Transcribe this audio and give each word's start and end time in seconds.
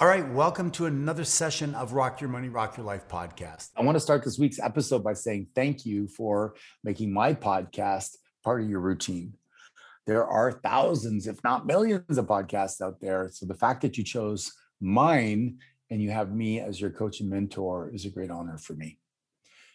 All 0.00 0.08
right, 0.08 0.26
welcome 0.32 0.70
to 0.70 0.86
another 0.86 1.24
session 1.24 1.74
of 1.74 1.92
Rock 1.92 2.22
Your 2.22 2.30
Money, 2.30 2.48
Rock 2.48 2.78
Your 2.78 2.86
Life 2.86 3.06
podcast. 3.06 3.68
I 3.76 3.82
want 3.82 3.96
to 3.96 4.00
start 4.00 4.24
this 4.24 4.38
week's 4.38 4.58
episode 4.58 5.04
by 5.04 5.12
saying 5.12 5.48
thank 5.54 5.84
you 5.84 6.08
for 6.08 6.54
making 6.82 7.12
my 7.12 7.34
podcast 7.34 8.16
part 8.42 8.62
of 8.62 8.70
your 8.70 8.80
routine. 8.80 9.34
There 10.06 10.26
are 10.26 10.52
thousands, 10.52 11.26
if 11.26 11.44
not 11.44 11.66
millions, 11.66 12.16
of 12.16 12.24
podcasts 12.24 12.80
out 12.80 12.98
there. 13.02 13.28
So 13.30 13.44
the 13.44 13.52
fact 13.52 13.82
that 13.82 13.98
you 13.98 14.02
chose 14.02 14.50
mine 14.80 15.58
and 15.90 16.00
you 16.00 16.10
have 16.12 16.34
me 16.34 16.60
as 16.60 16.80
your 16.80 16.88
coach 16.88 17.20
and 17.20 17.28
mentor 17.28 17.90
is 17.92 18.06
a 18.06 18.10
great 18.10 18.30
honor 18.30 18.56
for 18.56 18.72
me. 18.72 18.98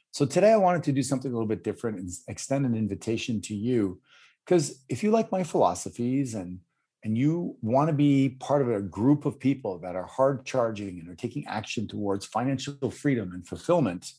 So 0.10 0.26
today 0.26 0.54
I 0.54 0.58
wanted 0.58 0.82
to 0.86 0.92
do 0.92 1.04
something 1.04 1.30
a 1.30 1.36
little 1.36 1.48
bit 1.48 1.64
different 1.64 2.00
and 2.00 2.10
extend 2.28 2.66
an 2.66 2.76
invitation 2.76 3.42
to 3.42 3.54
you. 3.54 4.02
Because 4.44 4.84
if 4.90 5.04
you 5.04 5.12
like 5.12 5.32
my 5.32 5.44
philosophies 5.44 6.34
and 6.34 6.62
and 7.06 7.16
you 7.16 7.56
want 7.62 7.88
to 7.88 7.94
be 7.94 8.30
part 8.40 8.64
of 8.64 8.70
a 8.70 8.82
group 8.82 9.26
of 9.26 9.40
people 9.40 9.78
that 9.78 9.96
are 9.96 10.08
hard 10.08 10.44
charging 10.44 11.00
and 11.00 11.08
are 11.08 11.16
taking 11.16 11.46
action 11.46 11.88
towards 11.88 12.26
financial 12.26 12.90
freedom 12.90 13.32
and 13.32 13.48
fulfillment, 13.48 14.12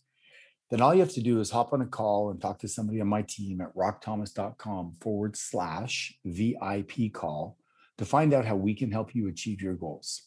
then 0.71 0.81
all 0.81 0.95
you 0.95 1.01
have 1.01 1.13
to 1.15 1.21
do 1.21 1.41
is 1.41 1.51
hop 1.51 1.73
on 1.73 1.81
a 1.81 1.87
call 1.87 2.31
and 2.31 2.41
talk 2.41 2.61
to 2.61 2.69
somebody 2.69 3.01
on 3.01 3.09
my 3.09 3.23
team 3.23 3.61
at 3.61 3.75
rockthomas.com 3.75 4.93
forward 5.01 5.37
slash 5.37 6.15
VIP 6.25 7.13
call 7.13 7.59
to 7.99 8.05
find 8.05 8.33
out 8.33 8.45
how 8.45 8.55
we 8.55 8.73
can 8.73 8.93
help 8.93 9.17
you 9.17 9.27
achieve 9.27 9.61
your 9.61 9.75
goals. 9.75 10.23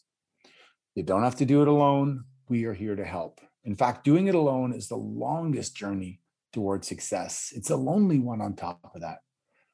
You 0.96 1.04
don't 1.04 1.24
have 1.24 1.38
to 1.38 1.46
do 1.46 1.62
it 1.62 1.70
alone. 1.70 2.26
We 2.50 2.66
are 2.66 2.74
here 2.74 2.98
to 2.98 3.06
help. 3.06 3.40
In 3.64 3.78
fact, 3.78 4.04
doing 4.04 4.28
it 4.28 4.36
alone 4.36 4.74
is 4.74 4.90
the 4.90 4.98
longest 4.98 5.78
journey 5.78 6.20
towards 6.52 6.90
success. 6.90 7.54
It's 7.56 7.70
a 7.70 7.78
lonely 7.78 8.20
one 8.20 8.42
on 8.42 8.58
top 8.58 8.92
of 8.94 9.00
that. 9.00 9.20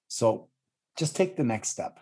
So 0.08 0.50
just 0.96 1.16
take 1.16 1.36
the 1.36 1.44
next 1.44 1.70
step 1.70 2.00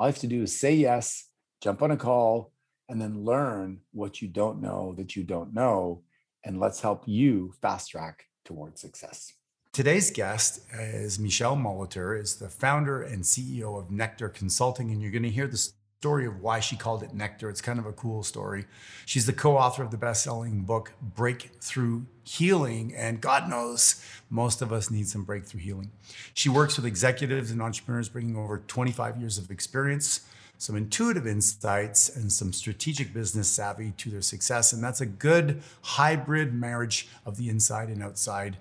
all 0.00 0.06
you 0.06 0.12
have 0.12 0.20
to 0.20 0.26
do 0.26 0.44
is 0.44 0.58
say 0.58 0.72
yes, 0.72 1.26
jump 1.60 1.82
on 1.82 1.90
a 1.90 1.96
call, 1.96 2.54
and 2.88 2.98
then 2.98 3.22
learn 3.22 3.80
what 3.92 4.22
you 4.22 4.28
don't 4.28 4.62
know 4.62 4.94
that 4.96 5.14
you 5.14 5.22
don't 5.22 5.52
know. 5.52 6.02
And 6.42 6.58
let's 6.58 6.80
help 6.80 7.02
you 7.06 7.52
fast 7.60 7.90
track 7.90 8.24
towards 8.46 8.80
success. 8.80 9.34
Today's 9.74 10.10
guest 10.10 10.62
is 10.72 11.18
Michelle 11.18 11.54
Molitor, 11.54 12.18
is 12.18 12.36
the 12.36 12.48
founder 12.48 13.02
and 13.02 13.22
CEO 13.22 13.78
of 13.78 13.90
Nectar 13.90 14.30
Consulting, 14.30 14.90
and 14.90 15.02
you're 15.02 15.10
going 15.10 15.22
to 15.22 15.28
hear 15.28 15.46
the 15.46 15.68
story 16.00 16.24
of 16.24 16.40
why 16.40 16.60
she 16.60 16.76
called 16.76 17.02
it 17.02 17.12
Nectar. 17.12 17.50
It's 17.50 17.60
kind 17.60 17.78
of 17.78 17.84
a 17.84 17.92
cool 17.92 18.22
story. 18.22 18.64
She's 19.04 19.26
the 19.26 19.34
co-author 19.34 19.82
of 19.82 19.90
the 19.90 19.98
best-selling 19.98 20.62
book 20.62 20.94
Breakthrough 21.02 22.04
Healing, 22.24 22.94
and 22.96 23.20
God 23.20 23.50
knows 23.50 24.02
most 24.30 24.62
of 24.62 24.72
us 24.72 24.90
need 24.90 25.08
some 25.08 25.24
breakthrough 25.24 25.60
healing. 25.60 25.90
She 26.32 26.48
works 26.48 26.76
with 26.76 26.86
executives 26.86 27.50
and 27.50 27.60
entrepreneurs 27.60 28.08
bringing 28.08 28.34
over 28.34 28.62
25 28.66 29.18
years 29.18 29.36
of 29.36 29.50
experience, 29.50 30.26
some 30.56 30.74
intuitive 30.74 31.26
insights, 31.26 32.08
and 32.16 32.32
some 32.32 32.54
strategic 32.54 33.12
business 33.12 33.48
savvy 33.48 33.92
to 33.98 34.08
their 34.08 34.22
success. 34.22 34.72
And 34.72 34.82
that's 34.82 35.02
a 35.02 35.06
good 35.06 35.60
hybrid 35.82 36.54
marriage 36.54 37.08
of 37.26 37.36
the 37.36 37.50
inside 37.50 37.90
and 37.90 38.02
outside 38.02 38.56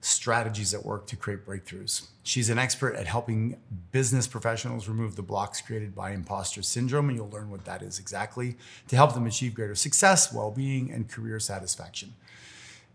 strategies 0.00 0.72
at 0.72 0.84
work 0.84 1.06
to 1.06 1.16
create 1.16 1.46
breakthroughs. 1.46 2.06
She's 2.22 2.48
an 2.48 2.58
expert 2.58 2.94
at 2.94 3.06
helping 3.06 3.56
business 3.92 4.26
professionals 4.26 4.88
remove 4.88 5.16
the 5.16 5.22
blocks 5.22 5.60
created 5.60 5.94
by 5.94 6.12
imposter 6.12 6.62
syndrome, 6.62 7.08
and 7.08 7.18
you'll 7.18 7.30
learn 7.30 7.50
what 7.50 7.64
that 7.66 7.82
is 7.82 7.98
exactly 7.98 8.56
to 8.88 8.96
help 8.96 9.14
them 9.14 9.26
achieve 9.26 9.54
greater 9.54 9.74
success, 9.74 10.32
well 10.32 10.50
being, 10.50 10.90
and 10.90 11.08
career 11.08 11.38
satisfaction. 11.38 12.14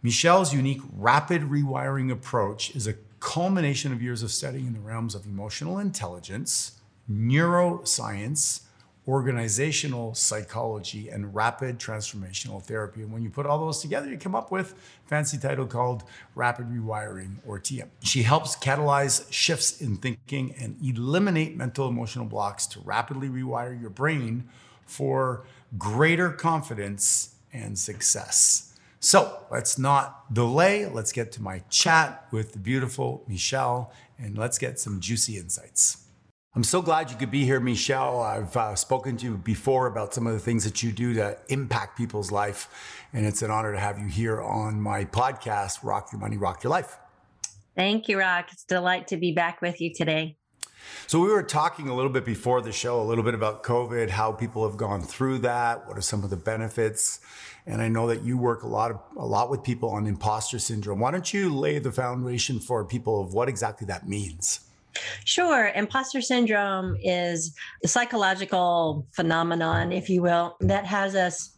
Michelle's 0.01 0.53
unique 0.53 0.81
rapid 0.95 1.43
rewiring 1.43 2.11
approach 2.11 2.75
is 2.75 2.87
a 2.87 2.95
culmination 3.19 3.91
of 3.91 4.01
years 4.01 4.21
of 4.21 4.31
studying 4.31 4.67
in 4.67 4.73
the 4.73 4.79
realms 4.79 5.15
of 5.15 5.25
emotional 5.25 5.79
intelligence, 5.79 6.79
neuroscience, 7.11 8.61
organizational 9.07 10.15
psychology 10.15 11.09
and 11.09 11.35
rapid 11.35 11.77
transformational 11.77 12.61
therapy. 12.61 13.01
And 13.01 13.11
when 13.11 13.21
you 13.21 13.29
put 13.29 13.45
all 13.45 13.59
those 13.59 13.79
together, 13.79 14.09
you 14.09 14.17
come 14.17 14.33
up 14.35 14.51
with 14.51 14.73
fancy 15.05 15.37
title 15.37 15.67
called 15.67 16.03
rapid 16.33 16.67
rewiring 16.67 17.35
or 17.45 17.59
TM. 17.59 17.87
She 18.01 18.23
helps 18.23 18.55
catalyze 18.55 19.31
shifts 19.31 19.79
in 19.79 19.97
thinking 19.97 20.55
and 20.59 20.77
eliminate 20.83 21.55
mental 21.55 21.87
emotional 21.87 22.25
blocks 22.25 22.65
to 22.67 22.79
rapidly 22.79 23.29
rewire 23.29 23.79
your 23.79 23.91
brain 23.91 24.49
for 24.85 25.45
greater 25.77 26.29
confidence 26.29 27.35
and 27.53 27.77
success. 27.77 28.73
So 28.99 29.45
let's 29.51 29.77
not 29.77 30.33
delay. 30.33 30.87
Let's 30.87 31.11
get 31.11 31.31
to 31.33 31.41
my 31.41 31.59
chat 31.69 32.25
with 32.31 32.53
the 32.53 32.59
beautiful 32.59 33.23
Michelle 33.27 33.93
and 34.17 34.35
let's 34.35 34.57
get 34.57 34.79
some 34.79 34.99
juicy 34.99 35.37
insights. 35.37 36.04
I'm 36.55 36.63
so 36.63 36.81
glad 36.81 37.11
you 37.11 37.17
could 37.17 37.31
be 37.31 37.43
here, 37.43 37.59
Michelle. 37.59 38.21
I've 38.21 38.55
uh, 38.55 38.75
spoken 38.75 39.17
to 39.17 39.25
you 39.25 39.35
before 39.35 39.87
about 39.87 40.13
some 40.13 40.25
of 40.25 40.31
the 40.31 40.39
things 40.39 40.63
that 40.63 40.81
you 40.81 40.93
do 40.93 41.13
to 41.15 41.37
impact 41.49 41.97
people's 41.97 42.31
life. 42.31 42.69
And 43.11 43.25
it's 43.25 43.41
an 43.41 43.51
honor 43.51 43.73
to 43.73 43.79
have 43.79 43.99
you 43.99 44.07
here 44.07 44.41
on 44.41 44.79
my 44.79 45.03
podcast, 45.03 45.83
Rock 45.83 46.13
Your 46.13 46.21
Money, 46.21 46.37
Rock 46.37 46.63
Your 46.63 46.71
Life. 46.71 46.97
Thank 47.75 48.07
you, 48.07 48.17
Rock. 48.17 48.53
It's 48.53 48.63
a 48.63 48.67
delight 48.67 49.09
to 49.09 49.17
be 49.17 49.33
back 49.33 49.61
with 49.61 49.81
you 49.81 49.93
today. 49.93 50.37
So 51.07 51.19
we 51.19 51.27
were 51.27 51.43
talking 51.43 51.89
a 51.89 51.93
little 51.93 52.11
bit 52.11 52.23
before 52.23 52.61
the 52.61 52.71
show, 52.71 53.01
a 53.01 53.03
little 53.03 53.25
bit 53.25 53.33
about 53.33 53.63
COVID, 53.63 54.11
how 54.11 54.31
people 54.31 54.65
have 54.65 54.77
gone 54.77 55.01
through 55.01 55.39
that, 55.39 55.85
what 55.89 55.97
are 55.97 56.01
some 56.01 56.23
of 56.23 56.29
the 56.29 56.37
benefits. 56.37 57.19
And 57.65 57.81
I 57.81 57.89
know 57.89 58.07
that 58.07 58.23
you 58.23 58.37
work 58.37 58.63
a 58.63 58.67
lot 58.67 58.91
of, 58.91 59.01
a 59.17 59.25
lot 59.25 59.49
with 59.49 59.61
people 59.61 59.89
on 59.89 60.07
imposter 60.07 60.59
syndrome. 60.59 61.01
Why 61.01 61.11
don't 61.11 61.33
you 61.33 61.53
lay 61.53 61.79
the 61.79 61.91
foundation 61.91 62.61
for 62.61 62.85
people 62.85 63.19
of 63.19 63.33
what 63.33 63.49
exactly 63.49 63.87
that 63.87 64.07
means? 64.07 64.61
Sure. 65.25 65.71
Imposter 65.75 66.21
syndrome 66.21 66.97
is 67.03 67.55
a 67.83 67.87
psychological 67.87 69.07
phenomenon, 69.11 69.91
if 69.91 70.09
you 70.09 70.21
will, 70.21 70.57
that 70.61 70.85
has 70.85 71.15
us 71.15 71.57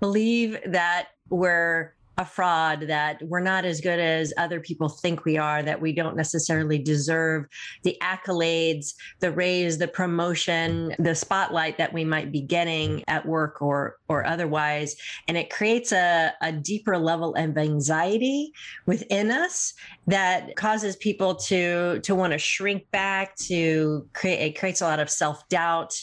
believe 0.00 0.58
that 0.66 1.08
we're 1.28 1.94
a 2.20 2.24
fraud, 2.26 2.82
that 2.82 3.16
we're 3.22 3.40
not 3.40 3.64
as 3.64 3.80
good 3.80 3.98
as 3.98 4.34
other 4.36 4.60
people 4.60 4.90
think 4.90 5.24
we 5.24 5.38
are, 5.38 5.62
that 5.62 5.80
we 5.80 5.90
don't 5.90 6.16
necessarily 6.16 6.78
deserve 6.78 7.46
the 7.82 7.96
accolades, 8.02 8.92
the 9.20 9.32
raise, 9.32 9.78
the 9.78 9.88
promotion, 9.88 10.94
the 10.98 11.14
spotlight 11.14 11.78
that 11.78 11.94
we 11.94 12.04
might 12.04 12.30
be 12.30 12.42
getting 12.42 13.02
at 13.08 13.24
work 13.24 13.62
or 13.62 13.96
or 14.08 14.26
otherwise. 14.26 14.96
And 15.28 15.38
it 15.38 15.48
creates 15.48 15.92
a, 15.92 16.34
a 16.42 16.52
deeper 16.52 16.98
level 16.98 17.34
of 17.36 17.56
anxiety 17.56 18.52
within 18.84 19.30
us 19.30 19.72
that 20.06 20.56
causes 20.56 20.96
people 20.96 21.36
to 21.36 22.00
to 22.00 22.14
want 22.14 22.34
to 22.34 22.38
shrink 22.38 22.90
back, 22.90 23.34
to 23.36 24.06
create 24.12 24.40
it 24.40 24.58
creates 24.58 24.82
a 24.82 24.84
lot 24.84 25.00
of 25.00 25.08
self-doubt 25.08 25.96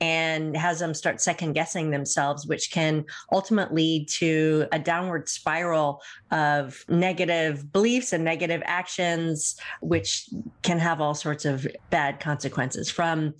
and 0.00 0.56
has 0.56 0.78
them 0.78 0.92
start 0.92 1.20
second 1.20 1.54
guessing 1.54 1.90
themselves, 1.90 2.46
which 2.46 2.70
can 2.70 3.04
ultimately 3.32 3.76
lead 3.76 4.08
to 4.08 4.66
a 4.72 4.78
downward 4.78 5.28
spiral 5.28 6.02
of 6.30 6.84
negative 6.88 7.72
beliefs 7.72 8.12
and 8.12 8.24
negative 8.24 8.62
actions, 8.64 9.56
which 9.80 10.28
can 10.62 10.78
have 10.78 11.00
all 11.00 11.14
sorts 11.14 11.44
of 11.44 11.66
bad 11.90 12.18
consequences 12.20 12.90
from 12.90 13.34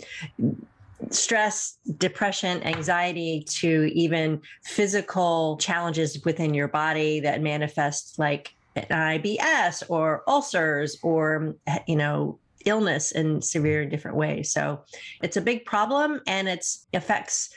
stress, 1.11 1.79
depression, 1.99 2.63
anxiety 2.63 3.45
to 3.49 3.91
even 3.93 4.41
physical 4.65 5.57
challenges 5.59 6.25
within 6.25 6.55
your 6.55 6.69
body 6.69 7.21
that 7.21 7.43
manifest 7.43 8.19
like 8.19 8.53
IBS 8.77 9.83
or 9.89 10.23
ulcers 10.29 10.99
or 11.03 11.55
you 11.87 11.97
know 11.97 12.39
illness 12.67 13.13
in 13.13 13.41
severe 13.41 13.83
and 13.83 13.91
different 13.91 14.17
ways. 14.17 14.53
So 14.53 14.83
it's 15.23 15.37
a 15.37 15.41
big 15.41 15.65
problem 15.65 16.21
and 16.27 16.49
it 16.49 16.67
affects 16.93 17.51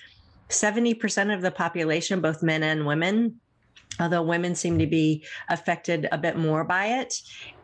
70% 0.50 1.34
of 1.34 1.42
the 1.42 1.52
population, 1.52 2.22
both 2.22 2.42
men 2.42 2.64
and 2.64 2.86
women, 2.86 3.40
although 4.00 4.22
women 4.22 4.56
seem 4.56 4.80
to 4.80 4.88
be 4.88 5.24
affected 5.50 6.08
a 6.12 6.18
bit 6.18 6.38
more 6.38 6.64
by 6.64 6.86
it. 6.86 7.16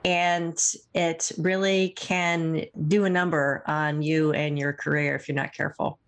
And 0.03 0.57
it 0.93 1.31
really 1.37 1.89
can 1.89 2.65
do 2.87 3.05
a 3.05 3.09
number 3.09 3.63
on 3.65 4.01
you 4.01 4.33
and 4.33 4.59
your 4.59 4.73
career 4.73 5.15
if 5.15 5.27
you're 5.27 5.35
not 5.35 5.53
careful. 5.53 5.99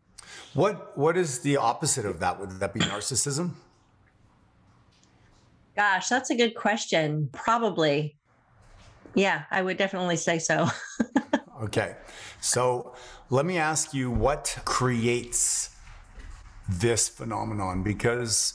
What 0.54 0.98
what 0.98 1.18
is 1.18 1.40
the 1.40 1.58
opposite 1.58 2.06
of 2.06 2.20
that? 2.20 2.40
Would 2.40 2.52
that 2.60 2.74
be 2.74 2.80
narcissism? 2.80 3.52
Gosh, 5.76 6.10
that's 6.10 6.30
a 6.30 6.36
good 6.36 6.56
question. 6.56 7.30
Probably. 7.32 8.16
Yeah, 9.14 9.44
I 9.52 9.62
would 9.62 9.78
definitely 9.78 10.18
say 10.18 10.40
so. 10.40 10.68
okay. 11.64 11.96
So 12.42 12.94
let 13.30 13.46
me 13.46 13.58
ask 13.58 13.94
you 13.94 14.10
what 14.12 14.60
creates 14.66 15.76
this 16.70 17.08
phenomenon 17.08 17.84
because 17.84 18.54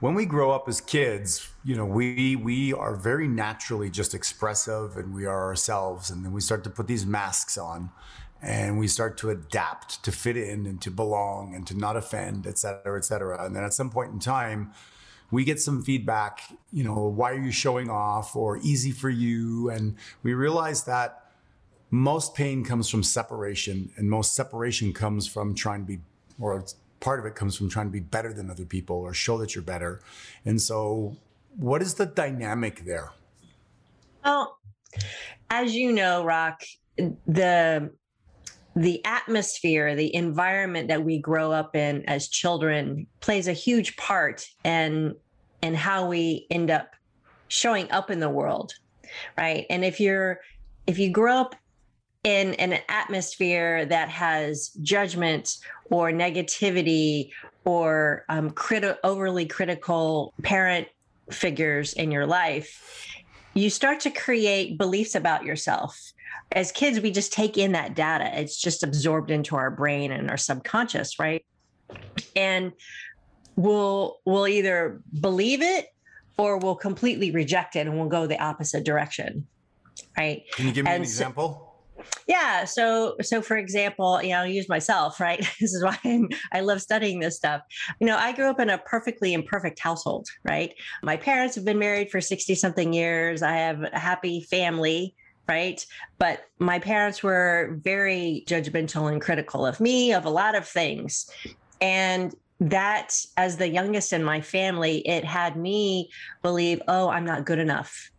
when 0.00 0.14
we 0.14 0.26
grow 0.26 0.50
up 0.50 0.68
as 0.68 0.80
kids, 0.80 1.48
you 1.64 1.74
know, 1.74 1.86
we 1.86 2.36
we 2.36 2.72
are 2.72 2.94
very 2.94 3.26
naturally 3.26 3.88
just 3.88 4.14
expressive 4.14 4.96
and 4.96 5.14
we 5.14 5.24
are 5.24 5.44
ourselves, 5.44 6.10
and 6.10 6.24
then 6.24 6.32
we 6.32 6.40
start 6.40 6.64
to 6.64 6.70
put 6.70 6.86
these 6.86 7.06
masks 7.06 7.56
on, 7.56 7.90
and 8.42 8.78
we 8.78 8.88
start 8.88 9.16
to 9.18 9.30
adapt 9.30 10.04
to 10.04 10.12
fit 10.12 10.36
in 10.36 10.66
and 10.66 10.82
to 10.82 10.90
belong 10.90 11.54
and 11.54 11.66
to 11.66 11.76
not 11.76 11.96
offend, 11.96 12.46
et 12.46 12.58
cetera, 12.58 12.98
et 12.98 13.04
cetera. 13.04 13.42
And 13.44 13.56
then 13.56 13.64
at 13.64 13.72
some 13.72 13.88
point 13.88 14.12
in 14.12 14.18
time, 14.18 14.72
we 15.30 15.44
get 15.44 15.60
some 15.60 15.82
feedback, 15.82 16.42
you 16.72 16.84
know, 16.84 17.08
why 17.08 17.32
are 17.32 17.40
you 17.40 17.50
showing 17.50 17.88
off 17.88 18.36
or 18.36 18.58
easy 18.58 18.90
for 18.90 19.08
you, 19.08 19.70
and 19.70 19.96
we 20.22 20.34
realize 20.34 20.84
that 20.84 21.25
most 21.90 22.34
pain 22.34 22.64
comes 22.64 22.88
from 22.88 23.02
separation, 23.02 23.90
and 23.96 24.10
most 24.10 24.34
separation 24.34 24.92
comes 24.92 25.26
from 25.26 25.54
trying 25.54 25.82
to 25.82 25.86
be 25.86 25.98
or 26.38 26.64
part 27.00 27.20
of 27.20 27.26
it 27.26 27.34
comes 27.34 27.56
from 27.56 27.68
trying 27.68 27.86
to 27.86 27.92
be 27.92 28.00
better 28.00 28.32
than 28.32 28.50
other 28.50 28.64
people 28.64 28.96
or 28.96 29.14
show 29.14 29.38
that 29.38 29.54
you're 29.54 29.62
better. 29.62 30.00
And 30.44 30.60
so, 30.60 31.16
what 31.56 31.82
is 31.82 31.94
the 31.94 32.06
dynamic 32.06 32.84
there? 32.84 33.12
Well, 34.24 34.58
as 35.50 35.74
you 35.74 35.92
know, 35.92 36.24
Rock, 36.24 36.62
the 37.26 37.90
the 38.74 39.02
atmosphere, 39.06 39.94
the 39.94 40.14
environment 40.14 40.88
that 40.88 41.02
we 41.02 41.18
grow 41.18 41.50
up 41.50 41.74
in 41.74 42.04
as 42.06 42.28
children 42.28 43.06
plays 43.20 43.48
a 43.48 43.52
huge 43.52 43.96
part 43.96 44.46
in 44.64 45.14
in 45.62 45.74
how 45.74 46.06
we 46.06 46.46
end 46.50 46.70
up 46.70 46.90
showing 47.48 47.90
up 47.90 48.10
in 48.10 48.20
the 48.20 48.28
world. 48.28 48.74
Right. 49.38 49.66
And 49.70 49.84
if 49.84 50.00
you're 50.00 50.40
if 50.86 50.98
you 50.98 51.10
grow 51.10 51.36
up 51.36 51.54
in, 52.26 52.54
in 52.54 52.72
an 52.72 52.80
atmosphere 52.88 53.86
that 53.86 54.08
has 54.08 54.70
judgment 54.82 55.58
or 55.90 56.10
negativity 56.10 57.30
or 57.64 58.24
um, 58.28 58.50
criti- 58.50 58.96
overly 59.04 59.46
critical 59.46 60.34
parent 60.42 60.88
figures 61.30 61.92
in 61.92 62.10
your 62.10 62.26
life, 62.26 63.06
you 63.54 63.70
start 63.70 64.00
to 64.00 64.10
create 64.10 64.76
beliefs 64.76 65.14
about 65.14 65.44
yourself. 65.44 66.12
As 66.50 66.72
kids, 66.72 66.98
we 66.98 67.12
just 67.12 67.32
take 67.32 67.56
in 67.56 67.72
that 67.72 67.94
data. 67.94 68.28
It's 68.40 68.60
just 68.60 68.82
absorbed 68.82 69.30
into 69.30 69.54
our 69.54 69.70
brain 69.70 70.10
and 70.10 70.28
our 70.28 70.36
subconscious, 70.36 71.20
right? 71.20 71.44
And 72.34 72.72
we'll 73.54 74.18
we'll 74.24 74.48
either 74.48 75.00
believe 75.20 75.62
it 75.62 75.86
or 76.36 76.58
we'll 76.58 76.74
completely 76.74 77.30
reject 77.30 77.76
it 77.76 77.86
and 77.86 77.96
we'll 77.96 78.08
go 78.08 78.26
the 78.26 78.40
opposite 78.42 78.84
direction. 78.84 79.46
Right. 80.18 80.42
Can 80.52 80.66
you 80.66 80.72
give 80.72 80.84
me 80.84 80.90
and 80.90 80.96
an 80.96 81.02
example? 81.02 81.65
Yeah. 82.26 82.64
So, 82.64 83.16
so 83.22 83.40
for 83.40 83.56
example, 83.56 84.20
you 84.22 84.30
know, 84.30 84.38
I'll 84.38 84.46
use 84.46 84.68
myself, 84.68 85.20
right? 85.20 85.38
this 85.60 85.72
is 85.74 85.82
why 85.82 85.96
I'm, 86.04 86.28
I 86.52 86.60
love 86.60 86.82
studying 86.82 87.20
this 87.20 87.36
stuff. 87.36 87.62
You 88.00 88.06
know, 88.06 88.16
I 88.16 88.32
grew 88.32 88.50
up 88.50 88.60
in 88.60 88.70
a 88.70 88.78
perfectly 88.78 89.32
imperfect 89.32 89.78
household, 89.78 90.26
right? 90.44 90.74
My 91.02 91.16
parents 91.16 91.54
have 91.54 91.64
been 91.64 91.78
married 91.78 92.10
for 92.10 92.20
60 92.20 92.54
something 92.54 92.92
years. 92.92 93.42
I 93.42 93.52
have 93.52 93.82
a 93.82 93.98
happy 93.98 94.40
family, 94.50 95.14
right? 95.48 95.84
But 96.18 96.46
my 96.58 96.78
parents 96.78 97.22
were 97.22 97.78
very 97.82 98.44
judgmental 98.48 99.10
and 99.10 99.20
critical 99.20 99.64
of 99.64 99.80
me, 99.80 100.12
of 100.12 100.24
a 100.24 100.30
lot 100.30 100.56
of 100.56 100.66
things. 100.66 101.30
And 101.80 102.34
that, 102.58 103.14
as 103.36 103.58
the 103.58 103.68
youngest 103.68 104.12
in 104.12 104.24
my 104.24 104.40
family, 104.40 105.06
it 105.06 105.24
had 105.24 105.56
me 105.56 106.10
believe, 106.42 106.80
oh, 106.88 107.08
I'm 107.08 107.24
not 107.24 107.44
good 107.44 107.58
enough. 107.58 108.10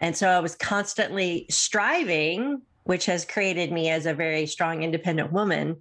And 0.00 0.16
so 0.16 0.28
I 0.28 0.40
was 0.40 0.54
constantly 0.54 1.46
striving 1.50 2.62
which 2.84 3.06
has 3.06 3.24
created 3.24 3.72
me 3.72 3.90
as 3.90 4.06
a 4.06 4.14
very 4.14 4.46
strong, 4.46 4.82
independent 4.82 5.32
woman. 5.32 5.76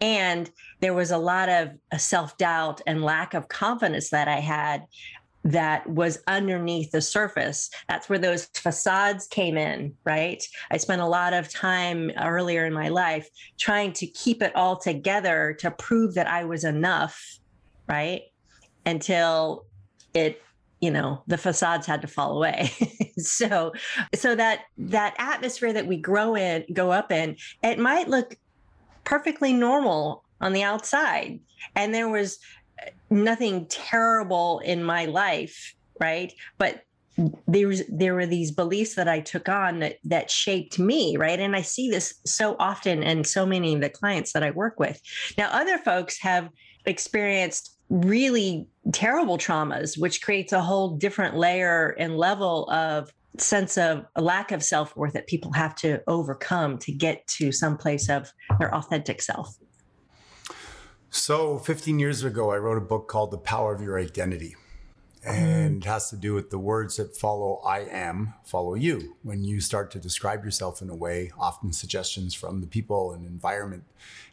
And 0.00 0.50
there 0.80 0.94
was 0.94 1.10
a 1.10 1.18
lot 1.18 1.48
of 1.48 1.70
uh, 1.92 1.98
self 1.98 2.36
doubt 2.38 2.80
and 2.86 3.04
lack 3.04 3.34
of 3.34 3.48
confidence 3.48 4.10
that 4.10 4.28
I 4.28 4.40
had 4.40 4.86
that 5.44 5.88
was 5.88 6.18
underneath 6.26 6.90
the 6.90 7.00
surface. 7.00 7.70
That's 7.88 8.08
where 8.08 8.18
those 8.18 8.46
facades 8.46 9.28
came 9.28 9.56
in, 9.56 9.94
right? 10.04 10.42
I 10.72 10.76
spent 10.76 11.00
a 11.00 11.06
lot 11.06 11.34
of 11.34 11.48
time 11.48 12.10
earlier 12.18 12.66
in 12.66 12.72
my 12.72 12.88
life 12.88 13.28
trying 13.56 13.92
to 13.94 14.06
keep 14.08 14.42
it 14.42 14.54
all 14.56 14.76
together 14.76 15.56
to 15.60 15.70
prove 15.70 16.14
that 16.14 16.26
I 16.26 16.44
was 16.44 16.64
enough, 16.64 17.38
right? 17.86 18.22
Until 18.84 19.66
it 20.14 20.42
you 20.80 20.90
know 20.90 21.22
the 21.26 21.38
facades 21.38 21.86
had 21.86 22.02
to 22.02 22.08
fall 22.08 22.36
away 22.36 22.70
so 23.18 23.72
so 24.14 24.34
that 24.34 24.60
that 24.76 25.14
atmosphere 25.18 25.72
that 25.72 25.86
we 25.86 25.96
grow 25.96 26.34
in 26.36 26.64
go 26.72 26.90
up 26.90 27.10
in 27.10 27.36
it 27.62 27.78
might 27.78 28.08
look 28.08 28.36
perfectly 29.04 29.52
normal 29.52 30.24
on 30.40 30.52
the 30.52 30.62
outside 30.62 31.40
and 31.74 31.94
there 31.94 32.08
was 32.08 32.38
uh, 32.82 32.90
nothing 33.10 33.66
terrible 33.66 34.58
in 34.60 34.82
my 34.82 35.06
life 35.06 35.74
right 35.98 36.34
but 36.58 36.82
there 37.48 37.68
was 37.68 37.82
there 37.88 38.14
were 38.14 38.26
these 38.26 38.50
beliefs 38.50 38.94
that 38.94 39.08
I 39.08 39.20
took 39.20 39.48
on 39.48 39.78
that 39.78 39.96
that 40.04 40.30
shaped 40.30 40.78
me, 40.78 41.16
right? 41.16 41.40
And 41.40 41.56
I 41.56 41.62
see 41.62 41.88
this 41.88 42.14
so 42.26 42.56
often 42.58 43.02
and 43.02 43.26
so 43.26 43.46
many 43.46 43.74
of 43.74 43.80
the 43.80 43.88
clients 43.88 44.32
that 44.32 44.42
I 44.42 44.50
work 44.50 44.78
with. 44.78 45.00
Now, 45.38 45.48
other 45.50 45.78
folks 45.78 46.20
have 46.20 46.50
experienced 46.84 47.75
really 47.88 48.68
terrible 48.92 49.38
traumas, 49.38 49.98
which 49.98 50.22
creates 50.22 50.52
a 50.52 50.60
whole 50.60 50.96
different 50.96 51.36
layer 51.36 51.94
and 51.98 52.16
level 52.16 52.68
of 52.70 53.12
sense 53.38 53.76
of 53.76 54.04
a 54.16 54.22
lack 54.22 54.52
of 54.52 54.62
self 54.62 54.96
worth 54.96 55.12
that 55.12 55.26
people 55.26 55.52
have 55.52 55.74
to 55.76 56.02
overcome 56.06 56.78
to 56.78 56.92
get 56.92 57.26
to 57.26 57.52
some 57.52 57.76
place 57.76 58.08
of 58.08 58.32
their 58.58 58.74
authentic 58.74 59.22
self. 59.22 59.56
So, 61.10 61.58
15 61.58 61.98
years 61.98 62.24
ago, 62.24 62.50
I 62.50 62.56
wrote 62.56 62.78
a 62.78 62.84
book 62.84 63.08
called 63.08 63.30
The 63.30 63.38
Power 63.38 63.74
of 63.74 63.80
Your 63.80 63.98
Identity 63.98 64.56
and 65.26 65.82
mm. 65.82 65.84
has 65.84 66.10
to 66.10 66.16
do 66.16 66.34
with 66.34 66.50
the 66.50 66.58
words 66.58 66.96
that 66.96 67.16
follow 67.16 67.60
I 67.66 67.80
am, 67.80 68.34
follow 68.44 68.74
you. 68.74 69.16
When 69.22 69.42
you 69.42 69.60
start 69.60 69.90
to 69.92 69.98
describe 69.98 70.44
yourself 70.44 70.80
in 70.80 70.88
a 70.88 70.94
way, 70.94 71.32
often 71.38 71.72
suggestions 71.72 72.34
from 72.34 72.60
the 72.60 72.66
people 72.66 73.12
and 73.12 73.26
environment, 73.26 73.84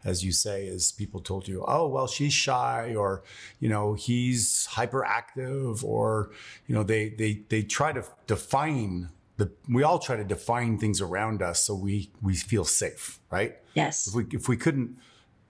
as 0.06 0.24
you 0.24 0.32
say, 0.32 0.68
as 0.68 0.92
people 0.92 1.20
told 1.20 1.48
you, 1.48 1.66
oh, 1.68 1.88
well, 1.88 2.08
she's 2.08 2.34
shy, 2.34 2.94
or, 2.96 3.24
you 3.60 3.70
know, 3.70 3.94
he's 3.96 4.68
hyperactive, 4.72 5.84
or, 5.84 6.32
you 6.68 6.76
know, 6.76 6.84
they, 6.84 7.10
they, 7.10 7.42
they 7.50 7.64
try 7.64 7.92
to 7.92 8.04
define 8.28 9.10
the, 9.38 9.52
we 9.68 9.82
all 9.82 9.98
try 9.98 10.16
to 10.16 10.24
define 10.24 10.78
things 10.78 11.02
around 11.02 11.42
us 11.42 11.64
so 11.64 11.74
we, 11.74 12.12
we 12.22 12.36
feel 12.36 12.64
safe, 12.64 13.20
right? 13.32 13.56
Yes. 13.74 14.08
If 14.08 14.14
we, 14.14 14.26
if 14.32 14.48
we 14.48 14.58
couldn't, 14.58 14.98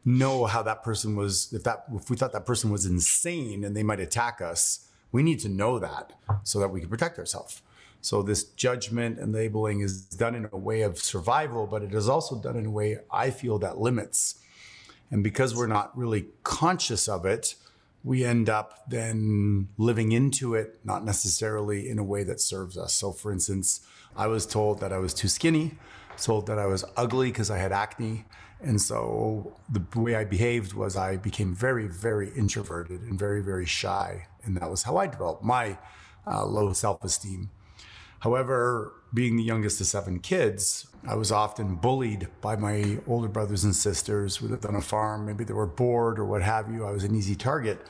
know 0.06 0.46
how 0.46 0.62
that 0.62 0.84
person 0.84 1.16
was 1.16 1.54
if 1.54 1.63
that 1.63 1.86
if 1.96 2.10
we 2.10 2.18
thought 2.18 2.34
that 2.34 2.46
person 2.46 2.69
was 2.69 2.86
insane 2.86 3.63
and 3.63 3.74
they 3.74 3.84
might 3.84 4.01
attack 4.01 4.42
us 4.42 4.89
we 5.13 5.24
need 5.24 5.39
to 5.39 5.48
know 5.48 5.80
that 5.80 6.12
so 6.44 6.60
that 6.60 6.68
we 6.68 6.81
can 6.81 6.89
protect 6.89 7.18
ourselves. 7.18 7.62
So 8.01 8.21
this 8.21 8.44
judgment 8.44 9.18
and 9.18 9.31
labeling 9.31 9.80
is 9.80 10.01
done 10.01 10.36
in 10.36 10.50
a 10.51 10.58
way 10.58 10.82
of 10.82 10.98
survival, 10.98 11.65
but 11.65 11.84
it 11.84 11.93
is 11.93 12.10
also 12.10 12.36
done 12.38 12.58
in 12.58 12.65
a 12.65 12.70
way 12.70 12.98
I 13.10 13.29
feel 13.29 13.58
that 13.60 13.77
limits. 13.77 14.41
And 15.10 15.24
because 15.24 15.55
we're 15.55 15.67
not 15.67 15.98
really 15.98 16.25
conscious 16.43 17.08
of 17.08 17.25
it, 17.25 17.55
we 18.03 18.25
end 18.25 18.50
up 18.50 18.89
then 18.89 19.70
living 19.77 20.12
into 20.12 20.55
it, 20.55 20.79
not 20.84 21.05
necessarily 21.05 21.88
in 21.88 21.98
a 21.98 22.03
way 22.03 22.24
that 22.24 22.41
serves 22.41 22.77
us. 22.77 22.91
So, 22.91 23.13
for 23.13 23.32
instance, 23.32 23.79
I 24.17 24.27
was 24.27 24.46
told 24.46 24.82
that 24.82 24.91
I 24.91 24.98
was 24.98 25.13
too 25.13 25.29
skinny, 25.29 25.77
told 26.17 26.48
that 26.48 26.60
I 26.60 26.65
was 26.65 26.84
ugly 26.98 27.29
because 27.29 27.50
I 27.50 27.58
had 27.58 27.72
acne. 27.72 28.25
And 28.63 28.82
so 28.82 29.58
the 29.70 30.00
way 30.00 30.15
I 30.15 30.24
behaved 30.24 30.74
was 30.74 30.96
I 30.96 31.17
became 31.17 31.53
very, 31.53 31.88
very 31.88 32.29
introverted 32.36 33.01
and 33.01 33.20
very, 33.20 33.43
very 33.43 33.65
shy. 33.65 34.27
And 34.43 34.55
that 34.58 34.70
was 34.70 34.84
how 34.84 34.98
I 34.98 35.08
developed 35.08 35.43
my 35.43 35.77
uh, 36.25 36.46
low 36.46 36.72
self 36.72 37.03
esteem. 37.03 37.51
However, 38.20 38.93
being 39.13 39.36
the 39.36 39.43
youngest 39.43 39.82
of 39.82 39.88
seven 39.88 40.20
kids, 40.20 40.88
I 41.05 41.15
was 41.15 41.29
often 41.29 41.75
bullied 41.75 42.29
by 42.39 42.55
my 42.55 43.00
older 43.05 43.27
brothers 43.27 43.65
and 43.65 43.75
sisters 43.75 44.38
who 44.38 44.48
lived 44.48 44.65
on 44.65 44.75
a 44.75 44.82
farm. 44.82 45.25
Maybe 45.25 45.43
they 45.43 45.53
were 45.53 45.67
bored 45.67 46.17
or 46.17 46.24
what 46.24 46.41
have 46.41 46.72
you. 46.72 46.86
I 46.86 46.91
was 46.91 47.03
an 47.03 47.13
easy 47.15 47.36
target. 47.36 47.86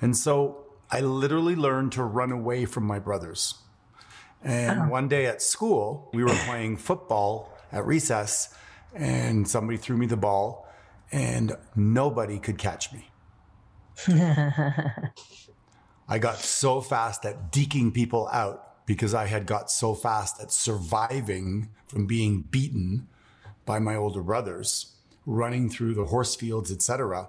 And 0.00 0.16
so 0.16 0.66
I 0.90 1.00
literally 1.00 1.54
learned 1.54 1.92
to 1.92 2.02
run 2.02 2.32
away 2.32 2.64
from 2.64 2.84
my 2.84 2.98
brothers. 2.98 3.54
And 4.42 4.80
uh-huh. 4.80 4.90
one 4.90 5.06
day 5.06 5.26
at 5.26 5.40
school, 5.40 6.10
we 6.12 6.24
were 6.24 6.34
playing 6.46 6.78
football 6.78 7.56
at 7.70 7.86
recess 7.86 8.52
and 8.96 9.46
somebody 9.48 9.76
threw 9.76 9.96
me 9.96 10.06
the 10.06 10.16
ball 10.16 10.66
and 11.12 11.56
nobody 11.74 12.38
could 12.38 12.58
catch 12.58 12.92
me. 12.92 13.10
I 16.08 16.18
got 16.18 16.38
so 16.38 16.80
fast 16.80 17.24
at 17.24 17.52
deking 17.52 17.92
people 17.92 18.28
out 18.32 18.86
because 18.86 19.14
I 19.14 19.26
had 19.26 19.46
got 19.46 19.70
so 19.70 19.94
fast 19.94 20.40
at 20.40 20.52
surviving 20.52 21.70
from 21.86 22.06
being 22.06 22.42
beaten 22.42 23.08
by 23.64 23.78
my 23.80 23.96
older 23.96 24.22
brothers, 24.22 24.94
running 25.24 25.68
through 25.68 25.94
the 25.94 26.04
horse 26.06 26.36
fields, 26.36 26.70
etc., 26.70 27.28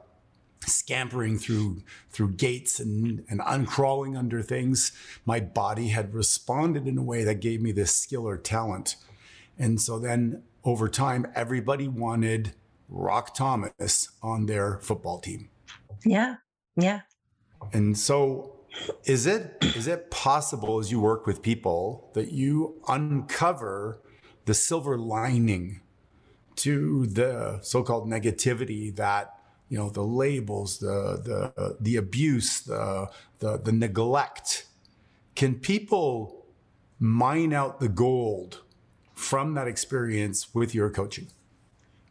scampering 0.66 1.38
through 1.38 1.82
through 2.12 2.32
gates 2.32 2.80
and, 2.80 3.24
and 3.30 3.40
uncrawling 3.42 4.18
under 4.18 4.42
things. 4.42 4.92
My 5.26 5.40
body 5.40 5.88
had 5.90 6.14
responded 6.14 6.88
in 6.88 6.98
a 6.98 7.04
way 7.04 7.24
that 7.24 7.40
gave 7.40 7.62
me 7.62 7.72
this 7.72 7.96
skill 7.96 8.28
or 8.28 8.38
talent. 8.38 8.96
And 9.58 9.82
so 9.82 9.98
then 9.98 10.44
over 10.68 10.90
time, 10.90 11.26
everybody 11.34 11.88
wanted 11.88 12.52
Rock 12.90 13.34
Thomas 13.34 14.10
on 14.22 14.48
their 14.48 14.80
football 14.80 15.18
team. 15.18 15.50
Yeah. 16.06 16.36
Yeah. 16.76 17.02
And 17.72 17.98
so 17.98 18.58
is 19.06 19.26
it 19.26 19.56
is 19.62 19.88
it 19.88 20.12
possible 20.12 20.78
as 20.78 20.92
you 20.92 21.00
work 21.00 21.26
with 21.26 21.42
people 21.42 22.12
that 22.16 22.34
you 22.34 22.82
uncover 22.90 24.02
the 24.44 24.54
silver 24.54 24.98
lining 24.98 25.80
to 26.58 27.08
the 27.08 27.60
so-called 27.62 28.08
negativity 28.08 28.94
that 28.96 29.40
you 29.70 29.78
know 29.78 29.90
the 29.90 30.04
labels 30.04 30.80
the 30.80 31.54
the 31.56 31.76
the 31.80 31.96
abuse 31.96 32.62
the 32.62 33.10
the, 33.40 33.58
the 33.58 33.72
neglect 33.72 34.68
can 35.36 35.56
people 35.56 36.46
mine 37.00 37.54
out 37.54 37.80
the 37.80 37.90
gold 37.90 38.62
from 39.18 39.56
that 39.56 39.68
experience 39.68 40.54
with 40.54 40.74
your 40.76 40.90
coaching 40.90 41.28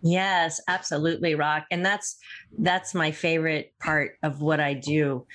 Yes, 0.03 0.61
absolutely, 0.69 1.35
Rock. 1.35 1.65
And 1.71 1.85
that's 1.85 2.17
that's 2.59 2.95
my 2.95 3.11
favorite 3.11 3.73
part 3.81 4.13
of 4.23 4.41
what 4.41 4.61
I 4.61 4.75
do. 4.75 5.27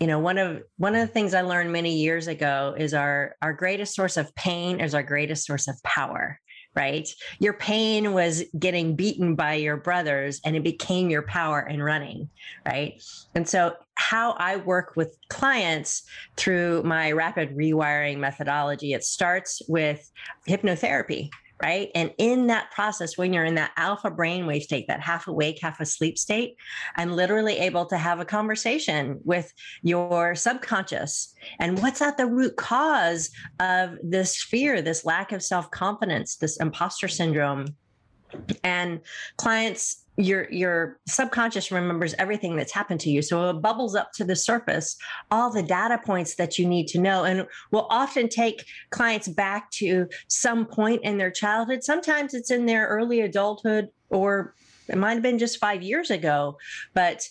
You 0.00 0.06
know, 0.06 0.18
one 0.18 0.38
of 0.38 0.62
one 0.78 0.94
of 0.94 1.06
the 1.06 1.12
things 1.12 1.34
I 1.34 1.42
learned 1.42 1.72
many 1.72 1.94
years 1.94 2.26
ago 2.26 2.74
is 2.76 2.94
our 2.94 3.36
our 3.42 3.52
greatest 3.52 3.94
source 3.94 4.16
of 4.16 4.34
pain 4.34 4.80
is 4.80 4.94
our 4.94 5.02
greatest 5.02 5.46
source 5.46 5.68
of 5.68 5.80
power 5.84 6.40
right? 6.74 7.08
Your 7.38 7.54
pain 7.54 8.12
was 8.12 8.44
getting 8.58 8.94
beaten 8.94 9.34
by 9.34 9.54
your 9.54 9.76
brothers 9.76 10.40
and 10.44 10.56
it 10.56 10.62
became 10.62 11.10
your 11.10 11.22
power 11.22 11.60
in 11.60 11.82
running, 11.82 12.28
right? 12.66 13.02
And 13.34 13.48
so, 13.48 13.74
how 13.94 14.32
I 14.38 14.56
work 14.56 14.96
with 14.96 15.16
clients 15.28 16.02
through 16.36 16.82
my 16.84 17.12
rapid 17.12 17.56
rewiring 17.56 18.18
methodology, 18.18 18.92
it 18.92 19.04
starts 19.04 19.60
with 19.68 20.10
hypnotherapy 20.48 21.30
right? 21.62 21.90
And 21.94 22.12
in 22.18 22.46
that 22.46 22.70
process, 22.70 23.18
when 23.18 23.32
you're 23.32 23.44
in 23.44 23.54
that 23.56 23.72
alpha 23.76 24.10
brainwave 24.10 24.62
state, 24.62 24.86
that 24.88 25.00
half 25.00 25.26
awake, 25.26 25.58
half 25.60 25.80
asleep 25.80 26.18
state, 26.18 26.56
I'm 26.96 27.12
literally 27.12 27.58
able 27.58 27.86
to 27.86 27.96
have 27.96 28.20
a 28.20 28.24
conversation 28.24 29.20
with 29.24 29.52
your 29.82 30.34
subconscious. 30.34 31.34
And 31.58 31.80
what's 31.82 32.02
at 32.02 32.16
the 32.16 32.26
root 32.26 32.56
cause 32.56 33.30
of 33.58 33.96
this 34.02 34.42
fear, 34.42 34.82
this 34.82 35.04
lack 35.04 35.32
of 35.32 35.42
self 35.42 35.70
confidence, 35.70 36.36
this 36.36 36.56
imposter 36.58 37.08
syndrome? 37.08 37.76
And 38.62 39.00
clients 39.38 40.04
your 40.20 40.50
your 40.50 40.98
subconscious 41.08 41.70
remembers 41.70 42.14
everything 42.18 42.56
that's 42.56 42.72
happened 42.72 43.00
to 43.00 43.10
you. 43.10 43.22
So 43.22 43.50
it 43.50 43.62
bubbles 43.62 43.94
up 43.94 44.12
to 44.14 44.24
the 44.24 44.36
surface 44.36 44.96
all 45.30 45.50
the 45.50 45.62
data 45.62 45.98
points 46.04 46.36
that 46.36 46.58
you 46.58 46.66
need 46.66 46.86
to 46.88 46.98
know 46.98 47.24
and 47.24 47.46
will 47.70 47.86
often 47.90 48.28
take 48.28 48.64
clients 48.90 49.28
back 49.28 49.70
to 49.72 50.06
some 50.28 50.66
point 50.66 51.02
in 51.02 51.18
their 51.18 51.30
childhood. 51.30 51.82
Sometimes 51.82 52.34
it's 52.34 52.50
in 52.50 52.66
their 52.66 52.86
early 52.88 53.20
adulthood 53.20 53.88
or 54.10 54.54
it 54.88 54.98
might 54.98 55.14
have 55.14 55.22
been 55.22 55.38
just 55.38 55.58
5 55.58 55.82
years 55.82 56.10
ago 56.10 56.56
but 56.94 57.28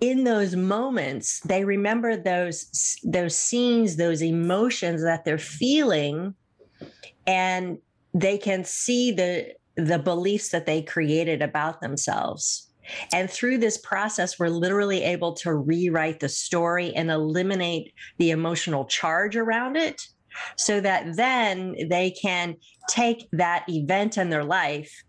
in 0.00 0.24
those 0.24 0.54
moments 0.54 1.40
they 1.40 1.64
remember 1.64 2.16
those 2.16 2.98
those 3.04 3.36
scenes 3.36 3.96
those 3.96 4.22
emotions 4.22 5.02
that 5.02 5.24
they're 5.24 5.38
feeling 5.38 6.34
and 7.26 7.78
they 8.14 8.38
can 8.38 8.64
see 8.64 9.10
the 9.12 9.54
the 9.76 9.98
beliefs 9.98 10.50
that 10.50 10.66
they 10.66 10.82
created 10.82 11.42
about 11.42 11.80
themselves. 11.80 12.68
And 13.12 13.30
through 13.30 13.58
this 13.58 13.78
process, 13.78 14.38
we're 14.38 14.48
literally 14.48 15.02
able 15.02 15.34
to 15.34 15.54
rewrite 15.54 16.20
the 16.20 16.28
story 16.28 16.92
and 16.94 17.10
eliminate 17.10 17.92
the 18.18 18.30
emotional 18.30 18.84
charge 18.86 19.36
around 19.36 19.76
it 19.76 20.02
so 20.56 20.80
that 20.80 21.16
then 21.16 21.76
they 21.88 22.10
can 22.10 22.56
take 22.88 23.28
that 23.32 23.64
event 23.68 24.18
in 24.18 24.30
their 24.30 24.44
life 24.44 25.04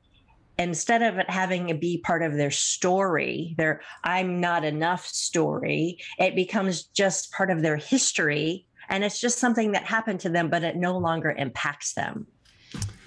instead 0.60 1.02
of 1.02 1.18
it 1.18 1.30
having 1.30 1.68
to 1.68 1.74
be 1.74 2.02
part 2.06 2.22
of 2.22 2.36
their 2.36 2.52
story, 2.52 3.56
their 3.58 3.82
I'm 4.04 4.40
not 4.40 4.64
enough 4.64 5.06
story, 5.06 5.98
it 6.20 6.36
becomes 6.36 6.84
just 6.84 7.32
part 7.32 7.50
of 7.50 7.62
their 7.62 7.78
history. 7.78 8.68
And 8.90 9.04
it's 9.04 9.20
just 9.20 9.40
something 9.40 9.72
that 9.72 9.86
happened 9.86 10.20
to 10.22 10.30
them, 10.30 10.50
but 10.50 10.64
it 10.64 10.76
no 10.76 10.98
longer 10.98 11.32
impacts 11.32 11.94
them. 11.94 12.28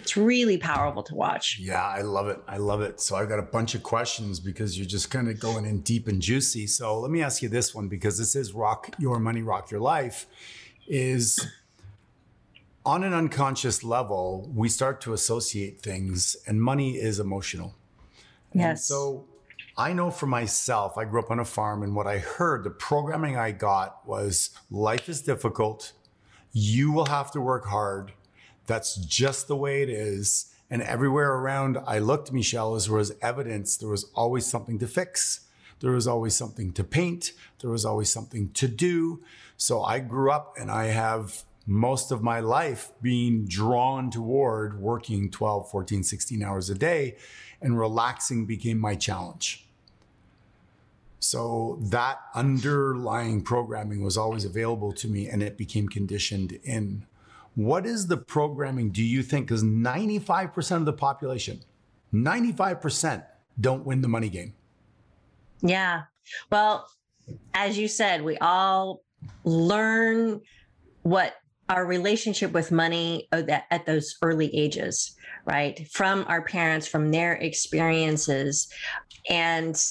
It's 0.06 0.16
really 0.16 0.56
powerful 0.56 1.02
to 1.02 1.16
watch. 1.16 1.58
Yeah, 1.58 1.84
I 1.84 2.02
love 2.02 2.28
it. 2.28 2.38
I 2.46 2.58
love 2.58 2.80
it. 2.80 3.00
So 3.00 3.16
I've 3.16 3.28
got 3.28 3.40
a 3.40 3.42
bunch 3.42 3.74
of 3.74 3.82
questions 3.82 4.38
because 4.38 4.78
you're 4.78 4.86
just 4.86 5.10
kind 5.10 5.28
of 5.28 5.40
going 5.40 5.66
in 5.66 5.80
deep 5.80 6.06
and 6.06 6.22
juicy. 6.22 6.68
So 6.68 7.00
let 7.00 7.10
me 7.10 7.24
ask 7.24 7.42
you 7.42 7.48
this 7.48 7.74
one 7.74 7.88
because 7.88 8.16
this 8.16 8.36
is 8.36 8.52
rock 8.52 8.94
your 9.00 9.18
money, 9.18 9.42
rock 9.42 9.72
your 9.72 9.80
life. 9.80 10.28
Is 10.86 11.44
on 12.84 13.02
an 13.02 13.14
unconscious 13.14 13.82
level, 13.82 14.48
we 14.54 14.68
start 14.68 15.00
to 15.00 15.12
associate 15.12 15.80
things, 15.80 16.36
and 16.46 16.62
money 16.62 16.92
is 16.92 17.18
emotional. 17.18 17.74
Yes. 18.54 18.64
And 18.64 18.78
so 18.78 19.24
I 19.76 19.92
know 19.92 20.12
for 20.12 20.26
myself, 20.26 20.96
I 20.96 21.04
grew 21.04 21.18
up 21.18 21.32
on 21.32 21.40
a 21.40 21.44
farm, 21.44 21.82
and 21.82 21.96
what 21.96 22.06
I 22.06 22.18
heard, 22.18 22.62
the 22.62 22.70
programming 22.70 23.36
I 23.36 23.50
got 23.50 24.06
was 24.06 24.50
life 24.70 25.08
is 25.08 25.20
difficult. 25.20 25.94
You 26.52 26.92
will 26.92 27.06
have 27.06 27.32
to 27.32 27.40
work 27.40 27.64
hard 27.64 28.12
that's 28.66 28.96
just 28.96 29.48
the 29.48 29.56
way 29.56 29.82
it 29.82 29.88
is. 29.88 30.52
And 30.68 30.82
everywhere 30.82 31.32
around 31.32 31.78
I 31.86 31.98
looked, 31.98 32.32
Michelle, 32.32 32.74
as 32.74 32.86
there 32.86 32.96
was 32.96 33.12
evidence, 33.22 33.76
there 33.76 33.88
was 33.88 34.04
always 34.14 34.46
something 34.46 34.78
to 34.80 34.86
fix. 34.86 35.40
There 35.80 35.92
was 35.92 36.06
always 36.06 36.34
something 36.34 36.72
to 36.72 36.84
paint. 36.84 37.32
There 37.60 37.70
was 37.70 37.84
always 37.84 38.10
something 38.10 38.50
to 38.52 38.68
do. 38.68 39.22
So 39.56 39.82
I 39.82 40.00
grew 40.00 40.30
up 40.30 40.56
and 40.58 40.70
I 40.70 40.86
have 40.86 41.44
most 41.66 42.12
of 42.12 42.22
my 42.22 42.40
life 42.40 42.92
being 43.02 43.46
drawn 43.46 44.10
toward 44.10 44.80
working 44.80 45.30
12, 45.30 45.70
14, 45.70 46.02
16 46.02 46.42
hours 46.42 46.70
a 46.70 46.74
day 46.74 47.16
and 47.60 47.78
relaxing 47.78 48.46
became 48.46 48.78
my 48.78 48.94
challenge. 48.94 49.66
So 51.18 51.78
that 51.82 52.20
underlying 52.34 53.42
programming 53.42 54.04
was 54.04 54.16
always 54.16 54.44
available 54.44 54.92
to 54.92 55.08
me 55.08 55.28
and 55.28 55.42
it 55.42 55.56
became 55.56 55.88
conditioned 55.88 56.52
in. 56.62 57.06
What 57.56 57.86
is 57.86 58.06
the 58.06 58.18
programming 58.18 58.90
do 58.90 59.02
you 59.02 59.22
think? 59.22 59.48
Because 59.48 59.64
95% 59.64 60.76
of 60.76 60.84
the 60.84 60.92
population, 60.92 61.60
95% 62.12 63.24
don't 63.58 63.84
win 63.84 64.02
the 64.02 64.08
money 64.08 64.28
game. 64.28 64.52
Yeah. 65.62 66.02
Well, 66.52 66.86
as 67.54 67.78
you 67.78 67.88
said, 67.88 68.22
we 68.22 68.36
all 68.38 69.00
learn 69.44 70.42
what 71.02 71.36
our 71.70 71.86
relationship 71.86 72.52
with 72.52 72.70
money 72.70 73.26
uh, 73.32 73.42
at 73.70 73.86
those 73.86 74.16
early 74.22 74.54
ages, 74.54 75.16
right? 75.46 75.88
From 75.88 76.26
our 76.28 76.42
parents, 76.42 76.86
from 76.86 77.10
their 77.10 77.32
experiences. 77.32 78.68
And 79.30 79.82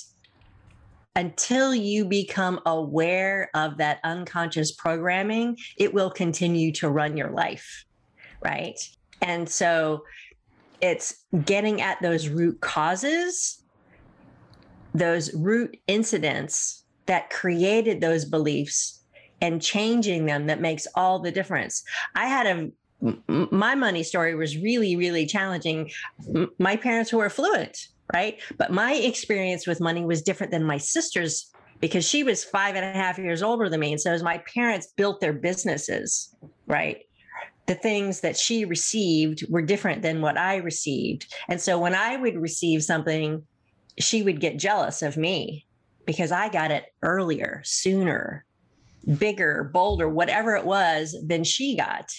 until 1.16 1.74
you 1.74 2.06
become 2.06 2.60
aware 2.66 3.50
of 3.54 3.78
that 3.78 4.00
unconscious 4.04 4.72
programming, 4.72 5.58
it 5.78 5.94
will 5.94 6.10
continue 6.10 6.72
to 6.74 6.90
run 6.90 7.16
your 7.16 7.32
life. 7.32 7.86
Right. 8.44 8.80
And 9.22 9.50
so 9.50 10.04
it's 10.82 11.24
getting 11.46 11.82
at 11.82 12.02
those 12.02 12.28
root 12.28 12.60
causes, 12.62 13.64
those 14.94 15.34
root 15.34 15.78
incidents 15.88 16.84
that 17.06 17.30
created 17.30 18.02
those 18.02 18.26
beliefs 18.26 19.02
and 19.42 19.62
changing 19.62 20.26
them 20.26 20.48
that 20.48 20.62
makes 20.62 20.88
all 20.96 21.20
the 21.20 21.32
difference. 21.32 21.84
I 22.16 22.28
had 22.28 22.48
a 22.48 22.72
my 23.28 23.76
money 23.76 24.02
story 24.04 24.34
was 24.36 24.58
really 24.58 24.96
really 24.96 25.26
challenging. 25.26 25.92
My 26.58 26.76
parents 26.76 27.14
were 27.14 27.26
affluent 27.26 27.90
right? 28.14 28.40
But 28.58 28.72
my 28.72 28.94
experience 28.94 29.68
with 29.68 29.82
money 29.82 30.06
was 30.06 30.22
different 30.22 30.52
than 30.52 30.64
my 30.64 30.78
sister's 30.78 31.52
because 31.80 32.08
she 32.08 32.24
was 32.24 32.44
five 32.44 32.76
and 32.76 32.86
a 32.86 32.92
half 32.92 33.18
years 33.18 33.44
older 33.44 33.70
than 33.70 33.80
me. 33.80 33.92
And 33.92 34.02
so 34.02 34.12
as 34.12 34.24
my 34.24 34.42
parents 34.54 34.88
built 34.96 35.20
their 35.20 35.34
businesses, 35.34 36.34
right? 36.68 37.00
The 37.66 37.76
things 37.76 38.22
that 38.22 38.38
she 38.38 38.64
received 38.66 39.46
were 39.50 39.62
different 39.62 40.02
than 40.02 40.22
what 40.22 40.38
I 40.38 40.58
received. 40.58 41.34
And 41.50 41.60
so 41.60 41.80
when 41.80 41.96
I 41.96 42.16
would 42.18 42.38
receive 42.38 42.84
something, 42.84 43.44
she 44.00 44.24
would 44.24 44.40
get 44.40 44.58
jealous 44.58 45.02
of 45.02 45.18
me 45.18 45.66
because 46.06 46.32
I 46.32 46.50
got 46.50 46.72
it 46.72 46.86
earlier, 47.02 47.62
sooner, 47.66 48.46
bigger, 49.18 49.70
bolder, 49.74 50.08
whatever 50.08 50.56
it 50.56 50.66
was 50.66 51.16
than 51.26 51.44
she 51.44 51.76
got. 51.76 52.12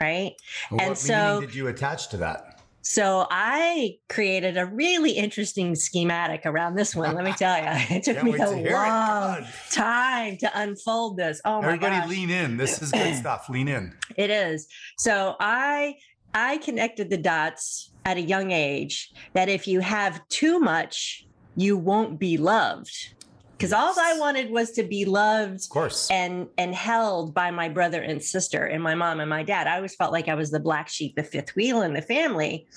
Right. 0.00 0.34
Well, 0.70 0.80
and 0.80 0.98
so 0.98 1.40
did 1.40 1.54
you 1.54 1.66
attach 1.66 2.08
to 2.10 2.16
that? 2.18 2.47
So 2.82 3.26
I 3.30 3.98
created 4.08 4.56
a 4.56 4.66
really 4.66 5.12
interesting 5.12 5.74
schematic 5.74 6.42
around 6.46 6.76
this 6.76 6.94
one. 6.94 7.14
Let 7.14 7.24
me 7.24 7.32
tell 7.32 7.58
you, 7.58 7.64
it 7.96 8.02
took 8.04 8.22
me 8.22 8.36
a 8.36 8.50
long 8.50 9.44
time 9.70 10.36
to 10.38 10.50
unfold 10.54 11.16
this. 11.16 11.40
Oh 11.44 11.60
my 11.60 11.68
Everybody 11.68 11.96
gosh. 11.96 12.08
lean 12.08 12.30
in. 12.30 12.56
This 12.56 12.80
is 12.80 12.92
good 12.92 13.14
stuff. 13.16 13.48
Lean 13.48 13.68
in. 13.68 13.94
It 14.16 14.30
is. 14.30 14.68
So 14.98 15.36
I 15.40 15.96
I 16.34 16.58
connected 16.58 17.10
the 17.10 17.16
dots 17.16 17.90
at 18.04 18.16
a 18.16 18.22
young 18.22 18.52
age 18.52 19.10
that 19.34 19.48
if 19.48 19.66
you 19.66 19.80
have 19.80 20.26
too 20.28 20.58
much, 20.60 21.26
you 21.56 21.76
won't 21.76 22.18
be 22.18 22.36
loved 22.36 23.14
because 23.58 23.72
all 23.72 23.92
I 23.98 24.16
wanted 24.18 24.50
was 24.50 24.70
to 24.72 24.84
be 24.84 25.04
loved, 25.04 25.64
of 25.64 25.68
course, 25.68 26.08
and 26.10 26.46
and 26.58 26.72
held 26.74 27.34
by 27.34 27.50
my 27.50 27.68
brother 27.68 28.00
and 28.00 28.22
sister 28.22 28.64
and 28.64 28.82
my 28.82 28.94
mom 28.94 29.18
and 29.18 29.28
my 29.28 29.42
dad. 29.42 29.66
I 29.66 29.76
always 29.76 29.96
felt 29.96 30.12
like 30.12 30.28
I 30.28 30.34
was 30.34 30.50
the 30.50 30.60
black 30.60 30.88
sheep, 30.88 31.16
the 31.16 31.24
fifth 31.24 31.56
wheel 31.56 31.82
in 31.82 31.92
the 31.92 32.02
family, 32.02 32.68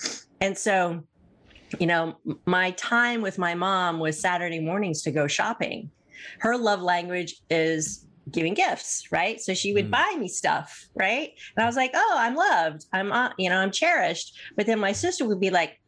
and 0.41 0.57
so, 0.57 1.03
you 1.79 1.85
know, 1.85 2.17
my 2.45 2.71
time 2.71 3.21
with 3.21 3.37
my 3.37 3.53
mom 3.53 3.99
was 3.99 4.19
Saturday 4.19 4.59
mornings 4.59 5.03
to 5.03 5.11
go 5.11 5.27
shopping. 5.27 5.91
Her 6.39 6.57
love 6.57 6.81
language 6.81 7.35
is 7.51 8.07
giving 8.31 8.55
gifts, 8.55 9.11
right? 9.11 9.39
So 9.39 9.53
she 9.53 9.73
would 9.73 9.87
mm. 9.87 9.91
buy 9.91 10.15
me 10.17 10.27
stuff, 10.27 10.87
right? 10.95 11.29
And 11.55 11.63
I 11.63 11.67
was 11.67 11.75
like, 11.75 11.91
"Oh, 11.93 12.15
I'm 12.17 12.35
loved. 12.35 12.85
I'm 12.91 13.11
uh, 13.11 13.29
you 13.37 13.49
know, 13.49 13.57
I'm 13.57 13.71
cherished." 13.71 14.35
But 14.57 14.65
then 14.65 14.79
my 14.79 14.93
sister 14.93 15.27
would 15.27 15.39
be 15.39 15.51
like 15.51 15.79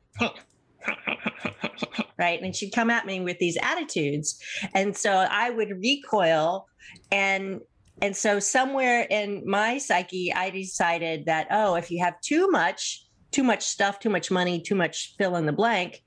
right? 2.18 2.42
And 2.42 2.56
she'd 2.56 2.72
come 2.72 2.90
at 2.90 3.06
me 3.06 3.20
with 3.20 3.40
these 3.40 3.58
attitudes. 3.62 4.40
And 4.74 4.96
so 4.96 5.12
I 5.12 5.50
would 5.50 5.70
recoil 5.82 6.68
and 7.12 7.62
and 8.02 8.18
so 8.18 8.40
somewhere 8.40 9.06
in 9.10 9.44
my 9.46 9.78
psyche 9.78 10.34
I 10.34 10.50
decided 10.50 11.26
that 11.26 11.48
oh, 11.52 11.76
if 11.76 11.92
you 11.92 12.04
have 12.04 12.20
too 12.22 12.50
much, 12.50 13.06
too 13.32 13.44
much 13.44 13.64
stuff, 13.64 14.00
too 14.00 14.10
much 14.10 14.32
money, 14.32 14.62
too 14.62 14.76
much 14.76 15.16
fill 15.18 15.36
in 15.36 15.46
the 15.46 15.54
blank, 15.54 16.02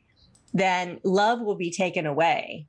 then 0.53 1.01
love 1.05 1.41
will 1.41 1.57
be 1.57 1.71
taken 1.71 2.07
away 2.07 2.67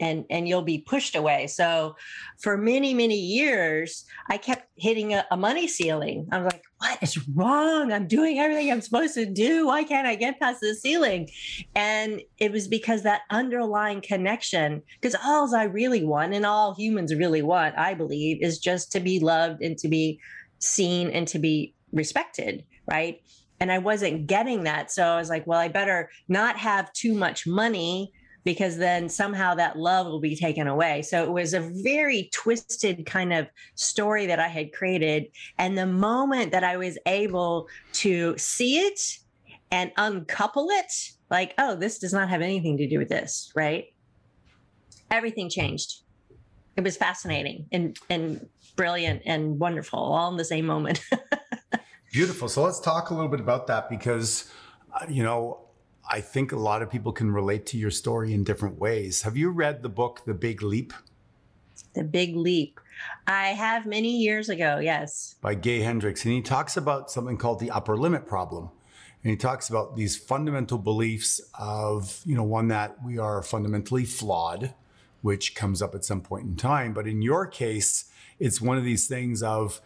and 0.00 0.24
and 0.30 0.48
you'll 0.48 0.62
be 0.62 0.78
pushed 0.78 1.16
away. 1.16 1.46
So 1.46 1.96
for 2.38 2.56
many 2.56 2.94
many 2.94 3.18
years 3.18 4.04
i 4.28 4.36
kept 4.36 4.66
hitting 4.76 5.14
a, 5.14 5.24
a, 5.30 5.36
money 5.36 5.68
ceiling. 5.68 6.28
I 6.30 6.38
was 6.38 6.52
like 6.52 6.62
what 6.78 7.02
is 7.02 7.28
wrong? 7.28 7.92
I'm 7.92 8.06
doing 8.06 8.38
everything 8.38 8.70
i'm 8.70 8.80
supposed 8.80 9.14
to 9.14 9.26
do. 9.26 9.66
Why 9.66 9.84
can't 9.84 10.06
i 10.06 10.14
get 10.14 10.38
past 10.40 10.60
the 10.60 10.74
ceiling? 10.74 11.28
And 11.74 12.20
it 12.38 12.52
was 12.52 12.68
because 12.68 13.02
that 13.02 13.22
underlying 13.30 14.00
connection 14.00 14.82
because 15.00 15.16
all 15.24 15.54
i 15.54 15.64
really 15.64 16.04
want 16.04 16.34
and 16.34 16.46
all 16.46 16.74
humans 16.74 17.14
really 17.14 17.42
want 17.42 17.76
i 17.78 17.94
believe 17.94 18.42
is 18.42 18.58
just 18.58 18.92
to 18.92 19.00
be 19.00 19.20
loved 19.20 19.62
and 19.62 19.76
to 19.78 19.88
be 19.88 20.20
seen 20.58 21.10
and 21.10 21.26
to 21.28 21.38
be 21.38 21.74
respected 21.92 22.64
right? 22.90 23.20
And 23.60 23.72
i 23.72 23.78
wasn't 23.78 24.26
getting 24.26 24.64
that. 24.64 24.90
So 24.90 25.04
i 25.04 25.16
was 25.16 25.28
like 25.28 25.46
well 25.46 25.58
i 25.58 25.68
better 25.68 26.10
not 26.28 26.56
have 26.56 26.92
too 26.92 27.14
much 27.14 27.46
money 27.46 28.12
because 28.44 28.78
then 28.78 29.08
somehow 29.08 29.54
that 29.54 29.78
love 29.78 30.06
will 30.06 30.20
be 30.20 30.36
taken 30.36 30.66
away. 30.66 31.02
So 31.02 31.22
it 31.22 31.30
was 31.30 31.54
a 31.54 31.60
very 31.60 32.30
twisted 32.32 33.04
kind 33.06 33.32
of 33.32 33.48
story 33.74 34.26
that 34.26 34.40
I 34.40 34.48
had 34.48 34.72
created. 34.72 35.26
And 35.58 35.76
the 35.76 35.86
moment 35.86 36.52
that 36.52 36.64
I 36.64 36.76
was 36.76 36.98
able 37.06 37.68
to 37.94 38.36
see 38.38 38.78
it 38.78 39.18
and 39.70 39.92
uncouple 39.96 40.68
it, 40.70 40.92
like, 41.30 41.54
oh, 41.58 41.76
this 41.76 41.98
does 41.98 42.12
not 42.12 42.28
have 42.28 42.40
anything 42.40 42.78
to 42.78 42.88
do 42.88 42.98
with 42.98 43.08
this, 43.08 43.52
right? 43.54 43.86
Everything 45.10 45.48
changed. 45.50 46.02
It 46.76 46.84
was 46.84 46.96
fascinating 46.96 47.66
and 47.72 47.98
and 48.08 48.48
brilliant 48.76 49.22
and 49.26 49.58
wonderful 49.58 49.98
all 49.98 50.30
in 50.30 50.36
the 50.36 50.44
same 50.44 50.64
moment. 50.64 51.02
Beautiful. 52.12 52.48
So 52.48 52.62
let's 52.62 52.80
talk 52.80 53.10
a 53.10 53.14
little 53.14 53.28
bit 53.28 53.40
about 53.40 53.66
that 53.66 53.90
because, 53.90 54.50
uh, 54.94 55.04
you 55.08 55.22
know, 55.22 55.67
I 56.10 56.22
think 56.22 56.52
a 56.52 56.56
lot 56.56 56.80
of 56.80 56.90
people 56.90 57.12
can 57.12 57.30
relate 57.30 57.66
to 57.66 57.76
your 57.76 57.90
story 57.90 58.32
in 58.32 58.42
different 58.42 58.78
ways. 58.78 59.22
Have 59.22 59.36
you 59.36 59.50
read 59.50 59.82
the 59.82 59.90
book, 59.90 60.22
The 60.24 60.32
Big 60.32 60.62
Leap? 60.62 60.94
The 61.94 62.02
Big 62.02 62.34
Leap. 62.34 62.80
I 63.26 63.48
have 63.48 63.84
many 63.84 64.16
years 64.16 64.48
ago, 64.48 64.78
yes. 64.78 65.36
By 65.42 65.54
Gay 65.54 65.80
Hendricks. 65.80 66.24
And 66.24 66.32
he 66.32 66.40
talks 66.40 66.76
about 66.78 67.10
something 67.10 67.36
called 67.36 67.60
the 67.60 67.70
upper 67.70 67.96
limit 67.96 68.26
problem. 68.26 68.70
And 69.22 69.30
he 69.30 69.36
talks 69.36 69.68
about 69.68 69.96
these 69.96 70.16
fundamental 70.16 70.78
beliefs 70.78 71.40
of, 71.58 72.22
you 72.24 72.34
know, 72.34 72.42
one 72.42 72.68
that 72.68 73.04
we 73.04 73.18
are 73.18 73.42
fundamentally 73.42 74.04
flawed, 74.04 74.74
which 75.20 75.54
comes 75.54 75.82
up 75.82 75.94
at 75.94 76.04
some 76.04 76.22
point 76.22 76.46
in 76.46 76.56
time. 76.56 76.94
But 76.94 77.06
in 77.06 77.20
your 77.20 77.46
case, 77.46 78.06
it's 78.38 78.60
one 78.62 78.78
of 78.78 78.84
these 78.84 79.06
things 79.06 79.42
of, 79.42 79.82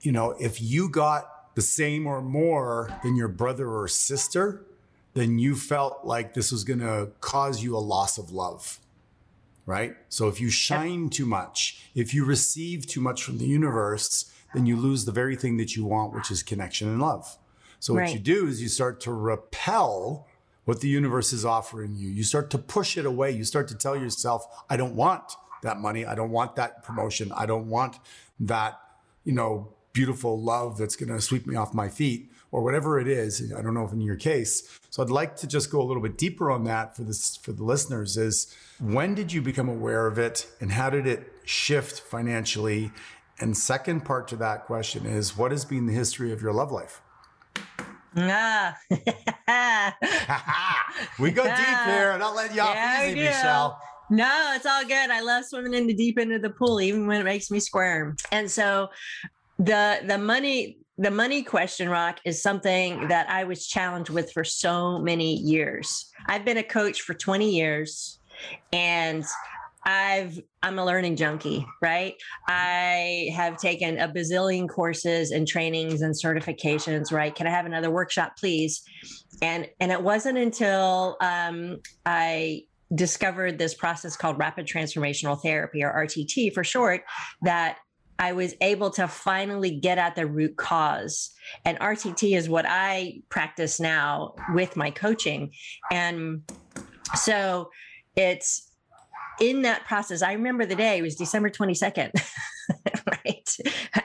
you 0.00 0.12
know, 0.12 0.30
if 0.40 0.62
you 0.62 0.88
got 0.88 1.54
the 1.54 1.62
same 1.62 2.06
or 2.06 2.22
more 2.22 2.98
than 3.02 3.16
your 3.16 3.28
brother 3.28 3.68
or 3.68 3.86
sister, 3.86 4.64
then 5.14 5.38
you 5.38 5.54
felt 5.54 6.04
like 6.04 6.34
this 6.34 6.50
was 6.50 6.64
going 6.64 6.80
to 6.80 7.10
cause 7.20 7.62
you 7.62 7.76
a 7.76 7.78
loss 7.78 8.18
of 8.18 8.32
love. 8.32 8.78
Right. 9.64 9.94
So 10.08 10.26
if 10.26 10.40
you 10.40 10.50
shine 10.50 11.08
too 11.08 11.26
much, 11.26 11.86
if 11.94 12.12
you 12.12 12.24
receive 12.24 12.86
too 12.86 13.00
much 13.00 13.22
from 13.22 13.38
the 13.38 13.44
universe, 13.44 14.32
then 14.54 14.66
you 14.66 14.76
lose 14.76 15.04
the 15.04 15.12
very 15.12 15.36
thing 15.36 15.56
that 15.58 15.76
you 15.76 15.84
want, 15.84 16.12
which 16.12 16.30
is 16.30 16.42
connection 16.42 16.88
and 16.88 17.00
love. 17.00 17.38
So 17.78 17.94
what 17.94 18.00
right. 18.00 18.12
you 18.12 18.18
do 18.18 18.46
is 18.46 18.60
you 18.60 18.68
start 18.68 19.00
to 19.02 19.12
repel 19.12 20.26
what 20.64 20.80
the 20.80 20.88
universe 20.88 21.32
is 21.32 21.44
offering 21.44 21.94
you. 21.94 22.08
You 22.08 22.22
start 22.22 22.50
to 22.50 22.58
push 22.58 22.96
it 22.96 23.06
away. 23.06 23.30
You 23.32 23.44
start 23.44 23.68
to 23.68 23.76
tell 23.76 23.96
yourself, 23.96 24.46
I 24.68 24.76
don't 24.76 24.94
want 24.94 25.32
that 25.62 25.78
money. 25.78 26.04
I 26.04 26.14
don't 26.14 26.30
want 26.30 26.56
that 26.56 26.82
promotion. 26.82 27.32
I 27.32 27.46
don't 27.46 27.68
want 27.68 27.98
that, 28.40 28.80
you 29.24 29.32
know, 29.32 29.74
beautiful 29.92 30.40
love 30.40 30.78
that's 30.78 30.96
going 30.96 31.12
to 31.12 31.20
sweep 31.20 31.46
me 31.46 31.54
off 31.56 31.74
my 31.74 31.88
feet 31.88 32.30
or 32.50 32.62
whatever 32.62 32.98
it 33.00 33.08
is. 33.08 33.52
I 33.56 33.62
don't 33.62 33.74
know 33.74 33.84
if 33.84 33.92
in 33.92 34.00
your 34.00 34.16
case. 34.16 34.78
So 34.90 35.02
I'd 35.02 35.10
like 35.10 35.36
to 35.36 35.46
just 35.46 35.70
go 35.70 35.80
a 35.80 35.84
little 35.84 36.02
bit 36.02 36.18
deeper 36.18 36.50
on 36.50 36.64
that 36.64 36.96
for 36.96 37.02
this 37.02 37.36
for 37.36 37.52
the 37.52 37.64
listeners 37.64 38.16
is 38.16 38.54
when 38.78 39.14
did 39.14 39.32
you 39.32 39.40
become 39.42 39.68
aware 39.68 40.06
of 40.06 40.18
it 40.18 40.46
and 40.60 40.72
how 40.72 40.90
did 40.90 41.06
it 41.06 41.32
shift 41.44 42.00
financially? 42.00 42.92
And 43.40 43.56
second 43.56 44.04
part 44.04 44.28
to 44.28 44.36
that 44.36 44.66
question 44.66 45.06
is 45.06 45.36
what 45.36 45.50
has 45.50 45.64
been 45.64 45.86
the 45.86 45.94
history 45.94 46.32
of 46.32 46.42
your 46.42 46.52
love 46.52 46.70
life? 46.70 47.00
Ah. 48.14 48.76
we 51.18 51.30
go 51.30 51.44
deep 51.44 51.54
here. 51.54 52.10
and 52.10 52.12
I'm 52.12 52.20
not 52.20 52.34
letting 52.34 52.56
you 52.56 52.62
off 52.62 52.74
yeah, 52.74 53.06
easy, 53.06 53.20
Michelle. 53.20 53.80
No, 54.10 54.52
it's 54.54 54.66
all 54.66 54.84
good. 54.84 55.10
I 55.10 55.20
love 55.20 55.46
swimming 55.46 55.72
in 55.72 55.86
the 55.86 55.94
deep 55.94 56.18
end 56.18 56.34
of 56.34 56.42
the 56.42 56.50
pool, 56.50 56.82
even 56.82 57.06
when 57.06 57.18
it 57.18 57.24
makes 57.24 57.50
me 57.50 57.58
squirm. 57.60 58.16
And 58.30 58.50
so 58.50 58.90
the 59.64 60.00
the 60.06 60.18
money 60.18 60.78
the 60.98 61.10
money 61.10 61.42
question, 61.42 61.88
Rock, 61.88 62.20
is 62.24 62.42
something 62.42 63.08
that 63.08 63.28
I 63.30 63.44
was 63.44 63.66
challenged 63.66 64.10
with 64.10 64.30
for 64.30 64.44
so 64.44 64.98
many 64.98 65.36
years. 65.36 66.10
I've 66.26 66.44
been 66.44 66.58
a 66.58 66.62
coach 66.62 67.00
for 67.00 67.14
20 67.14 67.50
years 67.50 68.20
and 68.72 69.24
I've 69.84 70.38
I'm 70.62 70.78
a 70.78 70.84
learning 70.84 71.16
junkie, 71.16 71.66
right? 71.80 72.14
I 72.46 73.30
have 73.34 73.56
taken 73.56 73.98
a 73.98 74.08
bazillion 74.08 74.68
courses 74.68 75.30
and 75.32 75.48
trainings 75.48 76.02
and 76.02 76.14
certifications, 76.14 77.10
right? 77.10 77.34
Can 77.34 77.46
I 77.46 77.50
have 77.50 77.66
another 77.66 77.90
workshop, 77.90 78.34
please? 78.38 78.82
And 79.40 79.68
and 79.80 79.90
it 79.90 80.02
wasn't 80.02 80.38
until 80.38 81.16
um, 81.20 81.78
I 82.06 82.64
discovered 82.94 83.58
this 83.58 83.74
process 83.74 84.16
called 84.16 84.38
rapid 84.38 84.66
transformational 84.66 85.40
therapy 85.40 85.82
or 85.82 85.92
RTT 85.92 86.52
for 86.52 86.62
short 86.62 87.02
that 87.42 87.78
I 88.22 88.30
was 88.30 88.54
able 88.60 88.90
to 88.90 89.08
finally 89.08 89.72
get 89.72 89.98
at 89.98 90.14
the 90.14 90.28
root 90.28 90.56
cause. 90.56 91.32
And 91.64 91.76
RTT 91.80 92.36
is 92.36 92.48
what 92.48 92.64
I 92.68 93.20
practice 93.30 93.80
now 93.80 94.36
with 94.54 94.76
my 94.76 94.92
coaching. 94.92 95.50
And 95.90 96.42
so 97.16 97.70
it's 98.14 98.70
in 99.40 99.62
that 99.62 99.86
process. 99.86 100.22
I 100.22 100.34
remember 100.34 100.64
the 100.64 100.76
day, 100.76 100.98
it 100.98 101.02
was 101.02 101.16
December 101.16 101.50
22nd. 101.50 102.12
right. 103.26 103.56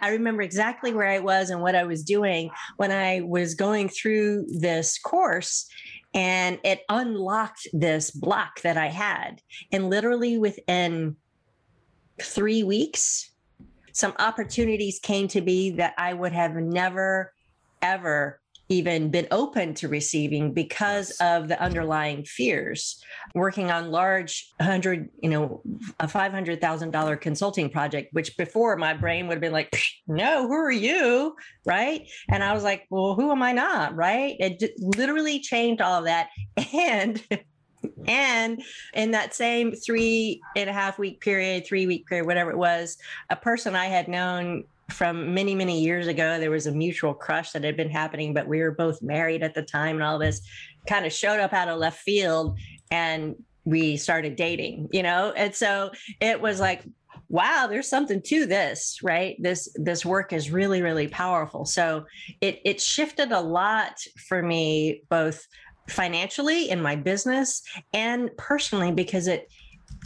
I 0.02 0.10
remember 0.10 0.42
exactly 0.42 0.96
where 0.96 1.08
I 1.08 1.20
was 1.20 1.52
and 1.52 1.62
what 1.62 1.76
I 1.76 1.84
was 1.84 2.02
doing 2.02 2.50
when 2.78 2.92
I 2.92 3.22
was 3.22 3.54
going 3.54 3.88
through 3.88 4.48
this 4.50 4.98
course 4.98 5.70
and 6.16 6.58
it 6.64 6.82
unlocked 6.90 7.68
this 7.72 8.10
block 8.10 8.62
that 8.64 8.78
I 8.78 8.88
had. 8.88 9.44
And 9.72 9.92
literally 9.92 10.40
within 10.40 11.18
three 12.20 12.64
weeks, 12.64 13.30
some 13.98 14.14
opportunities 14.20 15.00
came 15.00 15.28
to 15.28 15.42
me 15.42 15.72
that 15.72 15.96
I 15.98 16.14
would 16.14 16.32
have 16.32 16.54
never, 16.54 17.34
ever 17.82 18.40
even 18.70 19.10
been 19.10 19.28
open 19.32 19.74
to 19.74 19.88
receiving 19.88 20.54
because 20.54 21.10
of 21.20 21.48
the 21.48 21.60
underlying 21.60 22.24
fears. 22.24 23.04
Working 23.34 23.72
on 23.72 23.90
large 23.90 24.54
hundred, 24.62 25.10
you 25.24 25.32
know, 25.32 25.64
a 26.00 26.08
five 26.08 26.32
hundred 26.32 26.62
thousand 26.62 26.92
dollar 26.92 27.16
consulting 27.16 27.72
project, 27.72 28.14
which 28.14 28.38
before 28.38 28.76
my 28.76 28.94
brain 28.94 29.26
would 29.28 29.36
have 29.36 29.42
been 29.42 29.52
like, 29.52 29.76
"No, 30.06 30.46
who 30.48 30.54
are 30.54 30.72
you?" 30.72 31.36
Right? 31.66 32.08
And 32.30 32.44
I 32.44 32.54
was 32.54 32.64
like, 32.64 32.86
"Well, 32.92 33.16
who 33.16 33.32
am 33.32 33.42
I 33.42 33.52
not?" 33.52 33.96
Right? 33.96 34.36
It 34.40 34.62
literally 34.78 35.40
changed 35.40 35.82
all 35.82 35.98
of 35.98 36.06
that, 36.06 36.30
and 36.72 37.20
and 38.08 38.62
in 38.94 39.12
that 39.12 39.34
same 39.34 39.74
three 39.74 40.42
and 40.56 40.70
a 40.70 40.74
half 40.74 41.00
week 41.00 41.22
period, 41.22 41.66
three 41.66 41.88
week 41.88 42.06
period, 42.08 42.26
whatever 42.26 42.52
it 42.52 42.58
was, 42.58 42.98
a 43.30 43.36
person 43.36 43.76
I 43.76 43.86
had 43.86 44.08
known 44.08 44.64
from 44.90 45.34
many, 45.34 45.54
many 45.54 45.82
years 45.82 46.08
ago, 46.08 46.40
there 46.40 46.52
was 46.52 46.68
a 46.68 46.72
mutual 46.72 47.14
crush 47.14 47.52
that 47.52 47.64
had 47.64 47.76
been 47.76 47.90
happening, 47.90 48.34
but 48.34 48.48
we 48.48 48.62
were 48.62 48.72
both 48.72 49.02
married 49.02 49.44
at 49.44 49.54
the 49.54 49.62
time 49.62 49.98
and 49.98 50.04
all 50.04 50.18
this 50.18 50.42
kind 50.88 51.06
of 51.06 51.12
showed 51.12 51.40
up 51.40 51.54
out 51.54 51.68
of 51.68 51.78
left 51.78 52.00
field 52.00 52.58
and 52.90 53.36
we 53.66 53.98
started 53.98 54.38
dating, 54.38 54.88
you 54.94 55.04
know? 55.04 55.34
And 55.36 55.54
so 55.54 55.92
it 56.22 56.40
was 56.40 56.60
like, 56.60 56.84
wow 57.30 57.68
there's 57.70 57.90
something 57.90 58.22
to 58.22 58.46
this 58.46 59.00
right 59.04 59.36
this 59.40 59.70
this 59.76 60.06
work 60.06 60.32
is 60.32 60.50
really 60.50 60.82
really 60.82 61.08
powerful 61.08 61.66
so 61.66 62.06
it 62.40 62.62
it 62.64 62.80
shifted 62.80 63.32
a 63.32 63.40
lot 63.40 64.00
for 64.30 64.42
me 64.42 65.02
both 65.10 65.46
financially 65.88 66.70
in 66.70 66.82
my 66.82 66.96
business 66.96 67.62
and 67.94 68.30
personally 68.38 68.92
because 68.92 69.28
it 69.28 69.50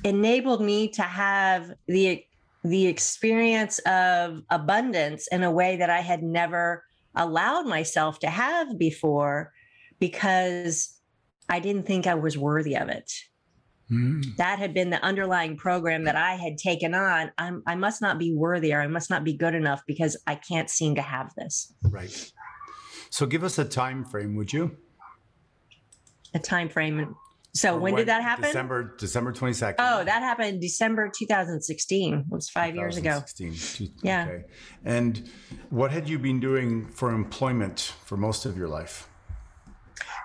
enabled 0.03 0.61
me 0.61 0.87
to 0.89 1.01
have 1.01 1.71
the 1.87 2.23
the 2.63 2.85
experience 2.85 3.79
of 3.79 4.43
abundance 4.51 5.27
in 5.31 5.41
a 5.41 5.49
way 5.49 5.77
that 5.77 5.89
I 5.89 6.01
had 6.01 6.21
never 6.21 6.83
allowed 7.15 7.65
myself 7.65 8.19
to 8.19 8.29
have 8.29 8.77
before 8.77 9.51
because 9.99 10.99
I 11.49 11.59
didn't 11.59 11.87
think 11.87 12.05
I 12.05 12.13
was 12.13 12.37
worthy 12.37 12.77
of 12.77 12.87
it. 12.89 13.11
Mm. 13.91 14.35
That 14.37 14.59
had 14.59 14.73
been 14.73 14.89
the 14.89 15.03
underlying 15.03 15.57
program 15.57 16.05
that 16.05 16.15
I 16.15 16.35
had 16.35 16.57
taken 16.57 16.93
on. 16.93 17.31
I'm, 17.37 17.63
I 17.67 17.75
must 17.75 18.01
not 18.01 18.19
be 18.19 18.33
worthy 18.33 18.73
or 18.73 18.81
I 18.81 18.87
must 18.87 19.09
not 19.09 19.23
be 19.23 19.33
good 19.33 19.55
enough 19.55 19.81
because 19.85 20.15
I 20.27 20.35
can't 20.35 20.69
seem 20.69 20.95
to 20.95 21.01
have 21.01 21.33
this. 21.35 21.73
Right. 21.83 22.31
So 23.09 23.25
give 23.25 23.43
us 23.43 23.57
a 23.57 23.65
time 23.65 24.05
frame, 24.05 24.35
would 24.35 24.53
you? 24.53 24.77
A 26.33 26.39
time 26.39 26.69
frame. 26.69 27.15
So 27.53 27.73
when, 27.73 27.81
when, 27.81 27.95
did 27.95 28.07
that 28.07 28.23
happen? 28.23 28.45
December 28.45 28.95
December 28.97 29.33
22nd. 29.33 29.75
Oh, 29.79 30.03
that 30.05 30.21
happened 30.21 30.61
December 30.61 31.11
2016. 31.13 32.13
It 32.13 32.25
was 32.29 32.49
5 32.49 32.75
years 32.75 32.95
ago. 32.95 33.21
Yeah. 34.01 34.25
Okay. 34.25 34.43
And 34.85 35.29
what 35.69 35.91
had 35.91 36.07
you 36.07 36.17
been 36.17 36.39
doing 36.39 36.87
for 36.87 37.11
employment 37.13 37.93
for 38.05 38.15
most 38.15 38.45
of 38.45 38.57
your 38.57 38.69
life? 38.69 39.09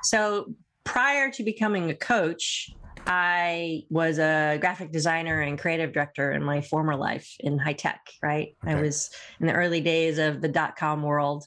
So 0.05 0.55
prior 0.85 1.31
to 1.33 1.43
becoming 1.43 1.91
a 1.91 1.97
coach, 1.97 2.71
I 3.09 3.83
was 3.91 4.21
a 4.21 4.59
graphic 4.61 4.93
designer 4.93 5.41
and 5.41 5.59
creative 5.59 5.93
director 5.93 6.31
in 6.31 6.45
my 6.45 6.61
former 6.61 6.95
life 6.95 7.29
in 7.41 7.59
high 7.59 7.73
tech, 7.73 8.01
right? 8.23 8.55
Okay. 8.63 8.73
I 8.73 8.81
was 8.81 9.11
in 9.41 9.49
the 9.49 9.53
early 9.53 9.81
days 9.81 10.19
of 10.19 10.43
the 10.43 10.49
dot 10.49 10.77
com 10.77 11.03
world. 11.03 11.45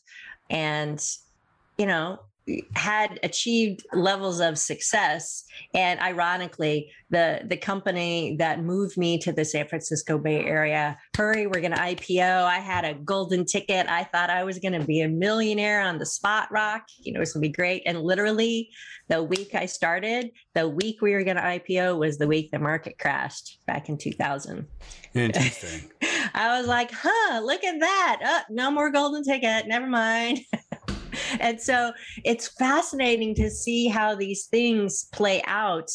And, 0.50 1.02
you 1.78 1.86
know, 1.86 2.19
had 2.76 3.20
achieved 3.24 3.86
levels 3.94 4.40
of 4.40 4.58
success. 4.58 5.44
And 5.74 6.00
ironically 6.00 6.92
the 7.10 7.42
the 7.46 7.58
company 7.58 8.36
that 8.38 8.64
moved 8.64 8.98
me 8.98 9.18
to 9.18 9.32
the 9.32 9.44
San 9.44 9.68
Francisco 9.68 10.18
Bay 10.18 10.46
Area 10.46 10.98
hurry 11.18 11.48
we're 11.48 11.62
going 11.62 11.74
to 11.74 11.78
IPO 11.78 12.44
I 12.44 12.60
had 12.60 12.86
a 12.86 12.94
golden 12.94 13.46
ticket. 13.46 13.88
I 13.88 14.04
thought 14.04 14.30
I 14.30 14.44
was 14.44 14.60
going 14.60 14.80
to 14.80 14.86
be 14.86 15.02
a 15.02 15.10
millionaire 15.10 15.82
on 15.82 15.98
the 15.98 16.06
spot 16.06 16.52
rock. 16.52 16.84
You 17.00 17.14
know 17.14 17.22
it's 17.22 17.34
going 17.34 17.44
to 17.44 17.50
be 17.50 17.54
great. 17.54 17.84
And 17.86 18.02
literally 18.02 18.70
the 19.08 19.24
week 19.24 19.56
I 19.56 19.66
started 19.66 20.32
the 20.54 20.68
week 20.68 21.02
we 21.02 21.14
were 21.14 21.24
going 21.24 21.38
to 21.38 21.44
IPO 21.44 21.98
was 21.98 22.18
the 22.18 22.28
week 22.28 22.52
the 22.52 22.60
market 22.60 22.98
crashed 23.00 23.60
back 23.66 23.90
in 23.90 23.98
2000 23.98 24.68
interesting. 25.16 25.90
I 26.34 26.60
was 26.60 26.68
like 26.68 26.92
huh 26.94 27.42
look 27.42 27.64
at 27.64 27.80
that. 27.80 28.20
Oh, 28.24 28.42
no 28.50 28.72
more 28.72 28.92
golden 28.92 29.24
ticket. 29.24 29.68
Never 29.68 29.88
mind 29.88 30.40
and 31.41 31.60
so 31.60 31.91
it's 32.23 32.47
fascinating 32.47 33.36
to 33.36 33.49
see 33.49 33.88
how 33.88 34.15
these 34.15 34.45
things 34.45 35.06
play 35.12 35.41
out 35.45 35.89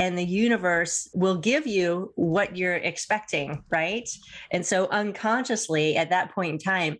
and 0.00 0.16
the 0.16 0.24
universe 0.24 1.08
will 1.12 1.36
give 1.36 1.66
you 1.66 2.12
what 2.14 2.56
you're 2.56 2.76
expecting 2.76 3.64
right? 3.70 4.08
And 4.52 4.64
so 4.64 4.88
unconsciously 4.90 5.96
at 5.96 6.10
that 6.10 6.32
point 6.32 6.52
in 6.52 6.58
time 6.58 6.98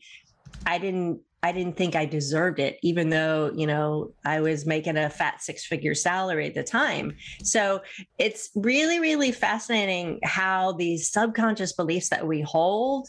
i 0.66 0.78
didn't 0.78 1.20
i 1.42 1.52
didn't 1.52 1.76
think 1.76 1.94
i 1.94 2.04
deserved 2.04 2.58
it 2.58 2.78
even 2.82 3.10
though 3.10 3.50
you 3.54 3.66
know 3.66 4.12
i 4.24 4.40
was 4.40 4.66
making 4.66 4.96
a 4.96 5.08
fat 5.10 5.40
six 5.42 5.64
figure 5.64 5.94
salary 5.94 6.46
at 6.46 6.54
the 6.54 6.62
time 6.62 7.14
so 7.42 7.80
it's 8.18 8.50
really 8.54 9.00
really 9.00 9.32
fascinating 9.32 10.18
how 10.24 10.72
these 10.72 11.10
subconscious 11.10 11.72
beliefs 11.72 12.08
that 12.08 12.26
we 12.26 12.40
hold 12.40 13.08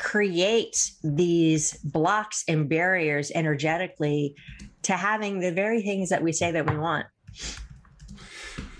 create 0.00 0.92
these 1.04 1.74
blocks 1.84 2.42
and 2.48 2.68
barriers 2.68 3.30
energetically 3.34 4.34
to 4.82 4.94
having 4.94 5.40
the 5.40 5.52
very 5.52 5.82
things 5.82 6.08
that 6.08 6.22
we 6.22 6.32
say 6.32 6.50
that 6.50 6.68
we 6.68 6.76
want. 6.76 7.06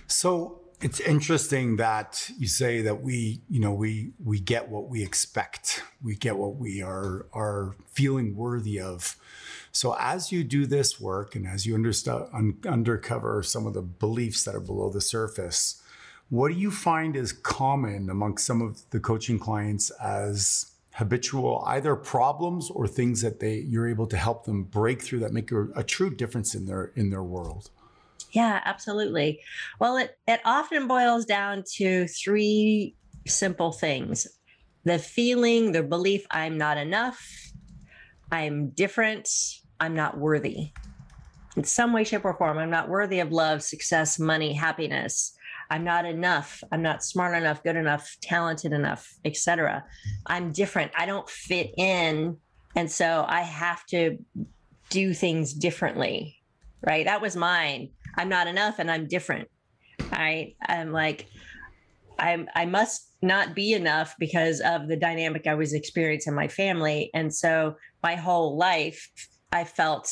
So 0.07 0.63
it's 0.81 1.01
interesting 1.01 1.77
that 1.77 2.31
you 2.39 2.47
say 2.47 2.81
that 2.83 3.03
we, 3.03 3.43
you 3.51 3.61
know, 3.61 3.73
we 3.73 4.13
we 4.25 4.41
get 4.41 4.69
what 4.69 4.89
we 4.89 5.03
expect. 5.03 5.83
We 6.03 6.17
get 6.17 6.39
what 6.39 6.57
we 6.57 6.83
are 6.83 7.27
are 7.33 7.77
feeling 7.87 8.35
worthy 8.35 8.81
of. 8.81 9.17
So 9.73 9.95
as 10.01 10.33
you 10.33 10.43
do 10.43 10.67
this 10.67 11.01
work 11.01 11.37
and 11.37 11.47
as 11.47 11.67
you 11.67 11.75
understand 11.75 12.25
un, 12.33 12.59
undercover 12.67 13.43
some 13.43 13.67
of 13.67 13.75
the 13.75 13.83
beliefs 13.83 14.45
that 14.45 14.55
are 14.55 14.61
below 14.61 14.91
the 14.91 15.01
surface, 15.01 15.83
what 16.29 16.49
do 16.49 16.59
you 16.59 16.71
find 16.71 17.15
is 17.15 17.33
common 17.33 18.09
amongst 18.09 18.47
some 18.47 18.63
of 18.63 18.89
the 18.91 19.01
coaching 19.01 19.39
clients 19.39 19.91
as 19.91 20.67
habitual 20.95 21.63
either 21.67 21.95
problems 21.95 22.69
or 22.71 22.89
things 22.89 23.23
that 23.23 23.39
they 23.39 23.55
you're 23.55 23.89
able 23.89 24.07
to 24.07 24.17
help 24.17 24.45
them 24.45 24.65
break 24.65 25.01
through 25.01 25.21
that 25.21 25.33
make 25.33 25.53
a, 25.53 25.69
a 25.77 25.85
true 25.85 26.11
difference 26.11 26.55
in 26.55 26.67
their 26.67 26.87
in 26.97 27.11
their 27.11 27.23
world 27.23 27.71
yeah 28.33 28.61
absolutely 28.65 29.41
well 29.79 29.97
it 29.97 30.17
it 30.27 30.41
often 30.45 30.87
boils 30.87 31.25
down 31.25 31.63
to 31.75 32.07
three 32.09 32.95
simple 33.27 33.73
things 33.73 34.27
the 34.85 34.99
feeling 34.99 35.73
the 35.73 35.83
belief 35.83 36.27
i'm 36.31 36.57
not 36.57 36.77
enough 36.77 37.53
i'm 38.33 38.71
different 38.71 39.29
i'm 39.79 39.95
not 39.95 40.19
worthy 40.19 40.73
in 41.57 41.65
some 41.65 41.93
way 41.93 42.05
shape 42.05 42.25
or 42.25 42.35
form 42.35 42.59
i'm 42.59 42.71
not 42.71 42.89
worthy 42.89 43.21
of 43.21 43.33
love 43.33 43.63
success 43.63 44.19
money 44.19 44.53
happiness 44.53 45.37
I'm 45.71 45.85
not 45.85 46.05
enough. 46.05 46.63
I'm 46.73 46.83
not 46.83 47.05
smart 47.05 47.37
enough, 47.37 47.63
good 47.63 47.77
enough, 47.77 48.17
talented 48.21 48.73
enough, 48.73 49.15
etc. 49.25 49.85
I'm 50.27 50.51
different. 50.51 50.91
I 50.97 51.07
don't 51.07 51.31
fit 51.31 51.73
in. 51.77 52.37
And 52.75 52.91
so 52.91 53.25
I 53.27 53.43
have 53.43 53.87
to 53.87 54.19
do 54.91 55.15
things 55.15 55.55
differently. 55.55 56.37
Right. 56.83 57.05
That 57.07 57.23
was 57.23 57.37
mine. 57.37 57.91
I'm 58.17 58.29
not 58.29 58.47
enough 58.47 58.79
and 58.79 58.91
I'm 58.91 59.07
different. 59.07 59.49
I 60.13 60.55
I'm 60.67 60.93
like 60.93 61.27
I'm 62.19 62.49
I 62.55 62.67
must 62.67 63.09
not 63.23 63.55
be 63.55 63.73
enough 63.73 64.15
because 64.19 64.61
of 64.61 64.89
the 64.89 64.97
dynamic 64.97 65.47
I 65.47 65.55
was 65.55 65.73
experiencing 65.73 66.33
in 66.33 66.37
my 66.37 66.49
family. 66.49 67.11
And 67.15 67.35
so 67.35 67.77
my 68.03 68.15
whole 68.15 68.57
life 68.57 69.11
I 69.53 69.65
felt 69.65 70.11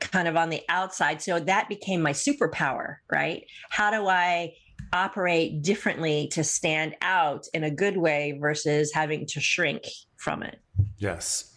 kind 0.00 0.28
of 0.28 0.36
on 0.36 0.48
the 0.48 0.62
outside. 0.68 1.20
So 1.20 1.40
that 1.40 1.68
became 1.68 2.00
my 2.00 2.12
superpower, 2.12 2.96
right? 3.10 3.44
How 3.70 3.90
do 3.90 4.06
I 4.06 4.52
operate 4.92 5.62
differently 5.62 6.28
to 6.32 6.44
stand 6.44 6.96
out 7.02 7.46
in 7.52 7.64
a 7.64 7.70
good 7.70 7.96
way 7.96 8.38
versus 8.40 8.92
having 8.92 9.26
to 9.26 9.40
shrink 9.40 9.84
from 10.16 10.42
it. 10.42 10.60
Yes. 10.98 11.54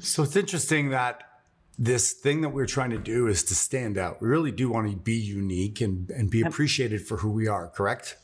So 0.00 0.22
it's 0.22 0.36
interesting 0.36 0.90
that 0.90 1.22
this 1.82 2.12
thing 2.12 2.42
that 2.42 2.50
we're 2.50 2.66
trying 2.66 2.90
to 2.90 2.98
do 2.98 3.26
is 3.26 3.42
to 3.42 3.56
stand 3.56 3.98
out. 3.98 4.22
We 4.22 4.28
really 4.28 4.52
do 4.52 4.70
want 4.70 4.88
to 4.88 4.96
be 4.96 5.16
unique 5.16 5.80
and, 5.80 6.08
and 6.10 6.30
be 6.30 6.40
appreciated 6.42 7.04
for 7.04 7.16
who 7.16 7.30
we 7.32 7.48
are, 7.48 7.66
correct? 7.70 8.16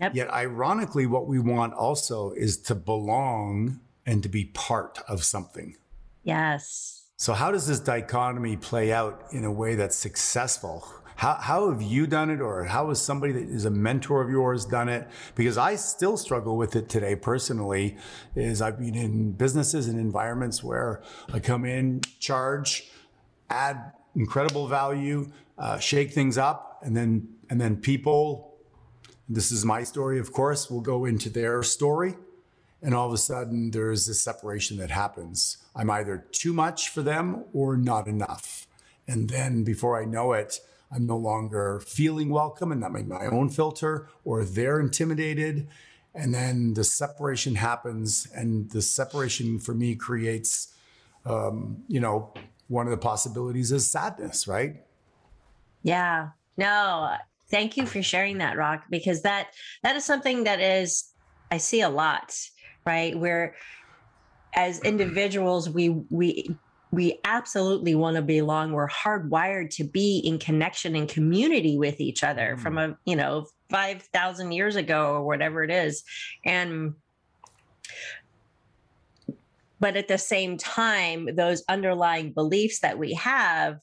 Yep. 0.00 0.16
Yet, 0.16 0.30
ironically, 0.30 1.06
what 1.06 1.28
we 1.28 1.38
want 1.38 1.74
also 1.74 2.32
is 2.32 2.56
to 2.62 2.74
belong 2.74 3.78
and 4.04 4.20
to 4.24 4.28
be 4.28 4.46
part 4.46 4.98
of 5.06 5.22
something. 5.22 5.76
Yes. 6.24 7.04
So, 7.16 7.34
how 7.34 7.52
does 7.52 7.68
this 7.68 7.78
dichotomy 7.78 8.56
play 8.56 8.92
out 8.92 9.26
in 9.30 9.44
a 9.44 9.52
way 9.52 9.76
that's 9.76 9.96
successful? 9.96 10.84
How, 11.18 11.34
how 11.34 11.70
have 11.72 11.82
you 11.82 12.06
done 12.06 12.30
it, 12.30 12.40
or 12.40 12.62
how 12.62 12.90
has 12.90 13.02
somebody 13.02 13.32
that 13.32 13.48
is 13.48 13.64
a 13.64 13.70
mentor 13.70 14.22
of 14.22 14.30
yours 14.30 14.64
done 14.64 14.88
it? 14.88 15.08
Because 15.34 15.58
I 15.58 15.74
still 15.74 16.16
struggle 16.16 16.56
with 16.56 16.76
it 16.76 16.88
today 16.88 17.16
personally. 17.16 17.96
Is 18.36 18.62
I've 18.62 18.78
been 18.78 18.94
in 18.94 19.32
businesses 19.32 19.88
and 19.88 19.98
environments 19.98 20.62
where 20.62 21.02
I 21.32 21.40
come 21.40 21.64
in, 21.64 22.02
charge, 22.20 22.88
add 23.50 23.94
incredible 24.14 24.68
value, 24.68 25.32
uh, 25.58 25.80
shake 25.80 26.12
things 26.12 26.38
up, 26.38 26.78
and 26.82 26.96
then 26.96 27.28
and 27.50 27.60
then 27.60 27.78
people. 27.78 28.54
This 29.28 29.50
is 29.50 29.64
my 29.64 29.82
story, 29.82 30.20
of 30.20 30.32
course. 30.32 30.70
Will 30.70 30.80
go 30.80 31.04
into 31.04 31.28
their 31.30 31.64
story, 31.64 32.14
and 32.80 32.94
all 32.94 33.08
of 33.08 33.12
a 33.12 33.18
sudden 33.18 33.72
there's 33.72 34.06
this 34.06 34.22
separation 34.22 34.76
that 34.76 34.90
happens. 34.92 35.56
I'm 35.74 35.90
either 35.90 36.28
too 36.30 36.52
much 36.52 36.90
for 36.90 37.02
them 37.02 37.44
or 37.52 37.76
not 37.76 38.06
enough, 38.06 38.68
and 39.08 39.28
then 39.28 39.64
before 39.64 40.00
I 40.00 40.04
know 40.04 40.32
it 40.32 40.60
I'm 40.90 41.06
no 41.06 41.16
longer 41.16 41.80
feeling 41.80 42.30
welcome 42.30 42.72
and 42.72 42.80
not 42.80 42.92
my, 42.92 43.02
my 43.02 43.26
own 43.26 43.50
filter, 43.50 44.08
or 44.24 44.44
they're 44.44 44.80
intimidated. 44.80 45.68
And 46.14 46.34
then 46.34 46.74
the 46.74 46.84
separation 46.84 47.54
happens, 47.54 48.26
and 48.34 48.70
the 48.70 48.82
separation 48.82 49.58
for 49.58 49.74
me 49.74 49.94
creates, 49.94 50.74
um, 51.24 51.84
you 51.86 52.00
know, 52.00 52.32
one 52.68 52.86
of 52.86 52.90
the 52.90 52.96
possibilities 52.96 53.70
is 53.72 53.88
sadness, 53.88 54.48
right? 54.48 54.84
Yeah. 55.82 56.30
No, 56.56 57.14
thank 57.50 57.76
you 57.76 57.86
for 57.86 58.02
sharing 58.02 58.38
that, 58.38 58.56
Rock, 58.56 58.84
because 58.90 59.22
that 59.22 59.48
that 59.82 59.96
is 59.96 60.04
something 60.04 60.44
that 60.44 60.60
is 60.60 61.12
I 61.50 61.58
see 61.58 61.82
a 61.82 61.88
lot, 61.88 62.34
right? 62.84 63.16
Where 63.16 63.54
as 64.54 64.80
individuals 64.80 65.70
we 65.70 65.90
we 66.10 66.56
we 66.90 67.20
absolutely 67.24 67.94
want 67.94 68.16
to 68.16 68.22
belong. 68.22 68.72
We're 68.72 68.88
hardwired 68.88 69.70
to 69.76 69.84
be 69.84 70.18
in 70.18 70.38
connection 70.38 70.96
and 70.96 71.08
community 71.08 71.76
with 71.76 72.00
each 72.00 72.24
other 72.24 72.56
mm. 72.56 72.60
from 72.60 72.78
a 72.78 72.96
you 73.04 73.16
know 73.16 73.46
5000 73.70 74.52
years 74.52 74.76
ago 74.76 75.12
or 75.14 75.22
whatever 75.24 75.62
it 75.62 75.70
is. 75.70 76.04
And 76.44 76.94
but 79.80 79.96
at 79.96 80.08
the 80.08 80.18
same 80.18 80.56
time 80.56 81.28
those 81.36 81.62
underlying 81.68 82.32
beliefs 82.32 82.80
that 82.80 82.98
we 82.98 83.14
have 83.14 83.78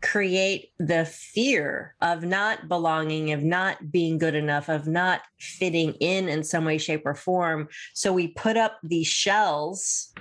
create 0.00 0.70
the 0.78 1.04
fear 1.04 1.94
of 2.00 2.22
not 2.22 2.68
belonging 2.68 3.32
of 3.32 3.42
not 3.42 3.90
being 3.90 4.16
good 4.18 4.34
enough 4.34 4.68
of 4.68 4.86
not 4.86 5.22
fitting 5.38 5.92
in 5.94 6.28
in 6.28 6.44
some 6.44 6.64
way 6.64 6.78
shape 6.78 7.02
or 7.04 7.14
form. 7.14 7.68
So 7.94 8.12
we 8.12 8.28
put 8.28 8.56
up 8.56 8.78
these 8.82 9.08
shells 9.08 10.12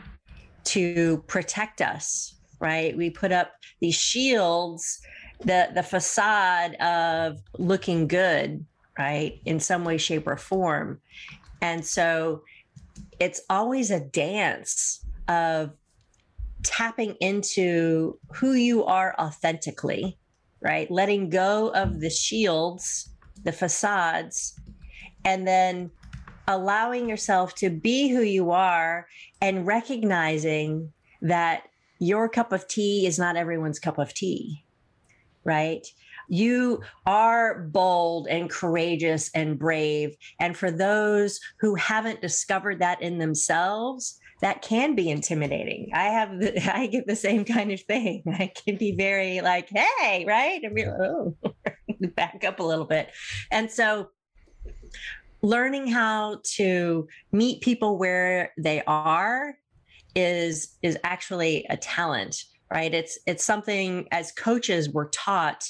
to 0.67 1.17
protect 1.27 1.81
us 1.81 2.35
right 2.59 2.95
we 2.97 3.09
put 3.09 3.31
up 3.31 3.53
these 3.79 3.95
shields 3.95 4.99
the 5.41 5.69
the 5.73 5.83
facade 5.83 6.75
of 6.75 7.39
looking 7.57 8.07
good 8.07 8.65
right? 8.97 9.39
In 9.45 9.59
some 9.59 9.83
way, 9.83 9.97
shape, 9.97 10.27
or 10.27 10.37
form. 10.37 10.99
And 11.61 11.85
so 11.85 12.43
it's 13.19 13.41
always 13.49 13.91
a 13.91 13.99
dance 13.99 15.05
of 15.27 15.71
tapping 16.63 17.15
into 17.19 18.17
who 18.33 18.53
you 18.53 18.85
are 18.85 19.15
authentically, 19.19 20.17
right? 20.61 20.89
Letting 20.89 21.29
go 21.29 21.69
of 21.69 21.99
the 21.99 22.09
shields, 22.09 23.09
the 23.43 23.51
facades, 23.51 24.59
and 25.25 25.47
then 25.47 25.91
allowing 26.47 27.09
yourself 27.09 27.55
to 27.55 27.69
be 27.69 28.09
who 28.09 28.21
you 28.21 28.51
are 28.51 29.07
and 29.41 29.67
recognizing 29.67 30.91
that 31.21 31.63
your 31.99 32.29
cup 32.29 32.51
of 32.51 32.67
tea 32.67 33.05
is 33.05 33.19
not 33.19 33.35
everyone's 33.35 33.79
cup 33.79 33.97
of 33.97 34.13
tea, 34.13 34.63
right? 35.43 35.85
You 36.29 36.81
are 37.05 37.59
bold 37.59 38.27
and 38.27 38.49
courageous 38.49 39.31
and 39.33 39.57
brave. 39.57 40.15
And 40.39 40.55
for 40.55 40.69
those 40.69 41.39
who 41.59 41.75
haven't 41.75 42.21
discovered 42.21 42.79
that 42.79 43.01
in 43.01 43.17
themselves, 43.17 44.19
that 44.41 44.61
can 44.61 44.93
be 44.93 45.09
intimidating. 45.09 45.89
I 45.93 46.05
have, 46.05 46.39
the, 46.39 46.75
I 46.75 46.87
get 46.87 47.07
the 47.07 47.15
same 47.15 47.45
kind 47.45 47.71
of 47.71 47.81
thing. 47.81 48.23
I 48.27 48.51
can 48.53 48.77
be 48.77 48.95
very 48.95 49.41
like, 49.41 49.69
hey, 49.69 50.25
right? 50.27 50.61
And 50.63 50.75
be 50.75 50.85
like, 50.85 50.99
oh, 50.99 51.35
back 52.15 52.43
up 52.45 52.59
a 52.59 52.63
little 52.63 52.85
bit. 52.85 53.09
And 53.51 53.71
so, 53.71 54.09
learning 55.41 55.87
how 55.87 56.39
to 56.43 57.07
meet 57.31 57.61
people 57.61 57.97
where 57.97 58.51
they 58.57 58.81
are 58.87 59.57
is 60.15 60.75
is 60.81 60.97
actually 61.03 61.65
a 61.69 61.77
talent 61.77 62.43
right? 62.71 62.93
It's 62.93 63.17
it's 63.25 63.45
something 63.45 64.07
as 64.11 64.31
coaches 64.31 64.89
we're 64.89 65.09
taught 65.09 65.69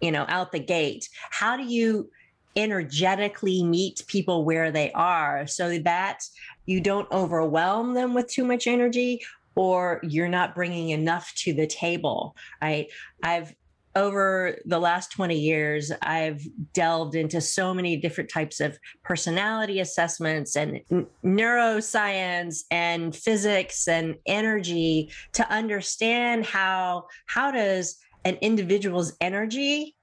you 0.00 0.10
know 0.10 0.24
out 0.28 0.52
the 0.52 0.58
gate 0.58 1.08
how 1.30 1.56
do 1.56 1.64
you 1.64 2.10
energetically 2.56 3.64
meet 3.64 4.04
people 4.06 4.44
where 4.44 4.70
they 4.70 4.92
are 4.92 5.46
so 5.46 5.78
that 5.78 6.20
you 6.66 6.80
don't 6.80 7.10
overwhelm 7.10 7.94
them 7.94 8.14
with 8.14 8.28
too 8.28 8.44
much 8.44 8.66
energy 8.66 9.20
or 9.56 10.00
you're 10.02 10.28
not 10.28 10.54
bringing 10.54 10.90
enough 10.90 11.32
to 11.36 11.52
the 11.52 11.66
table 11.66 12.34
right? 12.60 12.88
I've 13.22 13.54
over 13.96 14.58
the 14.64 14.78
last 14.78 15.12
20 15.12 15.38
years, 15.38 15.92
I've 16.02 16.42
delved 16.72 17.14
into 17.14 17.40
so 17.40 17.72
many 17.72 17.96
different 17.96 18.30
types 18.30 18.60
of 18.60 18.78
personality 19.02 19.80
assessments 19.80 20.56
and 20.56 20.80
n- 20.90 21.06
neuroscience 21.24 22.64
and 22.70 23.14
physics 23.14 23.86
and 23.86 24.16
energy 24.26 25.10
to 25.32 25.48
understand 25.50 26.44
how 26.44 27.06
how 27.26 27.50
does 27.50 27.98
an 28.24 28.36
individual's 28.40 29.12
energy 29.20 29.94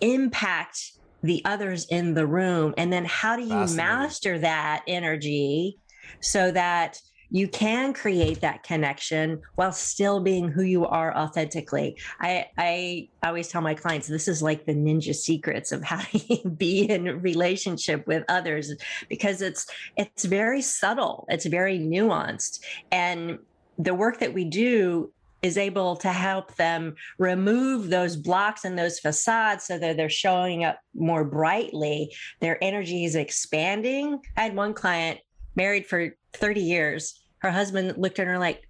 impact 0.00 0.92
the 1.22 1.42
others 1.44 1.86
in 1.86 2.14
the 2.14 2.26
room? 2.26 2.74
And 2.76 2.92
then 2.92 3.04
how 3.04 3.36
do 3.36 3.42
you 3.42 3.76
master 3.76 4.38
that 4.38 4.82
energy 4.86 5.78
so 6.20 6.50
that 6.50 7.00
you 7.30 7.48
can 7.48 7.92
create 7.92 8.40
that 8.40 8.62
connection 8.62 9.40
while 9.56 9.72
still 9.72 10.20
being 10.20 10.48
who 10.48 10.62
you 10.62 10.86
are 10.86 11.16
authentically. 11.16 11.96
I, 12.20 12.46
I 12.56 13.08
always 13.22 13.48
tell 13.48 13.60
my 13.60 13.74
clients 13.74 14.08
this 14.08 14.28
is 14.28 14.42
like 14.42 14.64
the 14.64 14.74
ninja 14.74 15.14
secrets 15.14 15.72
of 15.72 15.82
how 15.88 16.00
to 16.00 16.48
be 16.48 16.88
in 16.88 17.20
relationship 17.20 18.06
with 18.06 18.24
others 18.28 18.72
because 19.08 19.42
it's 19.42 19.66
it's 19.96 20.24
very 20.24 20.62
subtle, 20.62 21.26
it's 21.28 21.46
very 21.46 21.78
nuanced. 21.78 22.60
And 22.90 23.38
the 23.78 23.94
work 23.94 24.18
that 24.20 24.34
we 24.34 24.44
do 24.44 25.12
is 25.42 25.56
able 25.56 25.96
to 25.96 26.08
help 26.08 26.54
them 26.56 26.96
remove 27.18 27.90
those 27.90 28.16
blocks 28.16 28.64
and 28.64 28.76
those 28.76 28.98
facades 28.98 29.64
so 29.64 29.78
that 29.78 29.96
they're 29.96 30.08
showing 30.08 30.64
up 30.64 30.80
more 30.94 31.24
brightly. 31.24 32.12
Their 32.40 32.62
energy 32.62 33.04
is 33.04 33.14
expanding. 33.14 34.20
I 34.36 34.42
had 34.42 34.56
one 34.56 34.74
client 34.74 35.20
married 35.58 35.86
for 35.86 36.16
30 36.32 36.62
years. 36.62 37.20
Her 37.40 37.50
husband 37.50 37.94
looked 37.98 38.18
at 38.18 38.26
her 38.26 38.38
like, 38.38 38.66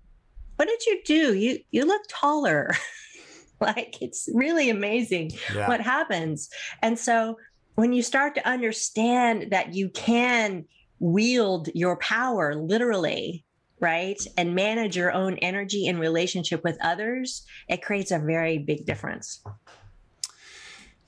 "What 0.56 0.66
did 0.66 0.84
you 0.86 1.00
do? 1.04 1.34
You 1.34 1.60
you 1.70 1.84
look 1.84 2.02
taller." 2.08 2.74
like 3.60 4.00
it's 4.00 4.28
really 4.34 4.70
amazing 4.70 5.32
yeah. 5.54 5.68
what 5.68 5.80
happens. 5.80 6.48
And 6.82 6.98
so 6.98 7.36
when 7.78 7.92
you 7.92 8.02
start 8.02 8.34
to 8.34 8.48
understand 8.48 9.52
that 9.52 9.72
you 9.72 9.88
can 9.90 10.64
wield 10.98 11.68
your 11.74 11.96
power 11.98 12.56
literally 12.56 13.44
right 13.80 14.18
and 14.36 14.54
manage 14.54 14.96
your 14.96 15.12
own 15.12 15.36
energy 15.36 15.86
in 15.86 15.96
relationship 15.96 16.64
with 16.64 16.76
others 16.80 17.46
it 17.68 17.80
creates 17.80 18.10
a 18.10 18.18
very 18.18 18.58
big 18.58 18.84
difference 18.84 19.40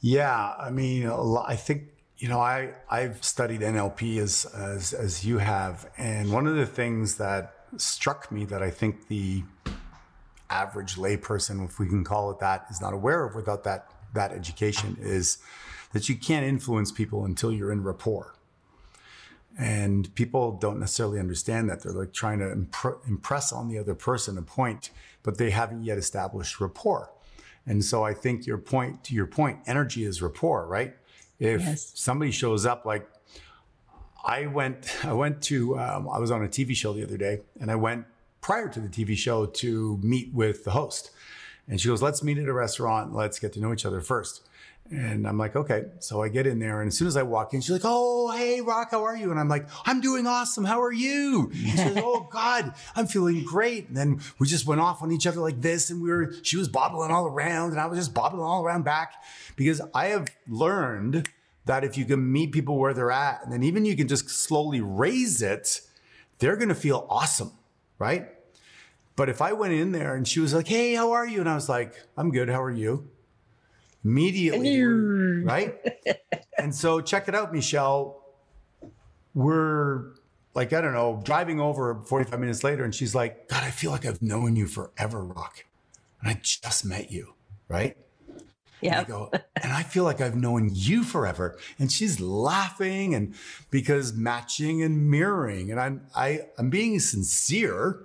yeah 0.01 0.55
i 0.61 0.71
mean 0.71 1.09
i 1.45 1.57
think 1.57 1.89
you 2.21 2.29
know, 2.29 2.39
I 2.39 2.75
I've 2.89 3.25
studied 3.25 3.63
NLP 3.63 4.19
as 4.19 4.45
as 4.55 4.93
as 4.93 5.25
you 5.25 5.39
have, 5.39 5.91
and 5.97 6.31
one 6.31 6.47
of 6.47 6.55
the 6.55 6.67
things 6.67 7.17
that 7.17 7.55
struck 7.79 8.31
me 8.31 8.45
that 8.45 8.63
I 8.63 8.71
think 8.71 9.09
the 9.09 9.43
average 10.51 10.97
layperson, 10.97 11.65
if 11.65 11.79
we 11.79 11.89
can 11.89 12.05
call 12.05 12.31
it 12.31 12.39
that, 12.41 12.67
is 12.71 12.81
not 12.81 12.93
aware 12.93 13.25
of 13.25 13.35
without 13.35 13.65
that 13.65 13.91
that 14.13 14.33
education 14.33 14.99
is 15.01 15.39
that 15.95 16.11
you 16.11 16.15
can't 16.15 16.45
influence 16.45 16.93
people 16.93 17.25
until 17.25 17.51
you're 17.51 17.73
in 17.73 17.83
rapport. 17.83 18.35
And 19.59 20.15
people 20.15 20.53
don't 20.53 20.79
necessarily 20.79 21.19
understand 21.19 21.71
that. 21.71 21.83
They're 21.83 21.93
like 21.93 22.13
trying 22.13 22.39
to 22.41 22.53
imp- 22.53 23.03
impress 23.09 23.51
on 23.51 23.69
the 23.69 23.79
other 23.79 23.95
person 23.95 24.37
a 24.37 24.43
point, 24.43 24.91
but 25.23 25.39
they 25.39 25.51
haven't 25.51 25.85
yet 25.85 25.97
established 25.97 26.61
rapport. 26.61 27.13
And 27.67 27.85
so 27.85 28.05
I 28.05 28.15
think 28.15 28.47
your 28.47 28.59
point, 28.59 29.05
to 29.05 29.15
your 29.15 29.27
point, 29.27 29.61
energy 29.67 30.05
is 30.05 30.23
rapport, 30.23 30.67
right? 30.67 30.95
If 31.41 31.63
yes. 31.63 31.93
somebody 31.97 32.31
shows 32.31 32.67
up, 32.67 32.85
like 32.85 33.11
I 34.25 34.47
went, 34.47 34.95
I 35.05 35.15
went 35.15 35.43
to, 35.45 35.79
um, 35.79 36.09
I 36.09 36.19
was 36.19 36.31
on 36.31 36.45
a 36.45 36.49
TV 36.49 36.77
show 36.77 36.93
the 36.93 37.03
other 37.03 37.17
day, 37.17 37.41
and 37.61 37.71
I 37.71 37.75
went 37.75 38.05
prior 38.41 38.69
to 38.69 38.81
the 38.81 38.89
TV 38.89 39.17
show 39.17 39.47
to 39.47 39.99
meet 40.03 40.33
with 40.33 40.65
the 40.65 40.71
host, 40.71 41.11
and 41.67 41.81
she 41.81 41.89
goes, 41.89 42.03
"Let's 42.03 42.23
meet 42.23 42.39
at 42.39 42.47
a 42.47 42.53
restaurant. 42.53 43.15
Let's 43.15 43.39
get 43.39 43.53
to 43.55 43.61
know 43.61 43.73
each 43.73 43.87
other 43.87 44.01
first. 44.01 44.43
And 44.91 45.25
I'm 45.27 45.39
like, 45.39 45.55
okay. 45.55 45.85
So 46.01 46.21
I 46.21 46.29
get 46.29 46.49
in 46.49 46.59
there, 46.59 46.81
and 46.81 46.89
as 46.89 46.99
soon 46.99 47.07
as 47.07 47.17
I 47.17 47.23
walk 47.23 47.55
in, 47.55 47.61
she's 47.61 47.71
like, 47.71 47.83
"Oh, 47.85 48.33
hey, 48.33 48.61
Rock, 48.61 48.89
how 48.91 49.05
are 49.05 49.17
you?" 49.17 49.31
And 49.31 49.39
I'm 49.39 49.49
like, 49.49 49.69
"I'm 49.87 50.01
doing 50.01 50.27
awesome. 50.27 50.65
How 50.65 50.83
are 50.83 50.93
you?" 50.93 51.51
She 51.55 51.71
says, 51.77 51.97
"Oh 52.03 52.29
God, 52.31 52.75
I'm 52.97 53.07
feeling 53.07 53.45
great." 53.45 53.87
And 53.87 53.97
then 53.97 54.21
we 54.41 54.49
just 54.49 54.67
went 54.67 54.81
off 54.81 55.01
on 55.01 55.13
each 55.13 55.29
other 55.29 55.41
like 55.41 55.61
this, 55.61 55.91
and 55.91 56.03
we 56.03 56.09
were. 56.11 56.35
She 56.43 56.57
was 56.57 56.69
bobbling 56.69 57.13
all 57.13 57.27
around, 57.27 57.71
and 57.71 57.81
I 57.81 57.87
was 57.87 58.01
just 58.01 58.15
bobbling 58.15 58.43
all 58.43 58.65
around 58.65 58.85
back 58.85 59.15
because 59.55 59.81
I 59.95 60.07
have 60.07 60.29
learned 60.49 61.29
that 61.67 61.85
if 61.85 61.97
you 61.97 62.05
can 62.05 62.33
meet 62.33 62.51
people 62.51 62.77
where 62.77 62.93
they're 62.93 63.13
at, 63.13 63.45
and 63.45 63.53
then 63.53 63.63
even 63.63 63.85
you 63.85 63.97
can 63.97 64.09
just 64.09 64.29
slowly 64.29 64.81
raise 64.81 65.41
it, 65.41 65.83
they're 66.41 66.57
going 66.57 66.69
to 66.69 66.75
feel 66.75 67.07
awesome, 67.09 67.53
right? 68.01 68.29
But 69.15 69.29
if 69.29 69.41
I 69.41 69.53
went 69.53 69.75
in 69.75 69.93
there 69.93 70.17
and 70.17 70.27
she 70.27 70.41
was 70.41 70.53
like, 70.53 70.67
"Hey, 70.67 70.95
how 70.95 71.13
are 71.13 71.29
you?" 71.29 71.39
and 71.39 71.49
I 71.49 71.55
was 71.55 71.69
like, 71.69 71.95
"I'm 72.17 72.33
good. 72.33 72.49
How 72.49 72.61
are 72.61 72.73
you?" 72.73 73.09
Immediately, 74.05 74.83
right? 75.45 75.75
and 76.59 76.75
so 76.75 77.01
check 77.01 77.29
it 77.29 77.35
out, 77.35 77.53
Michelle. 77.53 78.23
We're 79.35 80.13
like, 80.55 80.73
I 80.73 80.81
don't 80.81 80.95
know, 80.95 81.21
driving 81.25 81.61
over 81.61 81.95
45 82.07 82.41
minutes 82.41 82.65
later, 82.65 82.85
and 82.85 82.95
she's 82.95 83.15
like, 83.15 83.49
God, 83.49 83.63
I 83.63 83.71
feel 83.71 83.91
like 83.91 84.07
I've 84.07 84.23
known 84.23 84.57
you 84.57 84.67
forever, 84.67 85.23
Rock. 85.23 85.65
And 86.21 86.31
I 86.31 86.41
just 86.43 86.85
met 86.85 87.11
you, 87.11 87.35
right? 87.69 87.97
Yeah. 88.81 89.01
I 89.01 89.05
go, 89.05 89.31
and 89.63 89.73
I 89.73 89.83
feel 89.83 90.05
like 90.05 90.21
I've 90.21 90.37
known 90.37 90.71
you 90.73 91.05
forever. 91.05 91.59
And 91.79 91.93
she's 91.93 92.21
laughing 92.21 93.15
and 93.15 93.35
because 93.71 94.15
matching 94.15 94.83
and 94.83 95.11
mirroring. 95.11 95.71
And 95.71 95.79
I'm 95.79 96.07
I, 96.15 96.47
I'm 96.59 96.71
being 96.71 96.99
sincere, 97.01 98.01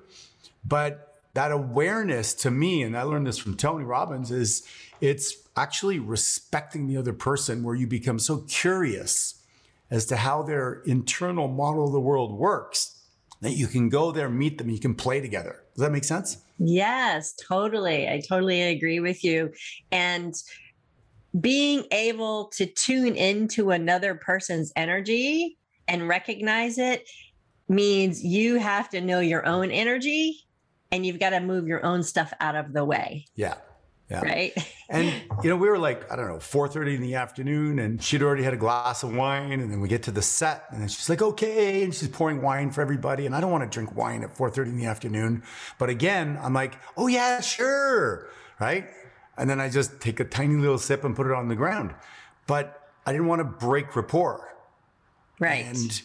but 0.66 1.15
that 1.36 1.52
awareness 1.52 2.34
to 2.34 2.50
me, 2.50 2.82
and 2.82 2.98
I 2.98 3.04
learned 3.04 3.28
this 3.28 3.38
from 3.38 3.56
Tony 3.56 3.84
Robbins, 3.84 4.32
is 4.32 4.66
it's 5.02 5.36
actually 5.58 6.00
respecting 6.00 6.88
the 6.88 6.96
other 6.96 7.12
person 7.12 7.62
where 7.62 7.76
you 7.76 7.88
become 7.88 8.20
so 8.20 8.38
curious 8.48 9.44
as 9.92 10.06
to 10.08 10.16
how 10.16 10.44
their 10.44 10.82
internal 10.86 11.50
model 11.50 11.88
of 11.88 11.92
the 11.92 12.00
world 12.00 12.34
works 12.34 13.02
that 13.42 13.52
you 13.52 13.68
can 13.68 13.90
go 13.90 14.14
there, 14.14 14.30
meet 14.30 14.58
them, 14.58 14.70
you 14.70 14.80
can 14.80 14.96
play 14.96 15.20
together. 15.20 15.62
Does 15.76 15.82
that 15.82 15.92
make 15.92 16.06
sense? 16.06 16.38
Yes, 16.58 17.34
totally. 17.34 18.08
I 18.08 18.22
totally 18.28 18.62
agree 18.62 19.02
with 19.02 19.22
you. 19.22 19.52
And 19.92 20.34
being 21.42 21.84
able 21.92 22.46
to 22.56 22.66
tune 22.66 23.16
into 23.16 23.72
another 23.72 24.16
person's 24.16 24.72
energy 24.78 25.58
and 25.90 26.08
recognize 26.08 26.78
it 26.78 27.10
means 27.68 28.24
you 28.24 28.56
have 28.56 28.90
to 28.92 29.02
know 29.02 29.20
your 29.20 29.46
own 29.46 29.70
energy 29.70 30.45
and 30.96 31.06
you've 31.06 31.20
got 31.20 31.32
to 31.32 31.42
move 31.42 31.68
your 31.68 31.86
own 31.86 32.04
stuff 32.04 32.34
out 32.40 32.56
of 32.56 32.72
the 32.72 32.86
way. 32.86 33.26
Yeah. 33.36 33.56
Yeah. 34.10 34.22
Right. 34.22 34.54
and 34.88 35.08
you 35.44 35.50
know, 35.50 35.58
we 35.58 35.68
were 35.68 35.78
like, 35.78 36.10
I 36.12 36.16
don't 36.16 36.28
know, 36.28 36.38
4:30 36.38 36.96
in 36.96 37.02
the 37.02 37.16
afternoon, 37.16 37.80
and 37.80 38.02
she'd 38.02 38.22
already 38.22 38.44
had 38.44 38.54
a 38.54 38.58
glass 38.58 39.04
of 39.04 39.14
wine. 39.14 39.60
And 39.60 39.72
then 39.72 39.82
we 39.82 39.90
get 39.90 40.04
to 40.04 40.12
the 40.12 40.22
set, 40.22 40.66
and 40.70 40.80
then 40.80 40.88
she's 40.88 41.10
like, 41.10 41.22
okay, 41.22 41.84
and 41.84 41.94
she's 41.94 42.08
pouring 42.08 42.42
wine 42.42 42.72
for 42.72 42.82
everybody. 42.82 43.26
And 43.26 43.36
I 43.36 43.42
don't 43.42 43.52
want 43.52 43.70
to 43.70 43.70
drink 43.70 43.96
wine 43.96 44.24
at 44.24 44.34
4:30 44.34 44.68
in 44.68 44.78
the 44.78 44.86
afternoon. 44.86 45.44
But 45.80 45.90
again, 45.90 46.40
I'm 46.42 46.54
like, 46.54 46.76
oh 46.96 47.08
yeah, 47.08 47.42
sure. 47.42 48.30
Right. 48.60 48.88
And 49.38 49.50
then 49.50 49.60
I 49.60 49.70
just 49.70 50.00
take 50.00 50.22
a 50.22 50.24
tiny 50.24 50.56
little 50.56 50.78
sip 50.78 51.04
and 51.04 51.14
put 51.14 51.28
it 51.28 51.34
on 51.34 51.50
the 51.50 51.56
ground. 51.56 51.94
But 52.48 52.90
I 53.06 53.12
didn't 53.12 53.28
want 53.28 53.40
to 53.40 53.44
break 53.44 53.96
rapport. 53.96 54.56
Right. 55.40 55.66
And 55.66 56.02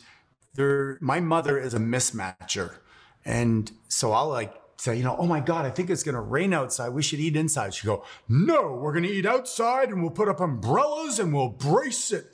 there, 0.54 0.98
my 1.00 1.20
mother 1.20 1.58
is 1.58 1.74
a 1.74 1.78
mismatcher. 1.78 2.78
And 3.24 3.70
so 3.88 4.12
I'll 4.12 4.28
like 4.28 4.59
say, 4.80 4.96
you 4.96 5.04
know, 5.04 5.16
oh 5.18 5.26
my 5.26 5.40
God, 5.40 5.66
I 5.66 5.70
think 5.70 5.90
it's 5.90 6.02
going 6.02 6.14
to 6.14 6.20
rain 6.20 6.54
outside. 6.54 6.90
We 6.90 7.02
should 7.02 7.20
eat 7.20 7.36
inside. 7.36 7.74
She 7.74 7.86
go, 7.86 8.04
no, 8.28 8.72
we're 8.74 8.92
going 8.92 9.04
to 9.04 9.10
eat 9.10 9.26
outside 9.26 9.90
and 9.90 10.00
we'll 10.00 10.10
put 10.10 10.28
up 10.28 10.40
umbrellas 10.40 11.18
and 11.18 11.34
we'll 11.34 11.50
brace 11.50 12.12
it. 12.12 12.26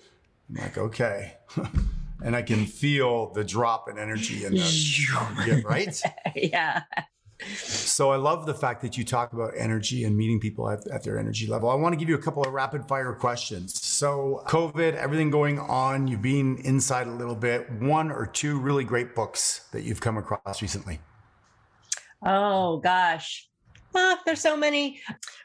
I'm 0.49 0.63
like, 0.63 0.79
okay. 0.79 1.35
and 2.23 2.37
I 2.37 2.43
can 2.43 2.65
feel 2.67 3.33
the 3.33 3.43
drop 3.43 3.89
in 3.89 3.99
energy 3.99 4.45
and 4.45 4.57
the, 4.57 5.45
yeah, 5.47 5.61
right? 5.65 6.01
yeah. 6.37 6.83
So 7.57 8.13
I 8.13 8.17
love 8.17 8.47
the 8.47 8.55
fact 8.55 8.81
that 8.83 8.97
you 8.97 9.05
talk 9.05 9.35
about 9.35 9.53
energy 9.59 10.05
and 10.05 10.17
meeting 10.17 10.41
people 10.41 10.71
at, 10.71 10.87
at, 10.87 11.03
their 11.03 11.19
energy 11.19 11.47
level. 11.47 11.69
I 11.69 11.75
want 11.75 11.93
to 11.93 11.99
give 11.99 12.09
you 12.09 12.15
a 12.15 12.23
couple 12.23 12.43
of 12.43 12.53
rapid 12.53 12.89
fire 12.89 13.13
questions. 13.13 13.85
So 13.85 14.43
COVID, 14.47 14.95
everything 14.95 15.31
going 15.31 15.59
on, 15.59 16.07
you've 16.07 16.23
been 16.23 16.57
inside 16.65 17.09
a 17.09 17.13
little 17.13 17.35
bit. 17.35 17.71
One 17.73 18.11
or 18.11 18.25
two 18.25 18.59
really 18.59 18.85
great 18.85 19.15
books 19.15 19.69
that 19.73 19.83
you've 19.83 20.01
come 20.01 20.17
across 20.17 20.63
recently. 20.63 21.01
Oh 22.25 22.79
gosh. 22.79 23.49
Oh, 23.95 24.19
there's 24.27 24.41
so 24.41 24.57
many. 24.57 25.01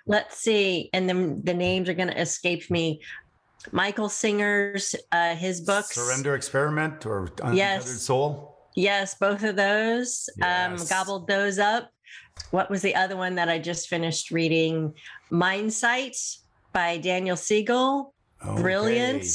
Let's 0.05 0.37
see. 0.37 0.89
And 0.93 1.07
then 1.07 1.41
the 1.43 1.53
names 1.53 1.87
are 1.87 1.93
going 1.93 2.09
to 2.09 2.19
escape 2.19 2.69
me. 2.69 3.01
Michael 3.71 4.09
Singer's 4.09 4.95
uh, 5.11 5.35
his 5.35 5.61
books 5.61 5.95
Surrender 5.95 6.35
Experiment 6.35 7.05
or 7.05 7.25
Untethered 7.43 7.55
yes. 7.55 8.01
Soul. 8.01 8.57
Yes, 8.75 9.15
both 9.15 9.43
of 9.43 9.55
those. 9.55 10.29
Um, 10.41 10.71
yes. 10.73 10.81
Um, 10.81 10.87
gobbled 10.87 11.27
those 11.27 11.59
up. 11.59 11.91
What 12.49 12.69
was 12.69 12.81
the 12.81 12.95
other 12.95 13.15
one 13.15 13.35
that 13.35 13.49
I 13.49 13.59
just 13.59 13.87
finished 13.87 14.31
reading? 14.31 14.93
Mindsight 15.29 16.17
by 16.73 16.97
Daniel 16.97 17.37
Siegel. 17.37 18.13
Okay. 18.45 18.61
Brilliant. 18.61 19.25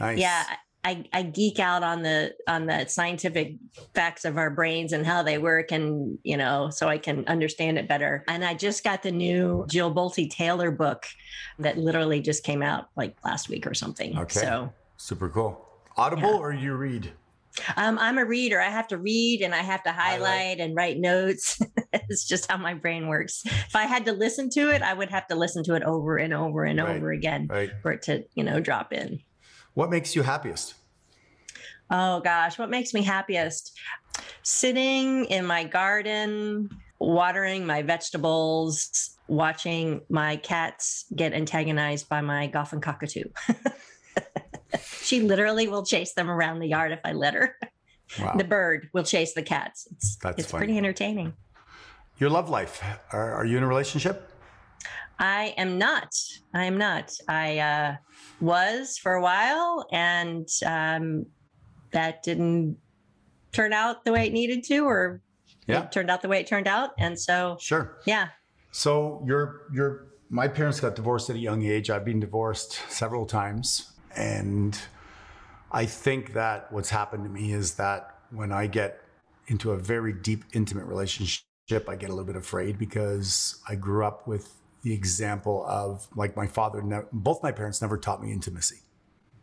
Nice. 0.00 0.18
Yeah, 0.18 0.44
I, 0.84 1.04
I 1.12 1.22
geek 1.22 1.58
out 1.58 1.82
on 1.82 2.02
the 2.02 2.34
on 2.46 2.66
the 2.66 2.86
scientific 2.86 3.56
facts 3.94 4.24
of 4.24 4.36
our 4.36 4.50
brains 4.50 4.92
and 4.92 5.06
how 5.06 5.22
they 5.22 5.38
work 5.38 5.72
and 5.72 6.18
you 6.22 6.36
know 6.36 6.68
so 6.70 6.88
I 6.88 6.98
can 6.98 7.26
understand 7.26 7.78
it 7.78 7.88
better. 7.88 8.22
And 8.28 8.44
I 8.44 8.54
just 8.54 8.84
got 8.84 9.02
the 9.02 9.10
new 9.10 9.64
Jill 9.68 9.94
Bolte 9.94 10.30
Taylor 10.30 10.70
book 10.70 11.06
that 11.58 11.78
literally 11.78 12.20
just 12.20 12.44
came 12.44 12.62
out 12.62 12.88
like 12.96 13.16
last 13.24 13.48
week 13.48 13.66
or 13.66 13.74
something. 13.74 14.18
Okay. 14.18 14.40
So 14.40 14.72
super 14.96 15.28
cool. 15.28 15.66
Audible 15.96 16.30
yeah. 16.30 16.38
or 16.38 16.52
you 16.52 16.74
read? 16.74 17.12
Um, 17.76 17.98
I'm 17.98 18.18
a 18.18 18.24
reader. 18.24 18.60
I 18.60 18.68
have 18.68 18.88
to 18.88 18.98
read 18.98 19.40
and 19.40 19.54
I 19.54 19.62
have 19.62 19.82
to 19.84 19.92
highlight, 19.92 20.26
highlight. 20.26 20.60
and 20.60 20.74
write 20.74 20.98
notes. 20.98 21.60
it's 21.92 22.26
just 22.26 22.50
how 22.50 22.56
my 22.56 22.74
brain 22.74 23.06
works. 23.06 23.42
If 23.44 23.76
I 23.76 23.84
had 23.84 24.04
to 24.06 24.12
listen 24.12 24.50
to 24.50 24.70
it, 24.70 24.82
I 24.82 24.92
would 24.92 25.10
have 25.10 25.28
to 25.28 25.36
listen 25.36 25.62
to 25.64 25.74
it 25.74 25.82
over 25.84 26.16
and 26.16 26.34
over 26.34 26.64
and 26.64 26.80
right. 26.80 26.96
over 26.96 27.12
again 27.12 27.46
right. 27.48 27.70
for 27.80 27.92
it 27.92 28.02
to, 28.02 28.24
you 28.34 28.42
know, 28.42 28.60
drop 28.60 28.92
in. 28.92 29.20
What 29.74 29.90
makes 29.90 30.16
you 30.16 30.22
happiest? 30.22 30.74
Oh 31.90 32.20
gosh, 32.20 32.58
what 32.58 32.70
makes 32.70 32.94
me 32.94 33.02
happiest? 33.02 33.76
Sitting 34.42 35.26
in 35.26 35.44
my 35.44 35.64
garden, 35.64 36.70
watering 36.98 37.66
my 37.66 37.82
vegetables, 37.82 39.16
watching 39.28 40.00
my 40.08 40.36
cats 40.36 41.04
get 41.14 41.32
antagonized 41.32 42.08
by 42.08 42.20
my 42.20 42.48
Goffin 42.48 42.80
cockatoo. 42.80 43.24
she 45.02 45.20
literally 45.20 45.68
will 45.68 45.84
chase 45.84 46.14
them 46.14 46.30
around 46.30 46.60
the 46.60 46.68
yard 46.68 46.92
if 46.92 47.00
I 47.04 47.12
let 47.12 47.34
her. 47.34 47.56
Wow. 48.20 48.34
The 48.36 48.44
bird 48.44 48.88
will 48.92 49.02
chase 49.02 49.34
the 49.34 49.42
cats. 49.42 49.88
It's, 49.92 50.16
That's 50.16 50.38
it's 50.38 50.52
pretty 50.52 50.78
entertaining. 50.78 51.34
Your 52.18 52.30
love 52.30 52.48
life. 52.48 52.82
Are, 53.12 53.34
are, 53.34 53.44
you 53.44 53.56
in 53.56 53.62
a 53.62 53.66
relationship? 53.66 54.30
I 55.18 55.54
am 55.56 55.78
not. 55.78 56.14
I 56.52 56.64
am 56.64 56.78
not. 56.78 57.12
I 57.28 57.58
uh, 57.58 57.96
was 58.40 58.98
for 58.98 59.14
a 59.14 59.22
while, 59.22 59.86
and 59.92 60.48
um, 60.66 61.26
that 61.92 62.22
didn't 62.22 62.76
turn 63.52 63.72
out 63.72 64.04
the 64.04 64.12
way 64.12 64.26
it 64.26 64.32
needed 64.32 64.64
to, 64.64 64.80
or 64.80 65.20
yeah. 65.66 65.84
it 65.84 65.92
turned 65.92 66.10
out 66.10 66.22
the 66.22 66.28
way 66.28 66.40
it 66.40 66.46
turned 66.46 66.66
out. 66.66 66.90
And 66.98 67.18
so, 67.18 67.56
sure, 67.60 67.98
yeah. 68.04 68.28
So 68.72 69.22
you're 69.26 69.62
you're 69.72 70.08
my 70.30 70.48
parents 70.48 70.80
got 70.80 70.96
divorced 70.96 71.30
at 71.30 71.36
a 71.36 71.38
young 71.40 71.62
age. 71.64 71.90
I've 71.90 72.04
been 72.04 72.20
divorced 72.20 72.72
several 72.88 73.24
times, 73.24 73.92
and 74.16 74.78
I 75.70 75.86
think 75.86 76.32
that 76.32 76.72
what's 76.72 76.90
happened 76.90 77.24
to 77.24 77.30
me 77.30 77.52
is 77.52 77.74
that 77.74 78.18
when 78.30 78.52
I 78.52 78.66
get 78.66 79.00
into 79.46 79.72
a 79.72 79.76
very 79.76 80.12
deep, 80.12 80.44
intimate 80.52 80.86
relationship, 80.86 81.44
I 81.88 81.96
get 81.96 82.08
a 82.08 82.12
little 82.12 82.24
bit 82.24 82.36
afraid 82.36 82.78
because 82.78 83.60
I 83.68 83.74
grew 83.74 84.04
up 84.04 84.26
with 84.26 84.54
the 84.84 84.92
example 84.92 85.64
of 85.66 86.06
like 86.14 86.36
my 86.36 86.46
father. 86.46 86.82
Ne- 86.82 87.08
both 87.10 87.42
my 87.42 87.50
parents 87.50 87.82
never 87.82 87.98
taught 87.98 88.22
me 88.22 88.32
intimacy. 88.32 88.82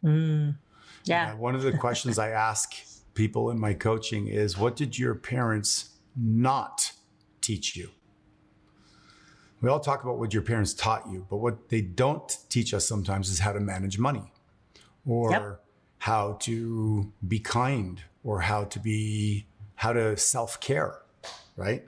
Mm. 0.04 0.56
Yeah. 1.04 1.34
one 1.34 1.56
of 1.56 1.64
the 1.64 1.76
questions 1.78 2.20
I 2.20 2.30
ask 2.30 2.74
people 3.16 3.50
in 3.50 3.60
my 3.60 3.74
coaching 3.74 4.28
is 4.28 4.58
what 4.58 4.76
did 4.76 4.98
your 4.98 5.16
parents 5.16 5.90
not 6.16 6.94
teach 7.42 7.76
you? 7.76 7.90
We 9.62 9.70
all 9.70 9.80
talk 9.80 10.04
about 10.04 10.18
what 10.18 10.34
your 10.34 10.44
parents 10.44 10.74
taught 10.74 11.08
you, 11.12 11.26
but 11.30 11.38
what 11.38 11.70
they 11.70 11.82
don't 11.82 12.38
teach 12.50 12.74
us 12.74 12.88
sometimes 12.88 13.30
is 13.30 13.40
how 13.40 13.52
to 13.52 13.60
manage 13.60 14.00
money 14.00 14.32
or 15.06 15.32
yep. 15.32 15.64
how 16.00 16.34
to 16.42 17.12
be 17.28 17.40
kind 17.40 18.02
or 18.24 18.42
how 18.42 18.64
to 18.66 18.80
be, 18.80 19.46
how 19.76 19.94
to 19.94 20.18
self 20.18 20.60
care, 20.60 21.02
right? 21.56 21.84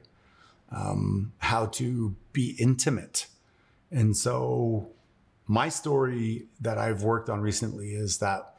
Um, 0.71 1.33
how 1.37 1.67
to 1.67 2.15
be 2.31 2.55
intimate. 2.59 3.27
And 3.93 4.15
so, 4.17 4.89
my 5.47 5.69
story 5.69 6.47
that 6.61 6.77
I've 6.77 7.03
worked 7.03 7.29
on 7.29 7.41
recently 7.41 7.93
is 7.93 8.17
that 8.19 8.55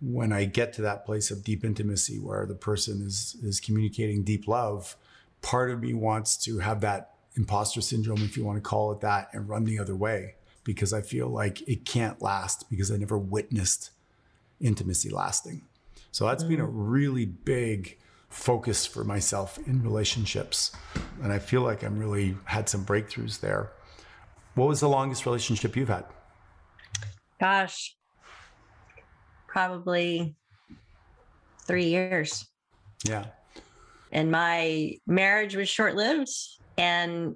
when 0.00 0.32
I 0.32 0.44
get 0.44 0.72
to 0.74 0.82
that 0.82 1.04
place 1.04 1.30
of 1.30 1.44
deep 1.44 1.64
intimacy 1.64 2.18
where 2.18 2.46
the 2.46 2.54
person 2.54 3.02
is 3.02 3.36
is 3.42 3.60
communicating 3.60 4.24
deep 4.24 4.48
love, 4.48 4.96
part 5.42 5.70
of 5.70 5.80
me 5.80 5.94
wants 5.94 6.36
to 6.44 6.58
have 6.58 6.80
that 6.80 7.14
imposter 7.36 7.80
syndrome, 7.80 8.22
if 8.22 8.36
you 8.36 8.44
want 8.44 8.56
to 8.56 8.62
call 8.62 8.92
it 8.92 9.00
that, 9.00 9.28
and 9.32 9.48
run 9.48 9.64
the 9.64 9.78
other 9.78 9.94
way 9.94 10.34
because 10.64 10.92
I 10.92 11.02
feel 11.02 11.28
like 11.28 11.66
it 11.68 11.84
can't 11.84 12.20
last 12.20 12.68
because 12.70 12.90
I 12.90 12.96
never 12.96 13.18
witnessed 13.18 13.90
intimacy 14.60 15.10
lasting. 15.10 15.62
So 16.12 16.26
that's 16.26 16.44
been 16.44 16.60
a 16.60 16.66
mm. 16.66 16.72
really 16.72 17.24
big 17.24 17.98
focus 18.28 18.86
for 18.86 19.04
myself 19.04 19.58
in 19.66 19.82
relationships. 19.82 20.72
And 21.22 21.32
I 21.32 21.38
feel 21.38 21.62
like 21.62 21.82
I'm 21.82 21.98
really 21.98 22.36
had 22.44 22.68
some 22.68 22.84
breakthroughs 22.84 23.40
there. 23.40 23.72
What 24.54 24.68
was 24.68 24.80
the 24.80 24.88
longest 24.88 25.26
relationship 25.26 25.76
you've 25.76 25.88
had? 25.88 26.04
Gosh, 27.40 27.96
probably 29.46 30.34
three 31.66 31.86
years. 31.86 32.46
Yeah. 33.04 33.26
And 34.12 34.30
my 34.30 34.96
marriage 35.06 35.56
was 35.56 35.68
short 35.68 35.94
lived. 35.94 36.30
And 36.76 37.34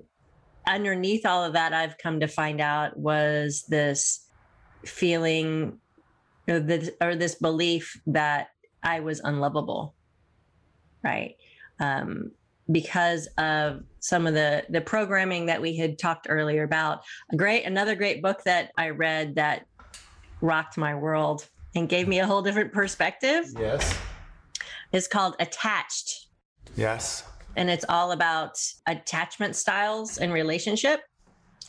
underneath 0.66 1.24
all 1.24 1.44
of 1.44 1.52
that, 1.52 1.72
I've 1.72 1.96
come 1.98 2.20
to 2.20 2.26
find 2.26 2.60
out 2.60 2.96
was 2.98 3.64
this 3.68 4.26
feeling 4.84 5.78
or 6.48 6.60
this, 6.60 6.90
or 7.00 7.16
this 7.16 7.36
belief 7.36 8.00
that 8.06 8.48
I 8.82 9.00
was 9.00 9.20
unlovable. 9.20 9.94
Right. 11.02 11.36
Um, 11.80 12.32
because 12.70 13.26
of 13.38 13.82
some 14.00 14.26
of 14.26 14.34
the 14.34 14.64
the 14.70 14.80
programming 14.80 15.46
that 15.46 15.60
we 15.60 15.76
had 15.76 15.98
talked 15.98 16.26
earlier 16.28 16.62
about 16.62 17.02
a 17.32 17.36
great 17.36 17.64
another 17.64 17.94
great 17.94 18.22
book 18.22 18.42
that 18.44 18.70
i 18.78 18.88
read 18.88 19.34
that 19.34 19.66
rocked 20.40 20.76
my 20.76 20.94
world 20.94 21.48
and 21.74 21.88
gave 21.88 22.06
me 22.06 22.20
a 22.20 22.26
whole 22.26 22.42
different 22.42 22.72
perspective. 22.72 23.46
Yes. 23.58 23.96
Is 24.92 25.08
called 25.08 25.34
Attached. 25.40 26.28
Yes. 26.76 27.24
And 27.56 27.68
it's 27.70 27.84
all 27.88 28.12
about 28.12 28.58
attachment 28.86 29.56
styles 29.56 30.18
and 30.18 30.32
relationship. 30.32 31.00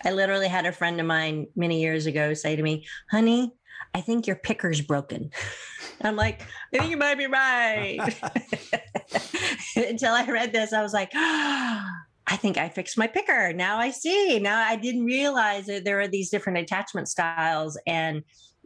I 0.03 0.11
literally 0.11 0.47
had 0.47 0.65
a 0.65 0.71
friend 0.71 0.99
of 0.99 1.05
mine 1.05 1.47
many 1.55 1.81
years 1.81 2.05
ago 2.05 2.33
say 2.33 2.55
to 2.55 2.61
me, 2.61 2.85
honey, 3.09 3.53
I 3.95 4.01
think 4.01 4.27
your 4.27 4.35
picker's 4.35 4.81
broken. 4.81 5.31
I'm 6.01 6.17
like, 6.17 6.41
I 6.73 6.79
think 6.79 6.91
you 6.91 6.97
might 6.97 7.17
be 7.17 7.27
right. 7.27 7.97
Until 9.77 10.13
I 10.13 10.25
read 10.29 10.51
this, 10.51 10.73
I 10.73 10.83
was 10.83 10.91
like, 10.91 11.11
oh, 11.15 11.85
I 12.27 12.35
think 12.35 12.57
I 12.57 12.67
fixed 12.67 12.97
my 12.97 13.07
picker. 13.07 13.53
Now 13.53 13.77
I 13.77 13.91
see. 13.91 14.37
Now 14.39 14.59
I 14.59 14.75
didn't 14.75 15.05
realize 15.05 15.67
that 15.67 15.85
there 15.85 16.01
are 16.01 16.09
these 16.09 16.29
different 16.29 16.57
attachment 16.57 17.07
styles. 17.07 17.79
And 17.87 18.23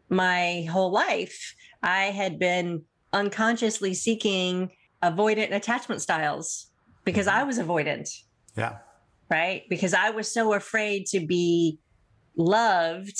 my 0.09 0.67
whole 0.71 0.91
life, 0.91 1.53
I 1.83 2.05
had 2.05 2.39
been 2.39 2.81
unconsciously 3.13 3.93
seeking 3.93 4.71
avoidant 5.03 5.53
attachment 5.53 6.01
styles 6.01 6.71
because 7.05 7.27
mm-hmm. 7.27 7.37
I 7.37 7.43
was 7.43 7.59
avoidant. 7.59 8.09
Yeah. 8.57 8.77
Right. 9.29 9.61
Because 9.69 9.93
I 9.93 10.09
was 10.09 10.33
so 10.33 10.53
afraid 10.53 11.05
to 11.07 11.19
be 11.19 11.77
loved 12.35 13.19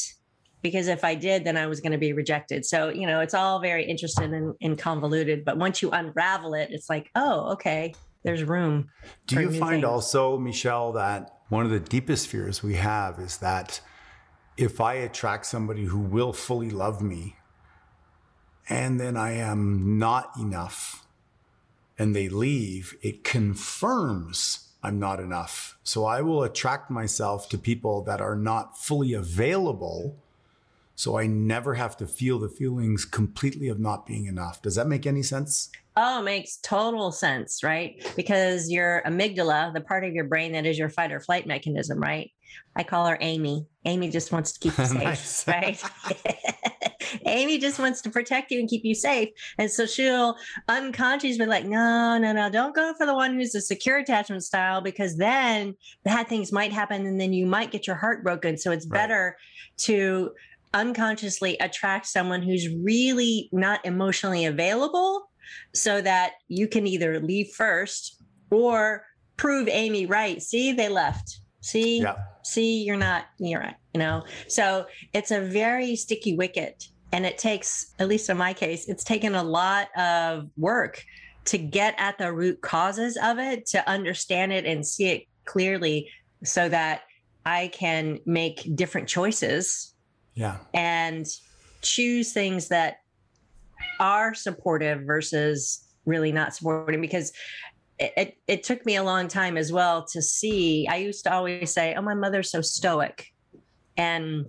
because 0.62 0.88
if 0.88 1.04
I 1.04 1.16
did, 1.16 1.44
then 1.44 1.58
I 1.58 1.68
was 1.68 1.80
going 1.80 1.92
to 1.92 1.98
be 1.98 2.14
rejected. 2.14 2.66
So, 2.66 2.90
you 2.90 3.08
know, 3.08 3.22
it's 3.22 3.34
all 3.34 3.60
very 3.60 3.86
interesting 3.86 4.34
and, 4.34 4.56
and, 4.62 4.78
convoluted. 4.78 5.46
But 5.46 5.58
once 5.58 5.82
you 5.82 5.90
unravel 5.92 6.54
it, 6.54 6.70
it's 6.72 6.90
like, 6.90 7.10
oh, 7.16 7.54
okay, 7.54 7.94
there's 8.24 8.44
room. 8.44 8.90
Do 9.28 9.40
you 9.40 9.52
find 9.52 9.82
things. 9.82 9.86
also, 9.86 10.38
Michelle, 10.38 10.92
that 10.94 11.40
one 11.50 11.66
of 11.66 11.72
the 11.72 11.80
deepest 11.80 12.28
fears 12.28 12.62
we 12.62 12.76
have 12.76 13.20
is 13.20 13.38
that 13.38 13.82
if 14.58 14.82
I 14.82 14.96
attract 14.96 15.46
somebody 15.46 15.86
who 15.86 16.00
will 16.00 16.34
fully 16.34 16.70
love 16.70 17.02
me, 17.02 17.38
and 18.70 19.00
then 19.00 19.18
I 19.18 19.32
am 19.32 19.98
not 19.98 20.32
enough 20.38 21.08
and 21.98 22.16
they 22.16 22.30
leave, 22.30 22.96
it 23.02 23.24
confirms 23.24 24.70
I'm 24.82 25.00
not 25.00 25.20
enough. 25.20 25.78
So 25.84 26.06
I 26.06 26.22
will 26.22 26.44
attract 26.44 26.90
myself 26.90 27.50
to 27.50 27.58
people 27.58 28.02
that 28.04 28.22
are 28.22 28.38
not 28.38 28.78
fully 28.78 29.14
available. 29.14 30.16
So 31.00 31.18
I 31.18 31.28
never 31.28 31.76
have 31.76 31.96
to 32.00 32.06
feel 32.06 32.40
the 32.40 32.50
feelings 32.50 33.06
completely 33.06 33.70
of 33.70 33.80
not 33.80 34.06
being 34.06 34.26
enough. 34.26 34.62
Does 34.62 34.76
that 34.76 34.86
make 34.86 35.06
any 35.06 35.24
sense? 35.24 35.70
Oh, 35.96 36.22
makes 36.22 36.58
total 36.58 37.14
sense, 37.14 37.64
right? 37.64 38.06
Because 38.18 38.70
your 38.70 39.02
amygdala, 39.06 39.74
the 39.74 39.80
part 39.80 40.04
of 40.04 40.12
your 40.14 40.26
brain 40.26 40.52
that 40.52 40.66
is 40.66 40.78
your 40.78 40.90
fight 40.90 41.14
or 41.14 41.22
flight 41.22 41.48
mechanism, 41.48 42.02
right? 42.02 42.30
I 42.76 42.84
call 42.84 43.08
her 43.08 43.18
Amy. 43.22 43.66
Amy 43.86 44.10
just 44.10 44.34
wants 44.34 44.52
to 44.52 44.60
keep 44.60 44.78
you 44.78 44.86
safe, 45.16 45.48
right? 45.48 45.82
Amy 47.26 47.60
just 47.60 47.80
wants 47.80 48.02
to 48.02 48.10
protect 48.10 48.52
you 48.52 48.60
and 48.60 48.70
keep 48.70 48.84
you 48.84 48.94
safe. 48.94 49.30
And 49.58 49.72
so 49.72 49.86
she'll 49.86 50.36
unconsciously 50.68 51.38
be 51.38 51.46
like, 51.46 51.66
no, 51.66 52.18
no, 52.18 52.34
no, 52.34 52.50
don't 52.50 52.76
go 52.76 52.94
for 52.98 53.06
the 53.06 53.16
one 53.16 53.36
who's 53.36 53.56
a 53.56 53.62
secure 53.62 53.98
attachment 54.00 54.44
style 54.44 54.82
because 54.82 55.16
then 55.16 55.76
bad 56.04 56.28
things 56.28 56.52
might 56.52 56.74
happen 56.74 57.06
and 57.06 57.20
then 57.22 57.32
you 57.32 57.46
might 57.46 57.72
get 57.72 57.88
your 57.88 57.96
heart 57.96 58.22
broken. 58.22 58.58
So 58.58 58.72
it's 58.72 58.86
right. 58.86 59.00
better 59.00 59.38
to 59.78 60.32
unconsciously 60.74 61.58
attract 61.60 62.06
someone 62.06 62.42
who's 62.42 62.68
really 62.84 63.50
not 63.52 63.86
emotionally 63.86 64.46
available 64.46 65.30
so 65.74 66.02
that 66.02 66.34
you 66.48 66.68
can 66.68 66.86
either 66.86 67.20
leave 67.20 67.50
first 67.56 68.22
or 68.52 69.04
prove 69.38 69.68
Amy 69.68 70.06
right. 70.06 70.42
See, 70.42 70.72
they 70.72 70.90
left. 70.90 71.40
See, 71.62 72.02
yeah. 72.02 72.16
see, 72.44 72.84
you're 72.84 72.98
not, 72.98 73.26
you're 73.40 73.62
right. 73.62 73.76
You 73.94 74.00
know, 74.00 74.24
so 74.48 74.86
it's 75.14 75.32
a 75.32 75.42
very 75.42 75.96
sticky 75.96 76.36
wicket. 76.36 76.86
And 77.12 77.26
it 77.26 77.38
takes, 77.38 77.94
at 77.98 78.08
least 78.08 78.30
in 78.30 78.38
my 78.38 78.54
case, 78.54 78.88
it's 78.88 79.04
taken 79.04 79.34
a 79.34 79.44
lot 79.44 79.88
of 79.98 80.48
work 80.58 81.04
to 81.46 81.58
get 81.58 81.96
at 81.98 82.18
the 82.20 82.32
root 82.32 82.62
causes 82.62 83.18
of 83.22 83.40
it, 83.40 83.66
to 83.68 83.90
understand 83.90 84.54
it 84.54 84.66
and 84.66 84.86
see 84.86 85.08
it 85.08 85.24
clearly 85.46 86.08
so 86.44 86.70
that 86.70 87.02
I 87.46 87.70
can 87.70 88.20
make 88.26 88.76
different 88.76 89.08
choices. 89.08 89.96
Yeah. 90.40 90.56
And 90.74 91.28
choose 91.82 92.32
things 92.32 92.70
that 92.70 93.02
are 94.00 94.34
supportive 94.34 95.02
versus 95.02 95.86
really 96.06 96.32
not 96.32 96.56
supporting 96.56 97.02
because 97.02 97.34
it, 98.00 98.14
it, 98.16 98.38
it 98.48 98.64
took 98.64 98.86
me 98.86 98.96
a 98.96 99.04
long 99.04 99.28
time 99.28 99.58
as 99.58 99.74
well 99.74 100.06
to 100.14 100.22
see. 100.22 100.88
I 100.88 100.96
used 100.96 101.26
to 101.26 101.34
always 101.34 101.74
say, 101.74 101.94
Oh, 101.94 102.02
my 102.02 102.14
mother's 102.14 102.50
so 102.52 102.62
stoic. 102.62 103.28
And 103.98 104.46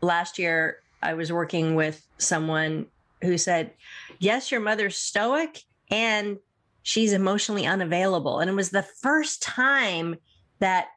last 0.00 0.36
year, 0.36 0.78
I 1.00 1.14
was 1.14 1.32
working 1.32 1.76
with 1.76 2.04
someone 2.18 2.86
who 3.22 3.38
said, 3.38 3.70
Yes, 4.18 4.50
your 4.50 4.60
mother's 4.60 4.96
stoic 4.96 5.60
and 5.92 6.38
she's 6.82 7.12
emotionally 7.12 7.66
unavailable. 7.66 8.40
And 8.40 8.50
it 8.50 8.54
was 8.54 8.70
the 8.70 8.82
first 8.82 9.42
time 9.42 10.16
that 10.58 10.88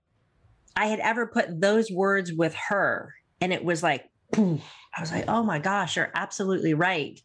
I 0.75 0.88
had 0.88 1.01
ever 1.01 1.27
put 1.27 1.61
those 1.61 1.91
words 1.91 2.34
with 2.34 2.55
her. 2.55 3.13
And 3.39 3.53
it 3.53 3.63
was 3.63 3.84
like, 3.84 4.09
I 4.38 5.01
was 5.01 5.11
like, 5.11 5.25
oh 5.27 5.43
my 5.43 5.59
gosh, 5.59 5.95
you're 5.95 6.11
absolutely 6.15 6.73
right. 6.73 7.19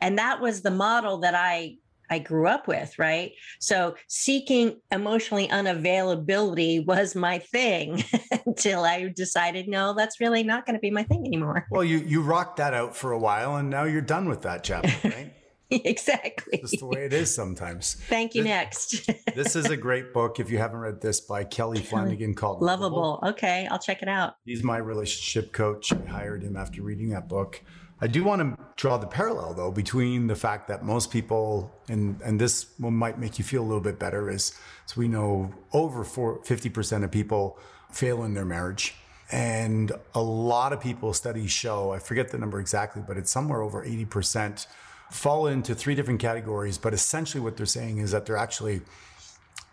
And 0.00 0.18
that 0.18 0.40
was 0.40 0.62
the 0.62 0.70
model 0.70 1.18
that 1.18 1.34
I 1.34 1.76
I 2.10 2.18
grew 2.18 2.46
up 2.46 2.66
with, 2.66 2.98
right? 2.98 3.32
So 3.60 3.94
seeking 4.08 4.80
emotionally 4.90 5.48
unavailability 5.48 6.84
was 6.86 7.14
my 7.14 7.38
thing 7.38 8.02
until 8.46 8.84
I 8.84 9.12
decided, 9.14 9.68
no, 9.68 9.94
that's 9.94 10.20
really 10.20 10.42
not 10.42 10.64
going 10.64 10.74
to 10.74 10.80
be 10.80 10.90
my 10.90 11.02
thing 11.02 11.26
anymore. 11.26 11.66
Well, 11.70 11.84
you 11.84 11.98
you 11.98 12.22
rocked 12.22 12.56
that 12.56 12.74
out 12.74 12.96
for 12.96 13.12
a 13.12 13.18
while, 13.18 13.56
and 13.56 13.68
now 13.68 13.84
you're 13.84 14.00
done 14.00 14.28
with 14.28 14.42
that 14.42 14.64
chapter, 14.64 15.08
right? 15.08 15.34
exactly. 15.84 16.60
That's 16.62 16.78
the 16.78 16.86
way 16.86 17.04
it 17.04 17.12
is 17.12 17.34
sometimes. 17.34 17.94
Thank 18.08 18.34
you. 18.34 18.42
This, 18.42 18.48
next. 18.48 19.10
this 19.34 19.54
is 19.54 19.66
a 19.66 19.76
great 19.76 20.14
book. 20.14 20.40
If 20.40 20.50
you 20.50 20.58
haven't 20.58 20.80
read 20.80 21.00
this 21.00 21.20
by 21.20 21.44
Kelly 21.44 21.80
Flanagan 21.80 22.34
called 22.34 22.62
Lovable. 22.62 22.96
Lovable. 22.96 23.28
Okay, 23.30 23.68
I'll 23.70 23.78
check 23.78 24.00
it 24.00 24.08
out. 24.08 24.36
He's 24.46 24.62
my 24.62 24.78
relationship 24.78 25.52
coach. 25.52 25.92
I 25.92 26.08
hired 26.08 26.42
him 26.42 26.56
after 26.56 26.82
reading 26.82 27.10
that 27.10 27.28
book. 27.28 27.62
I 28.00 28.06
do 28.06 28.22
want 28.24 28.40
to 28.40 28.64
draw 28.76 28.96
the 28.96 29.08
parallel 29.08 29.54
though 29.54 29.72
between 29.72 30.28
the 30.28 30.36
fact 30.36 30.68
that 30.68 30.84
most 30.84 31.10
people, 31.10 31.70
and 31.88 32.20
and 32.22 32.40
this 32.40 32.66
one 32.78 32.94
might 32.94 33.18
make 33.18 33.38
you 33.38 33.44
feel 33.44 33.62
a 33.62 33.66
little 33.66 33.82
bit 33.82 33.98
better, 33.98 34.30
is 34.30 34.58
so 34.86 34.94
we 34.98 35.08
know 35.08 35.52
over 35.72 36.04
50% 36.04 37.04
of 37.04 37.10
people 37.10 37.58
fail 37.90 38.24
in 38.24 38.32
their 38.32 38.44
marriage. 38.44 38.94
And 39.30 39.92
a 40.14 40.22
lot 40.22 40.72
of 40.72 40.80
people 40.80 41.12
studies 41.12 41.50
show, 41.50 41.92
I 41.92 41.98
forget 41.98 42.30
the 42.30 42.38
number 42.38 42.60
exactly, 42.60 43.02
but 43.06 43.18
it's 43.18 43.30
somewhere 43.30 43.60
over 43.60 43.84
80% 43.84 44.66
fall 45.10 45.46
into 45.46 45.74
three 45.74 45.94
different 45.94 46.20
categories. 46.20 46.78
But 46.78 46.94
essentially 46.94 47.42
what 47.42 47.56
they're 47.56 47.66
saying 47.66 47.98
is 47.98 48.10
that 48.12 48.26
they're 48.26 48.36
actually, 48.36 48.82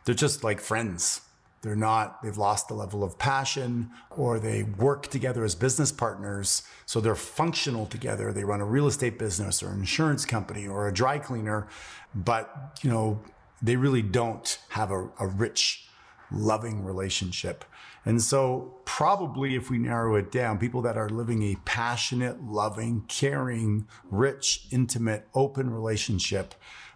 they're 0.05 0.15
just 0.15 0.43
like 0.43 0.59
friends 0.59 1.21
they're 1.65 1.75
not, 1.75 2.21
they've 2.21 2.37
lost 2.37 2.67
the 2.67 2.75
level 2.75 3.03
of 3.03 3.17
passion, 3.17 3.89
or 4.11 4.37
they 4.37 4.61
work 4.61 5.07
together 5.07 5.43
as 5.43 5.55
business 5.55 5.91
partners. 5.91 6.61
So 6.85 7.01
they're 7.01 7.15
functional 7.15 7.87
together. 7.87 8.31
They 8.31 8.43
run 8.43 8.61
a 8.61 8.65
real 8.65 8.85
estate 8.85 9.17
business 9.17 9.63
or 9.63 9.71
an 9.71 9.79
insurance 9.79 10.25
company 10.27 10.67
or 10.67 10.87
a 10.87 10.93
dry 10.93 11.17
cleaner, 11.17 11.67
but, 12.13 12.77
you 12.83 12.91
know, 12.91 13.19
they 13.63 13.77
really 13.77 14.03
don't 14.03 14.59
have 14.69 14.91
a, 14.91 15.09
a 15.19 15.25
rich, 15.25 15.87
loving 16.31 16.85
relationship. 16.85 17.65
And 18.05 18.21
so, 18.21 18.75
probably 18.85 19.55
if 19.55 19.71
we 19.71 19.79
narrow 19.79 20.15
it 20.15 20.31
down, 20.31 20.59
people 20.59 20.81
that 20.83 20.95
are 20.95 21.09
living 21.09 21.41
a 21.41 21.55
passionate, 21.65 22.43
loving, 22.43 23.03
caring, 23.07 23.87
rich, 24.11 24.67
intimate, 24.71 25.27
open 25.33 25.71
relationship 25.71 26.53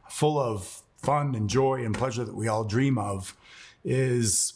full 0.08 0.40
of 0.40 0.84
fun 0.98 1.34
and 1.36 1.50
joy 1.50 1.84
and 1.84 1.96
pleasure 1.96 2.24
that 2.24 2.36
we 2.36 2.48
all 2.48 2.64
dream 2.64 2.98
of 2.98 3.36
is 3.84 4.54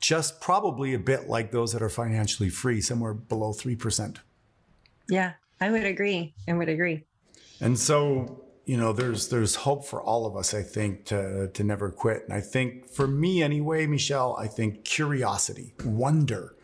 just 0.00 0.40
probably 0.40 0.94
a 0.94 0.98
bit 0.98 1.28
like 1.28 1.50
those 1.50 1.72
that 1.72 1.82
are 1.82 1.88
financially 1.88 2.48
free, 2.48 2.80
somewhere 2.80 3.14
below 3.14 3.52
3%. 3.52 4.16
Yeah, 5.08 5.32
I 5.60 5.70
would 5.70 5.84
agree. 5.84 6.34
I 6.48 6.52
would 6.54 6.68
agree. 6.68 7.04
And 7.60 7.78
so, 7.78 8.43
you 8.64 8.76
know, 8.76 8.92
there's 8.92 9.28
there's 9.28 9.56
hope 9.56 9.84
for 9.84 10.02
all 10.02 10.26
of 10.26 10.36
us, 10.36 10.54
I 10.54 10.62
think, 10.62 11.04
to 11.06 11.48
to 11.48 11.64
never 11.64 11.90
quit. 11.90 12.24
And 12.24 12.32
I 12.32 12.40
think 12.40 12.88
for 12.88 13.06
me 13.06 13.42
anyway, 13.42 13.86
Michelle, 13.86 14.36
I 14.38 14.46
think 14.46 14.84
curiosity, 14.84 15.74
wonder 15.84 16.54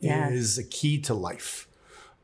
yes. 0.00 0.32
is 0.32 0.58
a 0.58 0.64
key 0.64 1.00
to 1.02 1.14
life. 1.14 1.68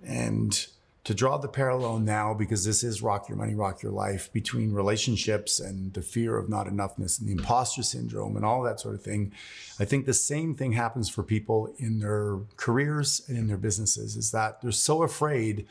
And 0.06 0.66
to 1.04 1.14
draw 1.14 1.36
the 1.36 1.48
parallel 1.48 1.98
now, 1.98 2.32
because 2.32 2.64
this 2.64 2.82
is 2.82 3.02
Rock 3.02 3.28
Your 3.28 3.36
Money, 3.36 3.54
Rock 3.54 3.82
Your 3.82 3.92
Life, 3.92 4.32
between 4.32 4.72
relationships 4.72 5.60
and 5.60 5.92
the 5.92 6.00
fear 6.00 6.38
of 6.38 6.48
not 6.48 6.66
enoughness 6.66 7.20
and 7.20 7.28
the 7.28 7.32
imposter 7.32 7.82
syndrome 7.82 8.36
and 8.36 8.44
all 8.44 8.62
that 8.62 8.80
sort 8.80 8.94
of 8.94 9.02
thing, 9.02 9.32
I 9.78 9.84
think 9.84 10.06
the 10.06 10.14
same 10.14 10.54
thing 10.54 10.72
happens 10.72 11.10
for 11.10 11.22
people 11.22 11.74
in 11.78 11.98
their 11.98 12.38
careers 12.56 13.22
and 13.28 13.36
in 13.36 13.48
their 13.48 13.58
businesses 13.58 14.16
is 14.16 14.30
that 14.30 14.62
they're 14.62 14.72
so 14.72 15.02
afraid 15.02 15.66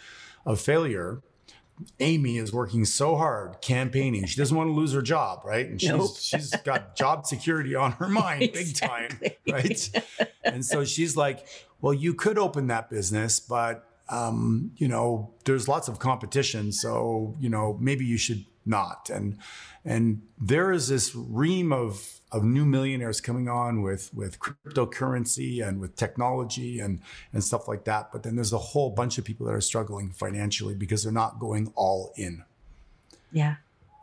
of 0.46 0.62
failure. 0.62 1.22
Amy 2.00 2.38
is 2.38 2.54
working 2.54 2.86
so 2.86 3.16
hard 3.16 3.62
campaigning. 3.62 4.26
She 4.26 4.38
doesn't 4.38 4.56
want 4.56 4.70
to 4.70 4.74
lose 4.74 4.94
her 4.94 5.02
job, 5.02 5.42
right? 5.44 5.68
And 5.68 5.82
she's 5.82 5.90
nope. 5.90 6.12
she's 6.20 6.52
got 6.58 6.96
job 6.96 7.26
security 7.26 7.76
on 7.76 7.94
her 7.94 8.08
mind 8.08 8.44
exactly. 8.56 9.38
big 9.46 9.56
time, 9.56 9.62
right? 9.62 10.28
and 10.44 10.66
so 10.66 10.86
she's 10.86 11.18
like, 11.18 11.46
"Well, 11.82 11.94
you 11.94 12.14
could 12.14 12.38
open 12.38 12.68
that 12.68 12.90
business, 12.90 13.40
but 13.40 13.86
um, 14.10 14.72
you 14.78 14.88
know, 14.88 15.34
there's 15.46 15.68
lots 15.68 15.88
of 15.88 16.00
competition, 16.00 16.72
so 16.72 17.36
you 17.40 17.50
know 17.50 17.78
maybe 17.80 18.06
you 18.06 18.18
should 18.18 18.46
not. 18.66 19.10
And 19.10 19.38
and 19.86 20.22
there 20.40 20.72
is 20.72 20.88
this 20.88 21.16
ream 21.16 21.72
of 21.72 22.20
of 22.32 22.44
new 22.44 22.66
millionaires 22.66 23.22
coming 23.22 23.48
on 23.48 23.82
with 23.82 24.14
with 24.14 24.40
cryptocurrency 24.40 25.66
and 25.66 25.80
with 25.80 25.96
technology 25.96 26.80
and 26.80 27.02
and 27.32 27.44
stuff 27.44 27.68
like 27.68 27.86
that. 27.86 28.12
But 28.12 28.24
then 28.24 28.36
there's 28.36 28.54
a 28.54 28.58
whole 28.58 28.90
bunch 28.90 29.18
of 29.18 29.26
people 29.26 29.46
that 29.46 29.54
are 29.54 29.62
struggling 29.62 30.12
financially 30.12 30.76
because 30.76 31.04
they're 31.04 31.12
not 31.12 31.40
going 31.40 31.72
all 31.76 32.14
in. 32.16 32.44
Yeah. 33.32 33.56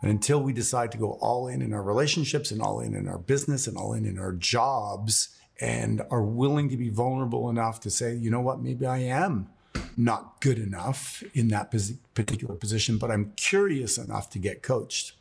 And 0.02 0.11
until 0.11 0.42
we 0.42 0.52
decide 0.52 0.92
to 0.92 0.98
go 0.98 1.12
all 1.20 1.48
in 1.48 1.62
in 1.62 1.72
our 1.72 1.82
relationships 1.82 2.50
and 2.50 2.62
all 2.62 2.80
in 2.80 2.94
in 2.94 3.08
our 3.08 3.18
business 3.18 3.66
and 3.66 3.76
all 3.76 3.92
in 3.92 4.04
in 4.04 4.18
our 4.18 4.32
jobs 4.32 5.36
and 5.61 6.00
are 6.11 6.22
willing 6.22 6.70
to 6.70 6.76
be 6.76 6.88
vulnerable 6.88 7.50
enough 7.50 7.80
to 7.80 7.90
say, 7.90 8.14
you 8.14 8.30
know 8.30 8.40
what, 8.40 8.62
maybe 8.62 8.86
I 8.86 8.98
am 8.98 9.50
not 10.05 10.40
good 10.40 10.59
enough 10.59 11.22
in 11.34 11.48
that 11.48 11.72
particular 12.14 12.55
position, 12.55 12.98
but 12.98 13.11
I'm 13.11 13.32
curious 13.36 13.98
enough 13.98 14.30
to 14.30 14.38
get 14.38 14.62
coached. 14.62 15.12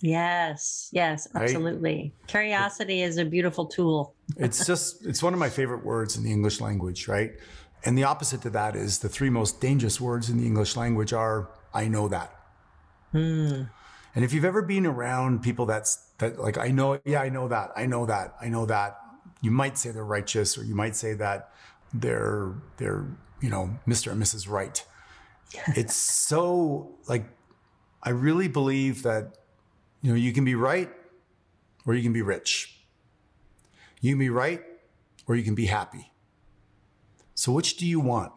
Yes, 0.00 0.88
yes, 0.92 1.28
absolutely. 1.34 2.12
Right? 2.18 2.28
Curiosity 2.28 3.02
is 3.02 3.18
a 3.18 3.24
beautiful 3.24 3.66
tool. 3.66 4.14
it's 4.36 4.66
just, 4.66 5.06
it's 5.06 5.22
one 5.22 5.32
of 5.32 5.38
my 5.38 5.48
favorite 5.48 5.84
words 5.84 6.16
in 6.16 6.24
the 6.24 6.32
English 6.32 6.60
language, 6.60 7.06
right? 7.06 7.32
And 7.84 7.96
the 7.96 8.04
opposite 8.04 8.42
to 8.42 8.50
that 8.50 8.74
is 8.74 8.98
the 8.98 9.08
three 9.08 9.30
most 9.30 9.60
dangerous 9.60 10.00
words 10.00 10.28
in 10.28 10.38
the 10.38 10.46
English 10.46 10.76
language 10.76 11.12
are, 11.12 11.50
I 11.72 11.86
know 11.86 12.08
that. 12.08 12.34
Hmm. 13.12 13.62
And 14.14 14.24
if 14.24 14.32
you've 14.32 14.44
ever 14.44 14.62
been 14.62 14.86
around 14.86 15.42
people 15.42 15.66
that's, 15.66 15.96
that 16.18 16.38
like, 16.38 16.58
I 16.58 16.68
know, 16.68 17.00
yeah, 17.04 17.22
I 17.22 17.28
know 17.28 17.48
that, 17.48 17.70
I 17.76 17.86
know 17.86 18.04
that, 18.06 18.34
I 18.40 18.48
know 18.48 18.66
that, 18.66 18.98
you 19.40 19.50
might 19.50 19.78
say 19.78 19.90
they're 19.90 20.04
righteous 20.04 20.56
or 20.56 20.64
you 20.64 20.74
might 20.74 20.94
say 20.94 21.14
that 21.14 21.52
they're, 21.92 22.54
they're, 22.76 23.06
you 23.42 23.50
know, 23.50 23.78
Mr. 23.86 24.12
and 24.12 24.22
Mrs. 24.22 24.48
Right. 24.48 24.84
it's 25.76 25.94
so 25.94 26.94
like 27.08 27.26
I 28.02 28.10
really 28.10 28.48
believe 28.48 29.02
that 29.02 29.36
you 30.00 30.10
know 30.10 30.16
you 30.16 30.32
can 30.32 30.44
be 30.44 30.54
right 30.54 30.90
or 31.84 31.94
you 31.94 32.02
can 32.02 32.12
be 32.12 32.22
rich. 32.22 32.78
You 34.00 34.12
can 34.12 34.18
be 34.18 34.30
right 34.30 34.62
or 35.26 35.36
you 35.36 35.42
can 35.42 35.54
be 35.54 35.66
happy. 35.66 36.12
So 37.34 37.52
which 37.52 37.76
do 37.76 37.86
you 37.86 38.00
want? 38.00 38.32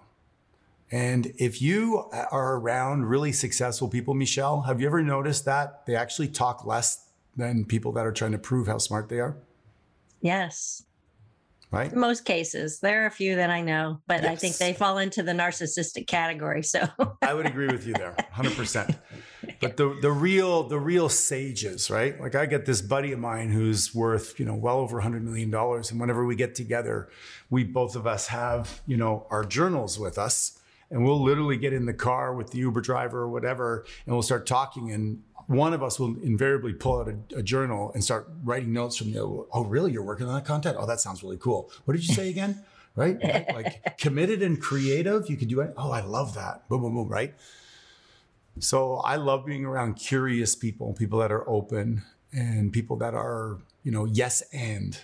And 0.92 1.34
if 1.38 1.62
you 1.62 2.10
are 2.12 2.58
around 2.58 3.06
really 3.06 3.32
successful 3.32 3.88
people, 3.88 4.14
Michelle, 4.14 4.62
have 4.64 4.80
you 4.80 4.88
ever 4.88 5.02
noticed 5.02 5.46
that 5.46 5.86
they 5.86 5.96
actually 5.96 6.28
talk 6.28 6.66
less 6.66 7.10
than 7.36 7.66
people 7.66 7.92
that 7.94 8.06
are 8.06 8.12
trying 8.12 8.34
to 8.34 8.38
prove 8.38 8.68
how 8.68 8.78
smart 8.78 9.10
they 9.10 9.20
are? 9.20 9.38
Yes 10.22 10.84
right? 11.76 11.96
Most 11.96 12.26
cases, 12.26 12.80
there 12.80 13.04
are 13.04 13.06
a 13.06 13.12
few 13.12 13.36
that 13.36 13.50
I 13.50 13.62
know, 13.62 14.00
but 14.08 14.24
yes. 14.24 14.32
I 14.32 14.36
think 14.36 14.58
they 14.58 14.74
fall 14.74 14.98
into 14.98 15.24
the 15.24 15.34
narcissistic 15.34 16.08
category. 16.08 16.64
So 16.64 16.88
I 17.22 17.34
would 17.34 17.46
agree 17.46 17.68
with 17.68 17.86
you 17.86 17.94
there, 17.94 18.16
hundred 18.32 18.56
percent. 18.56 18.96
But 19.60 19.78
the 19.78 19.98
the 20.02 20.12
real 20.12 20.64
the 20.64 20.80
real 20.80 21.10
sages, 21.10 21.90
right? 21.90 22.20
Like 22.20 22.36
I 22.36 22.46
get 22.46 22.66
this 22.66 22.82
buddy 22.82 23.12
of 23.12 23.20
mine 23.20 23.52
who's 23.52 23.94
worth 23.94 24.40
you 24.40 24.46
know 24.46 24.56
well 24.56 24.80
over 24.80 25.00
hundred 25.02 25.24
million 25.24 25.52
dollars, 25.52 25.92
and 25.92 26.00
whenever 26.00 26.26
we 26.26 26.36
get 26.36 26.56
together, 26.56 27.10
we 27.50 27.64
both 27.64 27.96
of 27.96 28.08
us 28.08 28.28
have 28.28 28.82
you 28.88 28.98
know 28.98 29.28
our 29.30 29.44
journals 29.44 30.00
with 30.00 30.18
us. 30.18 30.60
And 30.92 31.04
we'll 31.04 31.22
literally 31.22 31.58
get 31.58 31.74
in 31.74 31.88
the 31.88 31.96
car 31.96 32.36
with 32.36 32.52
the 32.52 32.60
Uber 32.60 32.80
driver 32.80 33.22
or 33.22 33.28
whatever, 33.28 33.86
and 34.06 34.14
we'll 34.14 34.22
start 34.22 34.46
talking. 34.46 34.92
And 34.92 35.24
one 35.48 35.74
of 35.74 35.84
us 35.84 36.00
will 36.00 36.16
invariably 36.22 36.74
pull 36.74 37.00
out 37.00 37.08
a, 37.08 37.38
a, 37.38 37.44
journal 37.44 37.92
and 37.94 38.04
start 38.04 38.28
writing 38.44 38.74
notes 38.74 38.98
from 38.98 39.12
the 39.12 39.20
oh 39.22 39.64
really? 39.64 39.92
You're 39.92 40.04
working 40.04 40.28
on 40.28 40.34
that 40.34 40.46
content? 40.46 40.78
Oh 40.80 40.86
that 40.86 41.00
sounds 41.00 41.24
really 41.24 41.38
cool. 41.38 41.72
What 41.86 41.94
did 41.94 42.08
you 42.08 42.14
say 42.14 42.30
again? 42.30 42.64
Right? 42.98 43.22
Like, 43.22 43.54
like 43.54 43.98
committed 43.98 44.42
and 44.42 44.62
creative? 44.62 45.30
You 45.30 45.36
can 45.36 45.50
do 45.50 45.60
it 45.60 45.74
oh 45.76 45.92
i 45.92 46.00
love 46.00 46.34
that. 46.36 46.66
Boom 46.70 46.80
boom 46.80 46.94
boom 46.94 47.10
right? 47.10 47.34
So 48.60 49.02
i 49.04 49.18
love 49.18 49.46
being 49.46 49.66
around 49.66 49.96
curious 49.96 50.56
people 50.56 50.94
people 50.94 51.20
that 51.20 51.30
are 51.30 51.48
open 51.50 52.04
and 52.32 52.72
people 52.72 52.96
that 52.98 53.14
are 53.14 53.58
you 53.84 53.92
know 53.92 54.06
yes 54.06 54.44
and. 54.54 54.98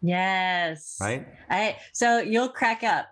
Yes. 0.00 0.96
Right? 0.98 1.28
I 1.50 1.76
so 1.92 2.20
you'll 2.20 2.48
crack 2.48 2.82
up. 2.82 3.08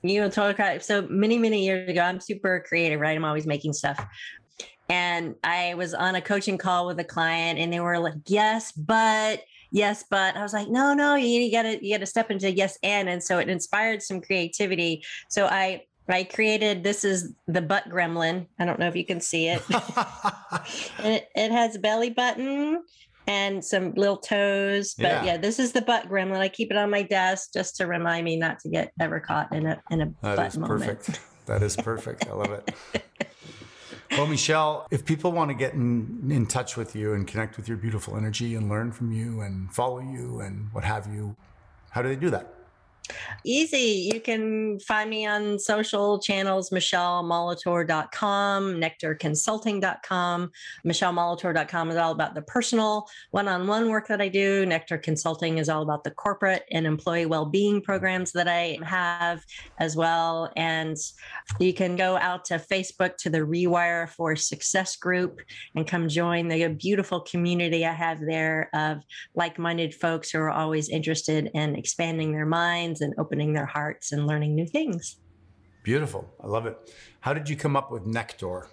You 0.00 0.22
will 0.22 0.30
totally 0.30 0.54
crack 0.54 0.82
so 0.82 1.02
many 1.10 1.36
many 1.36 1.66
years 1.66 1.86
ago 1.90 2.00
i'm 2.00 2.18
super 2.18 2.64
creative 2.66 2.98
right? 2.98 3.14
I'm 3.14 3.26
always 3.26 3.46
making 3.46 3.74
stuff 3.74 4.02
and 4.88 5.34
I 5.42 5.74
was 5.74 5.94
on 5.94 6.14
a 6.14 6.20
coaching 6.20 6.58
call 6.58 6.86
with 6.86 6.98
a 7.00 7.04
client 7.04 7.58
and 7.58 7.72
they 7.72 7.80
were 7.80 7.98
like, 7.98 8.14
yes, 8.26 8.72
but 8.72 9.42
yes, 9.72 10.04
but 10.08 10.36
I 10.36 10.42
was 10.42 10.52
like, 10.52 10.68
no, 10.68 10.94
no, 10.94 11.16
you, 11.16 11.40
you 11.40 11.52
gotta, 11.52 11.84
you 11.84 11.94
gotta 11.94 12.06
step 12.06 12.30
into 12.30 12.52
yes 12.52 12.78
and. 12.82 13.08
And 13.08 13.22
so 13.22 13.38
it 13.38 13.48
inspired 13.48 14.02
some 14.02 14.20
creativity. 14.20 15.04
So 15.28 15.46
I, 15.46 15.82
I 16.08 16.24
created, 16.24 16.84
this 16.84 17.04
is 17.04 17.34
the 17.48 17.62
butt 17.62 17.88
gremlin. 17.88 18.46
I 18.58 18.64
don't 18.64 18.78
know 18.78 18.86
if 18.86 18.94
you 18.94 19.04
can 19.04 19.20
see 19.20 19.48
it. 19.48 19.62
it, 21.00 21.28
it 21.34 21.50
has 21.50 21.74
a 21.74 21.80
belly 21.80 22.10
button 22.10 22.82
and 23.26 23.64
some 23.64 23.92
little 23.94 24.18
toes. 24.18 24.94
But 24.94 25.04
yeah. 25.04 25.24
yeah. 25.24 25.36
this 25.36 25.58
is 25.58 25.72
the 25.72 25.82
butt 25.82 26.08
gremlin. 26.08 26.38
I 26.38 26.48
keep 26.48 26.70
it 26.70 26.76
on 26.76 26.90
my 26.90 27.02
desk 27.02 27.52
just 27.52 27.76
to 27.76 27.86
remind 27.86 28.24
me 28.24 28.36
not 28.36 28.60
to 28.60 28.68
get 28.68 28.92
ever 29.00 29.18
caught 29.18 29.52
in 29.52 29.66
a 29.66 29.82
in 29.90 30.00
a 30.00 30.06
that 30.22 30.36
butt 30.36 30.56
moment. 30.56 30.80
perfect. 30.80 31.20
That 31.46 31.62
is 31.62 31.76
perfect. 31.76 32.28
I 32.28 32.34
love 32.34 32.50
it. 32.52 32.74
Well, 34.16 34.26
Michelle, 34.26 34.86
if 34.90 35.04
people 35.04 35.30
want 35.30 35.50
to 35.50 35.54
get 35.54 35.74
in, 35.74 36.30
in 36.30 36.46
touch 36.46 36.74
with 36.74 36.96
you 36.96 37.12
and 37.12 37.28
connect 37.28 37.58
with 37.58 37.68
your 37.68 37.76
beautiful 37.76 38.16
energy 38.16 38.54
and 38.54 38.66
learn 38.66 38.90
from 38.90 39.12
you 39.12 39.42
and 39.42 39.70
follow 39.70 40.00
you 40.00 40.40
and 40.40 40.72
what 40.72 40.84
have 40.84 41.06
you, 41.12 41.36
how 41.90 42.00
do 42.00 42.08
they 42.08 42.16
do 42.16 42.30
that? 42.30 42.55
Easy. 43.44 44.10
You 44.12 44.20
can 44.20 44.80
find 44.80 45.08
me 45.10 45.26
on 45.26 45.58
social 45.58 46.18
channels, 46.18 46.70
michellemolitor.com, 46.70 48.62
nectarconsulting.com. 48.74 50.50
Michellemolitor.com 50.84 51.90
is 51.90 51.96
all 51.96 52.12
about 52.12 52.34
the 52.34 52.42
personal 52.42 53.06
one 53.30 53.48
on 53.48 53.66
one 53.66 53.88
work 53.88 54.08
that 54.08 54.20
I 54.20 54.28
do. 54.28 54.66
Nectar 54.66 54.98
Consulting 54.98 55.58
is 55.58 55.68
all 55.68 55.82
about 55.82 56.04
the 56.04 56.10
corporate 56.10 56.64
and 56.70 56.86
employee 56.86 57.26
well 57.26 57.46
being 57.46 57.80
programs 57.80 58.32
that 58.32 58.48
I 58.48 58.78
have 58.84 59.44
as 59.78 59.96
well. 59.96 60.52
And 60.56 60.96
you 61.60 61.72
can 61.72 61.96
go 61.96 62.16
out 62.16 62.44
to 62.46 62.54
Facebook 62.54 63.16
to 63.18 63.30
the 63.30 63.38
Rewire 63.38 64.08
for 64.08 64.34
Success 64.36 64.96
group 64.96 65.40
and 65.74 65.86
come 65.86 66.08
join 66.08 66.48
the 66.48 66.68
beautiful 66.68 67.20
community 67.20 67.86
I 67.86 67.92
have 67.92 68.20
there 68.20 68.70
of 68.74 69.02
like 69.34 69.58
minded 69.58 69.94
folks 69.94 70.30
who 70.30 70.38
are 70.38 70.50
always 70.50 70.88
interested 70.88 71.50
in 71.54 71.76
expanding 71.76 72.32
their 72.32 72.46
minds 72.46 72.95
minds 72.96 73.00
and 73.00 73.14
opening 73.18 73.52
their 73.52 73.66
hearts 73.66 74.12
and 74.12 74.26
learning 74.26 74.54
new 74.54 74.66
things. 74.66 75.16
Beautiful. 75.82 76.28
I 76.42 76.46
love 76.46 76.66
it. 76.66 76.76
How 77.20 77.32
did 77.32 77.48
you 77.48 77.56
come 77.56 77.76
up 77.76 77.90
with 77.90 78.06
Nectar? 78.06 78.68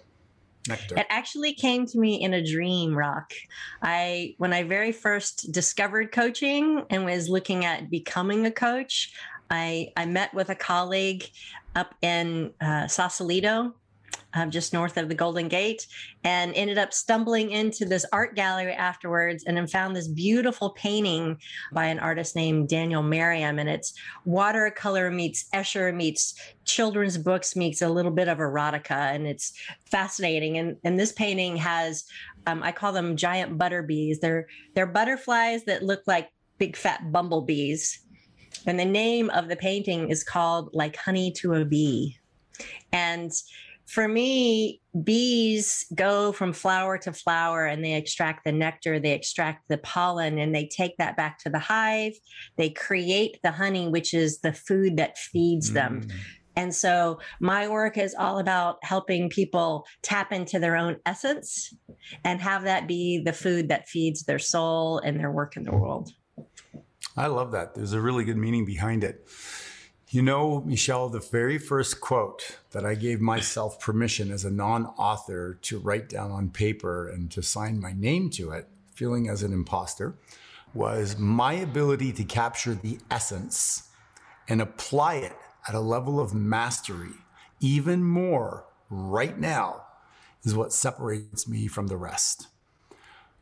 Nectar. 0.66 0.98
It 0.98 1.06
actually 1.10 1.52
came 1.52 1.86
to 1.86 1.98
me 1.98 2.22
in 2.22 2.32
a 2.32 2.44
dream, 2.44 2.96
Rock. 2.96 3.32
I 3.82 4.34
when 4.38 4.52
I 4.52 4.62
very 4.62 4.92
first 4.92 5.52
discovered 5.52 6.10
coaching 6.10 6.84
and 6.88 7.04
was 7.04 7.28
looking 7.28 7.66
at 7.66 7.90
becoming 7.90 8.46
a 8.46 8.50
coach, 8.50 9.12
I 9.50 9.88
I 9.96 10.06
met 10.06 10.32
with 10.32 10.48
a 10.48 10.54
colleague 10.54 11.24
up 11.76 11.94
in 12.00 12.52
uh, 12.60 12.86
Sausalito 12.86 13.74
um, 14.34 14.50
just 14.50 14.72
north 14.72 14.96
of 14.96 15.08
the 15.08 15.14
Golden 15.14 15.48
Gate, 15.48 15.86
and 16.24 16.52
ended 16.54 16.78
up 16.78 16.92
stumbling 16.92 17.50
into 17.50 17.84
this 17.84 18.04
art 18.12 18.34
gallery 18.34 18.72
afterwards 18.72 19.44
and 19.44 19.56
then 19.56 19.66
found 19.66 19.94
this 19.94 20.08
beautiful 20.08 20.70
painting 20.70 21.38
by 21.72 21.86
an 21.86 21.98
artist 21.98 22.34
named 22.34 22.68
Daniel 22.68 23.02
Merriam. 23.02 23.58
And 23.58 23.68
it's 23.68 23.94
watercolor 24.24 25.10
meets 25.10 25.48
Escher 25.54 25.94
meets 25.94 26.34
children's 26.64 27.18
books 27.18 27.56
meets 27.56 27.82
a 27.82 27.88
little 27.88 28.10
bit 28.10 28.28
of 28.28 28.38
erotica. 28.38 29.14
And 29.14 29.26
it's 29.26 29.52
fascinating. 29.84 30.58
And, 30.58 30.76
and 30.84 30.98
this 30.98 31.12
painting 31.12 31.56
has, 31.56 32.04
um, 32.46 32.62
I 32.62 32.72
call 32.72 32.92
them 32.92 33.16
giant 33.16 33.58
butterbees. 33.58 34.20
They're, 34.20 34.46
they're 34.74 34.86
butterflies 34.86 35.64
that 35.64 35.82
look 35.82 36.02
like 36.06 36.30
big 36.58 36.76
fat 36.76 37.12
bumblebees. 37.12 38.00
And 38.66 38.78
the 38.78 38.84
name 38.84 39.30
of 39.30 39.48
the 39.48 39.56
painting 39.56 40.10
is 40.10 40.24
called 40.24 40.70
Like 40.72 40.96
Honey 40.96 41.32
to 41.32 41.54
a 41.54 41.64
Bee. 41.64 42.16
And 42.92 43.32
for 43.86 44.08
me, 44.08 44.80
bees 45.02 45.86
go 45.94 46.32
from 46.32 46.52
flower 46.52 46.96
to 46.98 47.12
flower 47.12 47.66
and 47.66 47.84
they 47.84 47.94
extract 47.94 48.44
the 48.44 48.52
nectar, 48.52 48.98
they 48.98 49.12
extract 49.12 49.68
the 49.68 49.78
pollen, 49.78 50.38
and 50.38 50.54
they 50.54 50.66
take 50.66 50.96
that 50.98 51.16
back 51.16 51.38
to 51.40 51.50
the 51.50 51.58
hive. 51.58 52.14
They 52.56 52.70
create 52.70 53.40
the 53.42 53.50
honey, 53.50 53.88
which 53.88 54.14
is 54.14 54.40
the 54.40 54.52
food 54.52 54.96
that 54.96 55.18
feeds 55.18 55.72
them. 55.72 56.02
Mm. 56.02 56.12
And 56.56 56.74
so 56.74 57.18
my 57.40 57.68
work 57.68 57.98
is 57.98 58.14
all 58.14 58.38
about 58.38 58.78
helping 58.82 59.28
people 59.28 59.86
tap 60.02 60.32
into 60.32 60.58
their 60.58 60.76
own 60.76 60.96
essence 61.04 61.74
and 62.24 62.40
have 62.40 62.62
that 62.62 62.86
be 62.86 63.20
the 63.24 63.32
food 63.32 63.68
that 63.68 63.88
feeds 63.88 64.24
their 64.24 64.38
soul 64.38 64.98
and 64.98 65.18
their 65.18 65.32
work 65.32 65.56
in 65.56 65.64
the 65.64 65.72
world. 65.72 66.10
I 67.16 67.26
love 67.26 67.52
that. 67.52 67.74
There's 67.74 67.92
a 67.92 68.00
really 68.00 68.24
good 68.24 68.36
meaning 68.36 68.64
behind 68.64 69.04
it. 69.04 69.28
You 70.14 70.22
know, 70.22 70.60
Michelle, 70.60 71.08
the 71.08 71.18
very 71.18 71.58
first 71.58 72.00
quote 72.00 72.58
that 72.70 72.86
I 72.86 72.94
gave 72.94 73.20
myself 73.20 73.80
permission 73.80 74.30
as 74.30 74.44
a 74.44 74.50
non 74.50 74.86
author 74.96 75.58
to 75.62 75.80
write 75.80 76.08
down 76.08 76.30
on 76.30 76.50
paper 76.50 77.08
and 77.08 77.28
to 77.32 77.42
sign 77.42 77.80
my 77.80 77.94
name 77.94 78.30
to 78.30 78.52
it, 78.52 78.68
feeling 78.94 79.28
as 79.28 79.42
an 79.42 79.52
imposter, 79.52 80.14
was 80.72 81.18
my 81.18 81.54
ability 81.54 82.12
to 82.12 82.22
capture 82.22 82.74
the 82.74 83.00
essence 83.10 83.88
and 84.46 84.62
apply 84.62 85.16
it 85.16 85.36
at 85.66 85.74
a 85.74 85.80
level 85.80 86.20
of 86.20 86.32
mastery, 86.32 87.14
even 87.58 88.04
more 88.04 88.66
right 88.88 89.36
now, 89.36 89.82
is 90.44 90.54
what 90.54 90.72
separates 90.72 91.48
me 91.48 91.66
from 91.66 91.88
the 91.88 91.96
rest. 91.96 92.46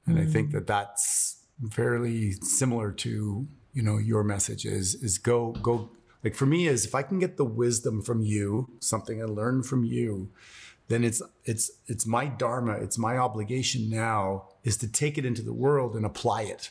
And 0.06 0.16
mm. 0.16 0.22
I 0.22 0.24
think 0.24 0.52
that 0.52 0.66
that's 0.66 1.42
fairly 1.70 2.32
similar 2.32 2.92
to 2.92 3.46
you 3.74 3.82
know 3.82 3.98
your 3.98 4.24
message 4.24 4.64
is 4.64 4.94
is 4.94 5.18
go 5.18 5.52
go 5.52 5.90
like 6.24 6.34
for 6.34 6.46
me 6.46 6.66
is 6.66 6.84
if 6.86 6.94
I 6.94 7.02
can 7.02 7.18
get 7.18 7.36
the 7.36 7.44
wisdom 7.44 8.02
from 8.02 8.22
you, 8.22 8.70
something 8.80 9.20
I 9.20 9.26
learned 9.26 9.66
from 9.66 9.84
you, 9.84 10.30
then 10.88 11.04
it's 11.04 11.22
it's 11.44 11.70
it's 11.86 12.06
my 12.06 12.26
dharma, 12.26 12.74
it's 12.74 12.98
my 12.98 13.16
obligation 13.16 13.88
now 13.88 14.48
is 14.64 14.76
to 14.78 14.88
take 14.88 15.18
it 15.18 15.24
into 15.24 15.42
the 15.42 15.52
world 15.52 15.96
and 15.96 16.04
apply 16.04 16.42
it. 16.42 16.70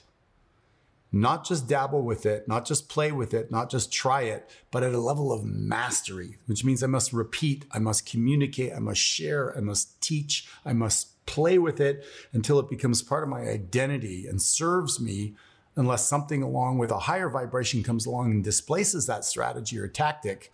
Not 1.14 1.45
just 1.45 1.68
dabble 1.68 2.04
with 2.04 2.26
it, 2.26 2.47
not 2.47 2.66
just 2.66 2.88
play 2.88 3.12
with 3.12 3.34
it, 3.34 3.52
not 3.52 3.70
just 3.70 3.91
try 3.91 4.22
it, 4.22 4.49
but 4.72 4.82
at 4.82 4.93
a 4.93 4.99
level 4.99 5.34
of 5.34 5.43
mastery, 5.43 6.38
which 6.45 6.64
means 6.64 6.82
I 6.82 6.88
must 6.88 7.12
repeat, 7.12 7.66
I 7.72 7.80
must 7.80 8.10
communicate, 8.10 8.72
I 8.74 8.80
must 8.80 9.02
share, 9.02 9.56
I 9.58 9.60
must 9.60 9.99
teach, 10.02 10.47
I 10.66 10.72
must 10.72 11.26
play 11.26 11.58
with 11.58 11.82
it 11.82 12.06
until 12.32 12.60
it 12.60 12.70
becomes 12.70 13.02
part 13.02 13.24
of 13.24 13.30
my 13.30 13.41
identity 13.41 14.26
and 14.26 14.41
serves 14.41 15.02
me 15.02 15.36
unless 15.76 16.08
something 16.08 16.44
along 16.44 16.78
with 16.78 16.92
a 16.92 17.00
higher 17.00 17.30
vibration 17.30 17.84
comes 17.84 18.06
along 18.06 18.32
and 18.32 18.44
displaces 18.44 19.06
that 19.08 19.26
strategy 19.26 19.78
or 19.78 19.88
tactic 19.88 20.52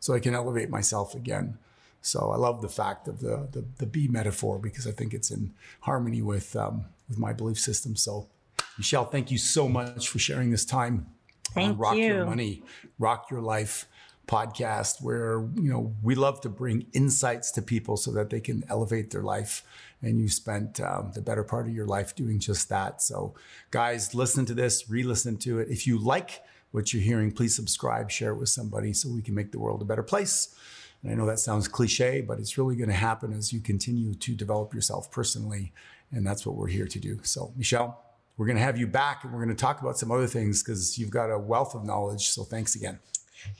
so 0.00 0.14
I 0.14 0.20
can 0.20 0.34
elevate 0.34 0.70
myself 0.70 1.14
again. 1.14 1.58
So 2.00 2.30
I 2.30 2.36
love 2.36 2.62
the 2.62 2.68
fact 2.68 3.08
of 3.08 3.20
the 3.20 3.48
the, 3.50 3.64
the 3.78 3.86
bee 3.86 4.08
metaphor 4.08 4.58
because 4.58 4.86
I 4.86 4.92
think 4.92 5.14
it's 5.14 5.30
in 5.30 5.52
harmony 5.80 6.22
with 6.22 6.54
um, 6.56 6.86
with 7.08 7.18
my 7.18 7.32
belief 7.32 7.58
system. 7.58 7.96
So 7.96 8.28
Michelle, 8.76 9.04
thank 9.04 9.30
you 9.30 9.38
so 9.38 9.68
much 9.68 10.08
for 10.08 10.18
sharing 10.18 10.50
this 10.50 10.64
time 10.64 11.06
thank 11.54 11.78
Rock 11.78 11.96
you. 11.96 12.04
Your 12.04 12.26
Money, 12.26 12.62
Rock 12.98 13.30
Your 13.30 13.40
Life 13.40 13.86
podcast 14.28 15.02
where 15.02 15.40
you 15.54 15.70
know 15.70 15.94
we 16.02 16.14
love 16.14 16.40
to 16.42 16.48
bring 16.48 16.86
insights 16.92 17.50
to 17.52 17.62
people 17.62 17.96
so 17.96 18.12
that 18.12 18.30
they 18.30 18.40
can 18.40 18.62
elevate 18.68 19.10
their 19.10 19.22
life. 19.22 19.64
And 20.00 20.20
you 20.20 20.28
spent 20.28 20.80
um, 20.80 21.10
the 21.14 21.20
better 21.20 21.42
part 21.42 21.66
of 21.66 21.74
your 21.74 21.86
life 21.86 22.14
doing 22.14 22.38
just 22.38 22.68
that. 22.68 23.02
So 23.02 23.34
guys 23.72 24.14
listen 24.14 24.46
to 24.46 24.54
this 24.54 24.88
re-listen 24.88 25.38
to 25.38 25.58
it. 25.58 25.68
If 25.68 25.86
you 25.86 25.98
like 25.98 26.42
what 26.70 26.92
you're 26.92 27.02
hearing 27.02 27.32
please 27.32 27.56
subscribe 27.56 28.10
share 28.10 28.32
it 28.32 28.36
with 28.36 28.50
somebody 28.50 28.92
so 28.92 29.08
we 29.08 29.22
can 29.22 29.34
make 29.34 29.50
the 29.50 29.58
world 29.58 29.82
a 29.82 29.86
better 29.86 30.02
place. 30.02 30.54
And 31.02 31.10
i 31.10 31.14
know 31.14 31.26
that 31.26 31.38
sounds 31.38 31.66
cliche 31.66 32.20
but 32.20 32.38
it's 32.38 32.58
really 32.58 32.76
going 32.76 32.90
to 32.90 32.94
happen 32.94 33.32
as 33.32 33.52
you 33.52 33.60
continue 33.60 34.14
to 34.14 34.34
develop 34.34 34.74
yourself 34.74 35.10
personally. 35.10 35.72
And 36.12 36.26
that's 36.26 36.46
what 36.46 36.56
we're 36.56 36.68
here 36.68 36.86
to 36.86 36.98
do. 36.98 37.18
So 37.22 37.52
michelle 37.56 38.04
we're 38.36 38.46
going 38.46 38.58
to 38.58 38.62
have 38.62 38.78
you 38.78 38.86
back 38.86 39.24
and 39.24 39.32
we're 39.32 39.44
going 39.44 39.56
to 39.56 39.60
talk 39.60 39.80
about 39.80 39.98
some 39.98 40.12
other 40.12 40.28
things 40.28 40.62
because 40.62 40.96
you've 40.96 41.10
got 41.10 41.28
a 41.28 41.38
wealth 41.38 41.74
of 41.74 41.84
knowledge. 41.84 42.28
So 42.28 42.44
thanks 42.44 42.76
again 42.76 43.00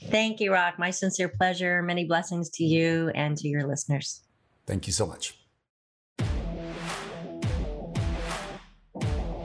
Thank 0.09 0.39
you, 0.39 0.53
Rock. 0.53 0.79
My 0.79 0.91
sincere 0.91 1.29
pleasure. 1.29 1.81
Many 1.81 2.05
blessings 2.05 2.49
to 2.51 2.63
you 2.63 3.11
and 3.15 3.37
to 3.37 3.47
your 3.47 3.67
listeners. 3.67 4.21
Thank 4.65 4.87
you 4.87 4.93
so 4.93 5.05
much. 5.05 5.35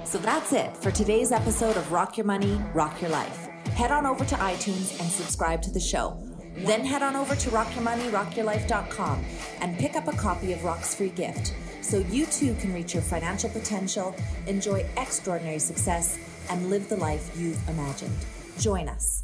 So 0.05 0.19
that's 0.19 0.53
it 0.53 0.77
for 0.77 0.93
today's 0.93 1.33
episode 1.33 1.77
of 1.77 1.91
Rock 1.91 2.17
Your 2.17 2.27
Money, 2.27 2.63
Rock 2.73 3.01
Your 3.01 3.11
Life. 3.11 3.49
Head 3.75 3.91
on 3.91 4.07
over 4.07 4.25
to 4.25 4.35
iTunes 4.37 5.01
and 5.01 5.11
subscribe 5.11 5.61
to 5.63 5.71
the 5.71 5.81
show. 5.81 6.17
Then 6.59 6.85
head 6.85 7.03
on 7.03 7.17
over 7.17 7.35
to 7.35 7.51
rockyourmoneyrockyourlife.com 7.51 9.25
and 9.61 9.77
pick 9.77 9.97
up 9.97 10.07
a 10.07 10.13
copy 10.13 10.53
of 10.53 10.63
Rock's 10.63 10.95
free 10.95 11.09
gift 11.09 11.53
so 11.81 11.99
you 11.99 12.27
too 12.27 12.55
can 12.61 12.73
reach 12.73 12.95
your 12.95 13.03
financial 13.03 13.51
potential, 13.51 14.15
enjoy 14.47 14.87
extraordinary 14.97 15.59
success, 15.59 16.17
and 16.49 16.71
live 16.71 16.89
the 16.89 16.97
life 16.97 17.33
you've 17.37 17.69
imagined. 17.69 18.17
Join 18.59 18.89
us 18.89 19.24